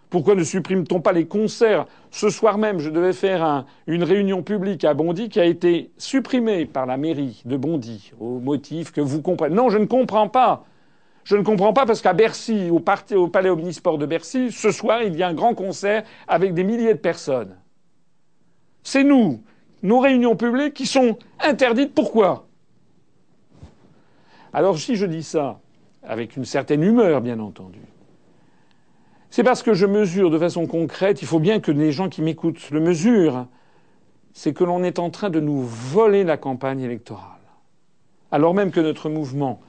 Pourquoi 0.09 0.35
ne 0.35 0.43
supprime-t-on 0.43 1.01
pas 1.01 1.11
les 1.11 1.25
concerts 1.25 1.85
Ce 2.11 2.29
soir 2.29 2.57
même, 2.57 2.79
je 2.79 2.89
devais 2.89 3.13
faire 3.13 3.65
une 3.87 4.03
réunion 4.03 4.43
publique 4.43 4.83
à 4.83 4.93
Bondy 4.93 5.29
qui 5.29 5.39
a 5.39 5.45
été 5.45 5.91
supprimée 5.97 6.65
par 6.65 6.85
la 6.85 6.97
mairie 6.97 7.41
de 7.45 7.57
Bondy 7.57 8.11
au 8.19 8.39
motif 8.39 8.91
que 8.91 9.01
vous 9.01 9.21
comprenez. 9.21 9.55
Non, 9.55 9.69
je 9.69 9.77
ne 9.77 9.85
comprends 9.85 10.29
pas. 10.29 10.65
Je 11.23 11.35
ne 11.35 11.41
comprends 11.41 11.73
pas 11.73 11.87
parce 11.87 12.01
qu'à 12.01 12.13
Bercy, 12.13 12.69
au, 12.69 12.83
au 13.15 13.27
Palais 13.27 13.49
Omnisport 13.49 13.97
de 13.97 14.05
Bercy, 14.05 14.51
ce 14.51 14.69
soir, 14.69 15.01
il 15.01 15.15
y 15.15 15.23
a 15.23 15.27
un 15.27 15.33
grand 15.33 15.55
concert 15.55 16.03
avec 16.27 16.53
des 16.53 16.63
milliers 16.63 16.93
de 16.93 16.99
personnes. 16.99 17.57
C'est 18.83 19.03
nous, 19.03 19.41
nos 19.81 19.99
réunions 19.99 20.35
publiques, 20.35 20.75
qui 20.75 20.85
sont 20.85 21.17
interdites. 21.41 21.95
Pourquoi? 21.95 22.47
Alors 24.53 24.77
si 24.77 24.95
je 24.95 25.07
dis 25.07 25.23
ça, 25.23 25.59
avec 26.03 26.37
une 26.37 26.45
certaine 26.45 26.83
humeur, 26.83 27.21
bien 27.21 27.39
entendu, 27.39 27.79
c'est 29.35 29.43
parce 29.43 29.63
que 29.63 29.73
je 29.73 29.85
mesure 29.85 30.29
de 30.29 30.39
façon 30.39 30.65
concrète, 30.65 31.21
il 31.21 31.27
faut 31.27 31.39
bien 31.39 31.59
que 31.59 31.69
les 31.69 31.91
gens 31.91 32.07
qui 32.07 32.21
m'écoutent 32.21 32.71
le 32.71 32.79
mesurent, 32.79 33.47
c'est 34.31 34.53
que 34.53 34.63
l'on 34.63 34.81
est 34.81 34.97
en 34.97 35.09
train 35.09 35.29
de 35.29 35.41
nous 35.41 35.61
voler 35.61 36.23
la 36.23 36.37
campagne 36.37 36.79
électorale. 36.79 37.41
Alors 38.31 38.53
même 38.53 38.71
que 38.71 38.79
notre 38.79 39.09
mouvement 39.09 39.59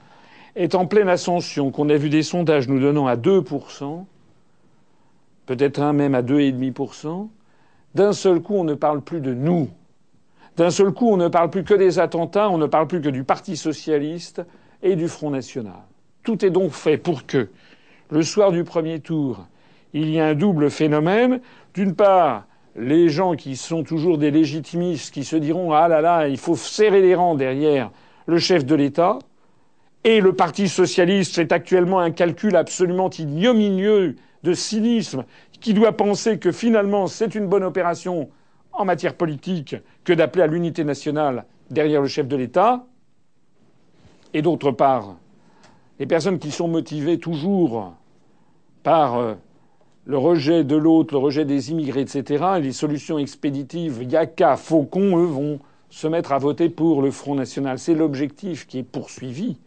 est 0.55 0.73
en 0.73 0.85
pleine 0.85 1.09
ascension, 1.09 1.69
qu'on 1.69 1.89
a 1.89 1.97
vu 1.97 2.07
des 2.07 2.23
sondages 2.23 2.69
nous 2.69 2.79
donnant 2.79 3.07
à 3.07 3.17
2%, 3.17 4.05
peut-être 5.47 5.81
un 5.81 5.91
même 5.91 6.15
à 6.15 6.21
2,5%, 6.21 7.27
d'un 7.93 8.13
seul 8.13 8.39
coup 8.39 8.55
on 8.55 8.63
ne 8.63 8.73
parle 8.73 9.01
plus 9.01 9.19
de 9.19 9.33
nous. 9.33 9.67
D'un 10.55 10.71
seul 10.71 10.93
coup 10.93 11.09
on 11.09 11.17
ne 11.17 11.27
parle 11.27 11.49
plus 11.49 11.65
que 11.65 11.73
des 11.73 11.99
attentats, 11.99 12.49
on 12.49 12.57
ne 12.57 12.67
parle 12.67 12.87
plus 12.87 13.01
que 13.01 13.09
du 13.09 13.25
Parti 13.25 13.57
socialiste 13.57 14.41
et 14.81 14.95
du 14.95 15.09
Front 15.09 15.29
national. 15.29 15.83
Tout 16.23 16.45
est 16.45 16.51
donc 16.51 16.71
fait 16.71 16.97
pour 16.97 17.25
que, 17.25 17.49
le 18.09 18.23
soir 18.23 18.53
du 18.53 18.63
premier 18.63 19.01
tour, 19.01 19.45
il 19.93 20.09
y 20.09 20.19
a 20.19 20.27
un 20.27 20.35
double 20.35 20.69
phénomène. 20.69 21.39
D'une 21.73 21.95
part, 21.95 22.45
les 22.75 23.09
gens 23.09 23.35
qui 23.35 23.55
sont 23.55 23.83
toujours 23.83 24.17
des 24.17 24.31
légitimistes, 24.31 25.13
qui 25.13 25.23
se 25.23 25.35
diront 25.35 25.71
Ah 25.71 25.87
là 25.87 26.01
là, 26.01 26.27
il 26.27 26.37
faut 26.37 26.55
serrer 26.55 27.01
les 27.01 27.15
rangs 27.15 27.35
derrière 27.35 27.91
le 28.27 28.39
chef 28.39 28.65
de 28.65 28.75
l'État, 28.75 29.19
et 30.03 30.21
le 30.21 30.33
Parti 30.33 30.69
socialiste 30.69 31.35
fait 31.35 31.51
actuellement 31.51 31.99
un 31.99 32.11
calcul 32.11 32.55
absolument 32.55 33.09
ignominieux 33.09 34.15
de 34.43 34.53
cynisme, 34.53 35.25
qui 35.59 35.73
doit 35.73 35.93
penser 35.93 36.37
que 36.37 36.51
finalement 36.51 37.07
c'est 37.07 37.35
une 37.35 37.47
bonne 37.47 37.63
opération 37.63 38.29
en 38.73 38.85
matière 38.85 39.15
politique 39.15 39.75
que 40.03 40.13
d'appeler 40.13 40.43
à 40.43 40.47
l'unité 40.47 40.83
nationale 40.83 41.45
derrière 41.71 42.01
le 42.01 42.07
chef 42.07 42.27
de 42.27 42.35
l'État. 42.35 42.85
Et 44.33 44.41
d'autre 44.41 44.71
part, 44.71 45.15
les 45.99 46.05
personnes 46.05 46.37
qui 46.37 46.51
sont 46.51 46.67
motivées 46.67 47.17
toujours 47.17 47.93
par 48.83 49.15
euh, 49.15 49.33
le 50.07 50.17
rejet 50.17 50.63
de 50.63 50.77
l'autre, 50.77 51.13
le 51.13 51.19
rejet 51.19 51.43
des 51.43 51.71
immigrés, 51.71 52.01
etc., 52.01 52.45
et 52.57 52.61
les 52.61 52.71
solutions 52.71 53.19
expéditives, 53.19 54.01
Yaka, 54.09 54.55
Faucon, 54.55 55.17
eux, 55.17 55.25
vont 55.25 55.59
se 55.89 56.07
mettre 56.07 56.31
à 56.31 56.37
voter 56.37 56.69
pour 56.69 57.01
le 57.01 57.11
Front 57.11 57.35
National. 57.35 57.77
C'est 57.77 57.93
l'objectif 57.93 58.67
qui 58.67 58.79
est 58.79 58.83
poursuivi 58.83 59.57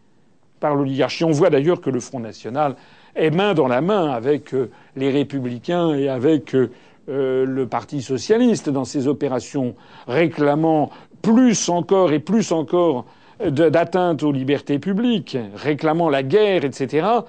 par 0.59 0.73
l'oligarchie. 0.73 1.23
On 1.23 1.31
voit 1.31 1.51
d'ailleurs 1.51 1.79
que 1.79 1.91
le 1.91 1.99
Front 1.99 2.19
National 2.19 2.75
est 3.15 3.29
main 3.29 3.53
dans 3.53 3.67
la 3.67 3.81
main 3.81 4.09
avec 4.09 4.53
euh, 4.53 4.71
les 4.95 5.11
Républicains 5.11 5.93
et 5.93 6.09
avec 6.09 6.55
euh, 6.55 6.69
le 7.07 7.67
Parti 7.67 8.01
Socialiste 8.01 8.69
dans 8.69 8.85
ses 8.85 9.07
opérations, 9.07 9.75
réclamant 10.07 10.89
plus 11.21 11.69
encore 11.69 12.13
et 12.13 12.19
plus 12.19 12.51
encore 12.51 13.05
d'atteinte 13.45 14.21
aux 14.21 14.31
libertés 14.31 14.77
publiques, 14.77 15.37
réclamant 15.55 16.09
la 16.09 16.21
guerre, 16.21 16.63
etc 16.63 17.21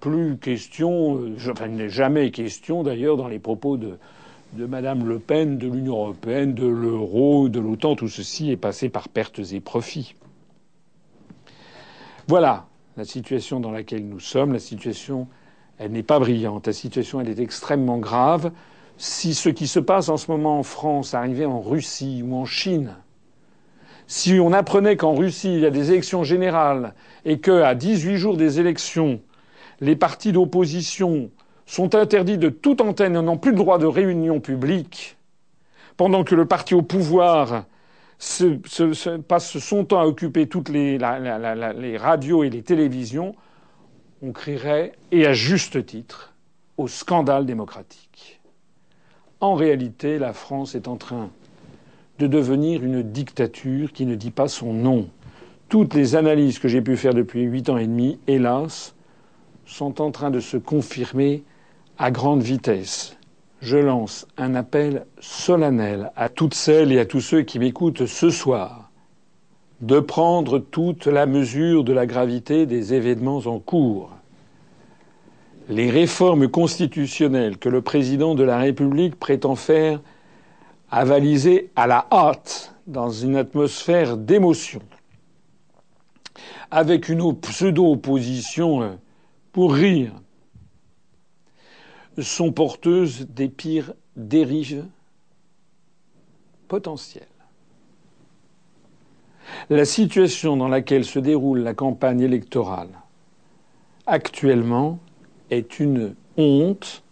plus 0.00 0.36
question, 0.38 1.18
euh, 1.18 1.36
enfin, 1.50 1.66
il 1.66 1.76
n'est 1.76 1.88
jamais 1.88 2.30
question 2.30 2.82
d'ailleurs 2.82 3.16
dans 3.16 3.28
les 3.28 3.38
propos 3.38 3.76
de, 3.76 3.98
de 4.54 4.66
Madame 4.66 5.06
Le 5.06 5.18
Pen, 5.18 5.58
de 5.58 5.68
l'Union 5.68 5.94
européenne, 5.94 6.54
de 6.54 6.66
l'euro, 6.66 7.48
de 7.48 7.60
l'OTAN, 7.60 7.94
tout 7.94 8.08
ceci 8.08 8.50
est 8.50 8.56
passé 8.56 8.88
par 8.88 9.08
pertes 9.08 9.40
et 9.52 9.60
profits. 9.60 10.14
Voilà 12.26 12.66
la 12.96 13.04
situation 13.04 13.60
dans 13.60 13.70
laquelle 13.70 14.08
nous 14.08 14.20
sommes. 14.20 14.52
La 14.52 14.58
situation, 14.58 15.28
elle 15.78 15.92
n'est 15.92 16.02
pas 16.02 16.18
brillante. 16.18 16.66
La 16.66 16.72
situation, 16.72 17.20
elle 17.20 17.28
est 17.28 17.40
extrêmement 17.40 17.98
grave. 17.98 18.52
Si 18.98 19.34
ce 19.34 19.48
qui 19.48 19.66
se 19.66 19.80
passe 19.80 20.08
en 20.08 20.16
ce 20.16 20.30
moment 20.30 20.58
en 20.58 20.62
France 20.62 21.14
arrivait 21.14 21.46
en 21.46 21.60
Russie 21.60 22.22
ou 22.24 22.34
en 22.34 22.44
Chine, 22.44 22.96
si 24.06 24.38
on 24.40 24.52
apprenait 24.52 24.96
qu'en 24.96 25.14
Russie 25.14 25.54
il 25.54 25.60
y 25.60 25.66
a 25.66 25.70
des 25.70 25.92
élections 25.92 26.24
générales 26.24 26.94
et 27.24 27.38
qu'à 27.38 27.74
18 27.74 28.16
jours 28.16 28.36
des 28.36 28.58
élections, 28.60 29.20
les 29.80 29.96
partis 29.96 30.32
d'opposition 30.32 31.30
sont 31.66 31.94
interdits 31.94 32.38
de 32.38 32.48
toute 32.48 32.80
antenne 32.80 33.16
et 33.16 33.22
n'ont 33.22 33.38
plus 33.38 33.52
le 33.52 33.56
droit 33.56 33.78
de 33.78 33.86
réunion 33.86 34.40
publique, 34.40 35.16
pendant 35.96 36.24
que 36.24 36.34
le 36.34 36.46
parti 36.46 36.74
au 36.74 36.82
pouvoir 36.82 37.64
passe 39.28 39.58
son 39.58 39.84
temps 39.84 40.00
à 40.00 40.04
occuper 40.04 40.46
toutes 40.46 40.68
les, 40.68 40.98
les 40.98 41.96
radios 41.96 42.44
et 42.44 42.50
les 42.50 42.62
télévisions, 42.62 43.34
on 44.22 44.32
crierait, 44.32 44.92
et 45.12 45.26
à 45.26 45.32
juste 45.32 45.86
titre, 45.86 46.34
au 46.76 46.88
scandale 46.88 47.46
démocratique. 47.46 48.40
En 49.40 49.54
réalité, 49.54 50.18
la 50.18 50.34
France 50.34 50.74
est 50.74 50.88
en 50.88 50.96
train 50.96 51.30
de 52.18 52.26
devenir 52.26 52.84
une 52.84 53.02
dictature 53.02 53.92
qui 53.92 54.04
ne 54.04 54.14
dit 54.14 54.30
pas 54.30 54.48
son 54.48 54.74
nom. 54.74 55.08
Toutes 55.70 55.94
les 55.94 56.16
analyses 56.16 56.58
que 56.58 56.68
j'ai 56.68 56.82
pu 56.82 56.98
faire 56.98 57.14
depuis 57.14 57.42
huit 57.42 57.70
ans 57.70 57.78
et 57.78 57.86
demi, 57.86 58.18
hélas, 58.26 58.94
sont 59.70 60.00
en 60.00 60.10
train 60.10 60.30
de 60.30 60.40
se 60.40 60.56
confirmer 60.56 61.44
à 61.96 62.10
grande 62.10 62.42
vitesse. 62.42 63.16
Je 63.62 63.76
lance 63.76 64.26
un 64.36 64.54
appel 64.54 65.06
solennel 65.20 66.10
à 66.16 66.28
toutes 66.28 66.54
celles 66.54 66.92
et 66.92 66.98
à 66.98 67.06
tous 67.06 67.20
ceux 67.20 67.42
qui 67.42 67.58
m'écoutent 67.58 68.06
ce 68.06 68.30
soir 68.30 68.90
de 69.80 70.00
prendre 70.00 70.58
toute 70.58 71.06
la 71.06 71.24
mesure 71.24 71.84
de 71.84 71.92
la 71.92 72.04
gravité 72.04 72.66
des 72.66 72.94
événements 72.94 73.42
en 73.46 73.58
cours. 73.58 74.10
Les 75.68 75.88
réformes 75.88 76.48
constitutionnelles 76.48 77.56
que 77.56 77.68
le 77.68 77.80
président 77.80 78.34
de 78.34 78.42
la 78.42 78.58
République 78.58 79.18
prétend 79.18 79.54
faire 79.54 80.00
avalisées 80.90 81.70
à 81.76 81.86
la 81.86 82.06
hâte 82.10 82.74
dans 82.86 83.10
une 83.10 83.36
atmosphère 83.36 84.16
d'émotion, 84.16 84.82
avec 86.72 87.08
une 87.08 87.36
pseudo-opposition 87.36 88.82
euh, 88.82 88.88
pour 89.52 89.74
rire, 89.74 90.12
sont 92.18 92.52
porteuses 92.52 93.26
des 93.28 93.48
pires 93.48 93.94
dérives 94.16 94.86
potentielles. 96.68 97.26
La 99.68 99.84
situation 99.84 100.56
dans 100.56 100.68
laquelle 100.68 101.04
se 101.04 101.18
déroule 101.18 101.60
la 101.60 101.74
campagne 101.74 102.20
électorale 102.20 102.90
actuellement 104.06 104.98
est 105.50 105.80
une 105.80 106.14
honte, 106.36 107.02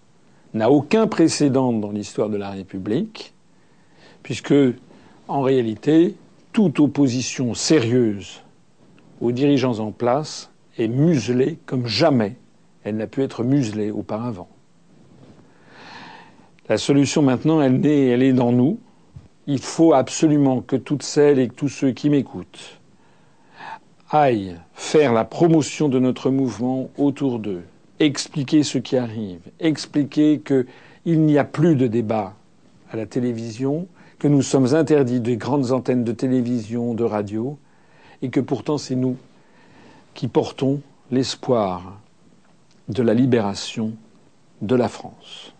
n'a 0.55 0.71
aucun 0.71 1.07
précédent 1.07 1.73
dans 1.73 1.91
l'histoire 1.91 2.29
de 2.29 2.37
la 2.37 2.51
République, 2.51 3.35
puisque, 4.23 4.55
en 5.29 5.43
réalité, 5.43 6.17
toute 6.53 6.81
opposition 6.81 7.55
sérieuse 7.55 8.43
aux 9.21 9.33
dirigeants 9.33 9.79
en 9.79 9.93
place 9.93 10.51
est 10.79 10.89
muselée 10.89 11.59
comme 11.67 11.87
jamais 11.87 12.37
elle 12.85 12.97
n'a 12.97 13.07
pu 13.07 13.23
être 13.23 13.45
muselée 13.45 13.91
auparavant. 13.91 14.49
La 16.69 16.79
solution 16.79 17.23
maintenant, 17.23 17.61
elle 17.61 17.85
est, 17.87 18.33
dans 18.33 18.53
nous. 18.53 18.79
Il 19.47 19.61
faut 19.61 19.95
absolument 19.95 20.61
que 20.61 20.77
toutes 20.77 21.03
celles 21.03 21.39
et 21.39 21.49
tous 21.49 21.69
ceux 21.69 21.93
qui 21.93 22.11
m'écoutent 22.11 22.79
aillent 24.11 24.57
faire 24.75 25.13
la 25.13 25.25
promotion 25.25 25.89
de 25.89 25.99
notre 25.99 26.31
mouvement 26.31 26.91
autour 26.97 27.39
d'eux, 27.39 27.63
expliquer 28.01 28.63
ce 28.63 28.79
qui 28.79 28.97
arrive, 28.97 29.41
expliquer 29.61 30.41
qu'il 30.41 31.21
n'y 31.21 31.39
a 31.39 31.45
plus 31.45 31.77
de 31.77 31.87
débat 31.87 32.35
à 32.91 32.97
la 32.97 33.07
télévision, 33.07 33.87
que 34.19 34.29
nous 34.29 34.43
sommes 34.43 34.75
interdits 34.75 35.21
des 35.21 35.37
grandes 35.37 35.73
antennes 35.73 36.05
de 36.05 36.13
télévision, 36.13 36.95
de 36.95 37.05
radio, 37.05 37.59
et 38.23 38.31
que 38.31 38.41
pourtant 38.41 38.79
c'est 38.79 38.97
nous 38.97 39.17
qui 40.19 40.27
portons 40.27 40.83
l'espoir 41.13 42.01
de 42.89 43.05
la 43.05 43.15
libération 43.15 43.93
de 44.63 44.75
la 44.75 44.89
France. 44.89 45.55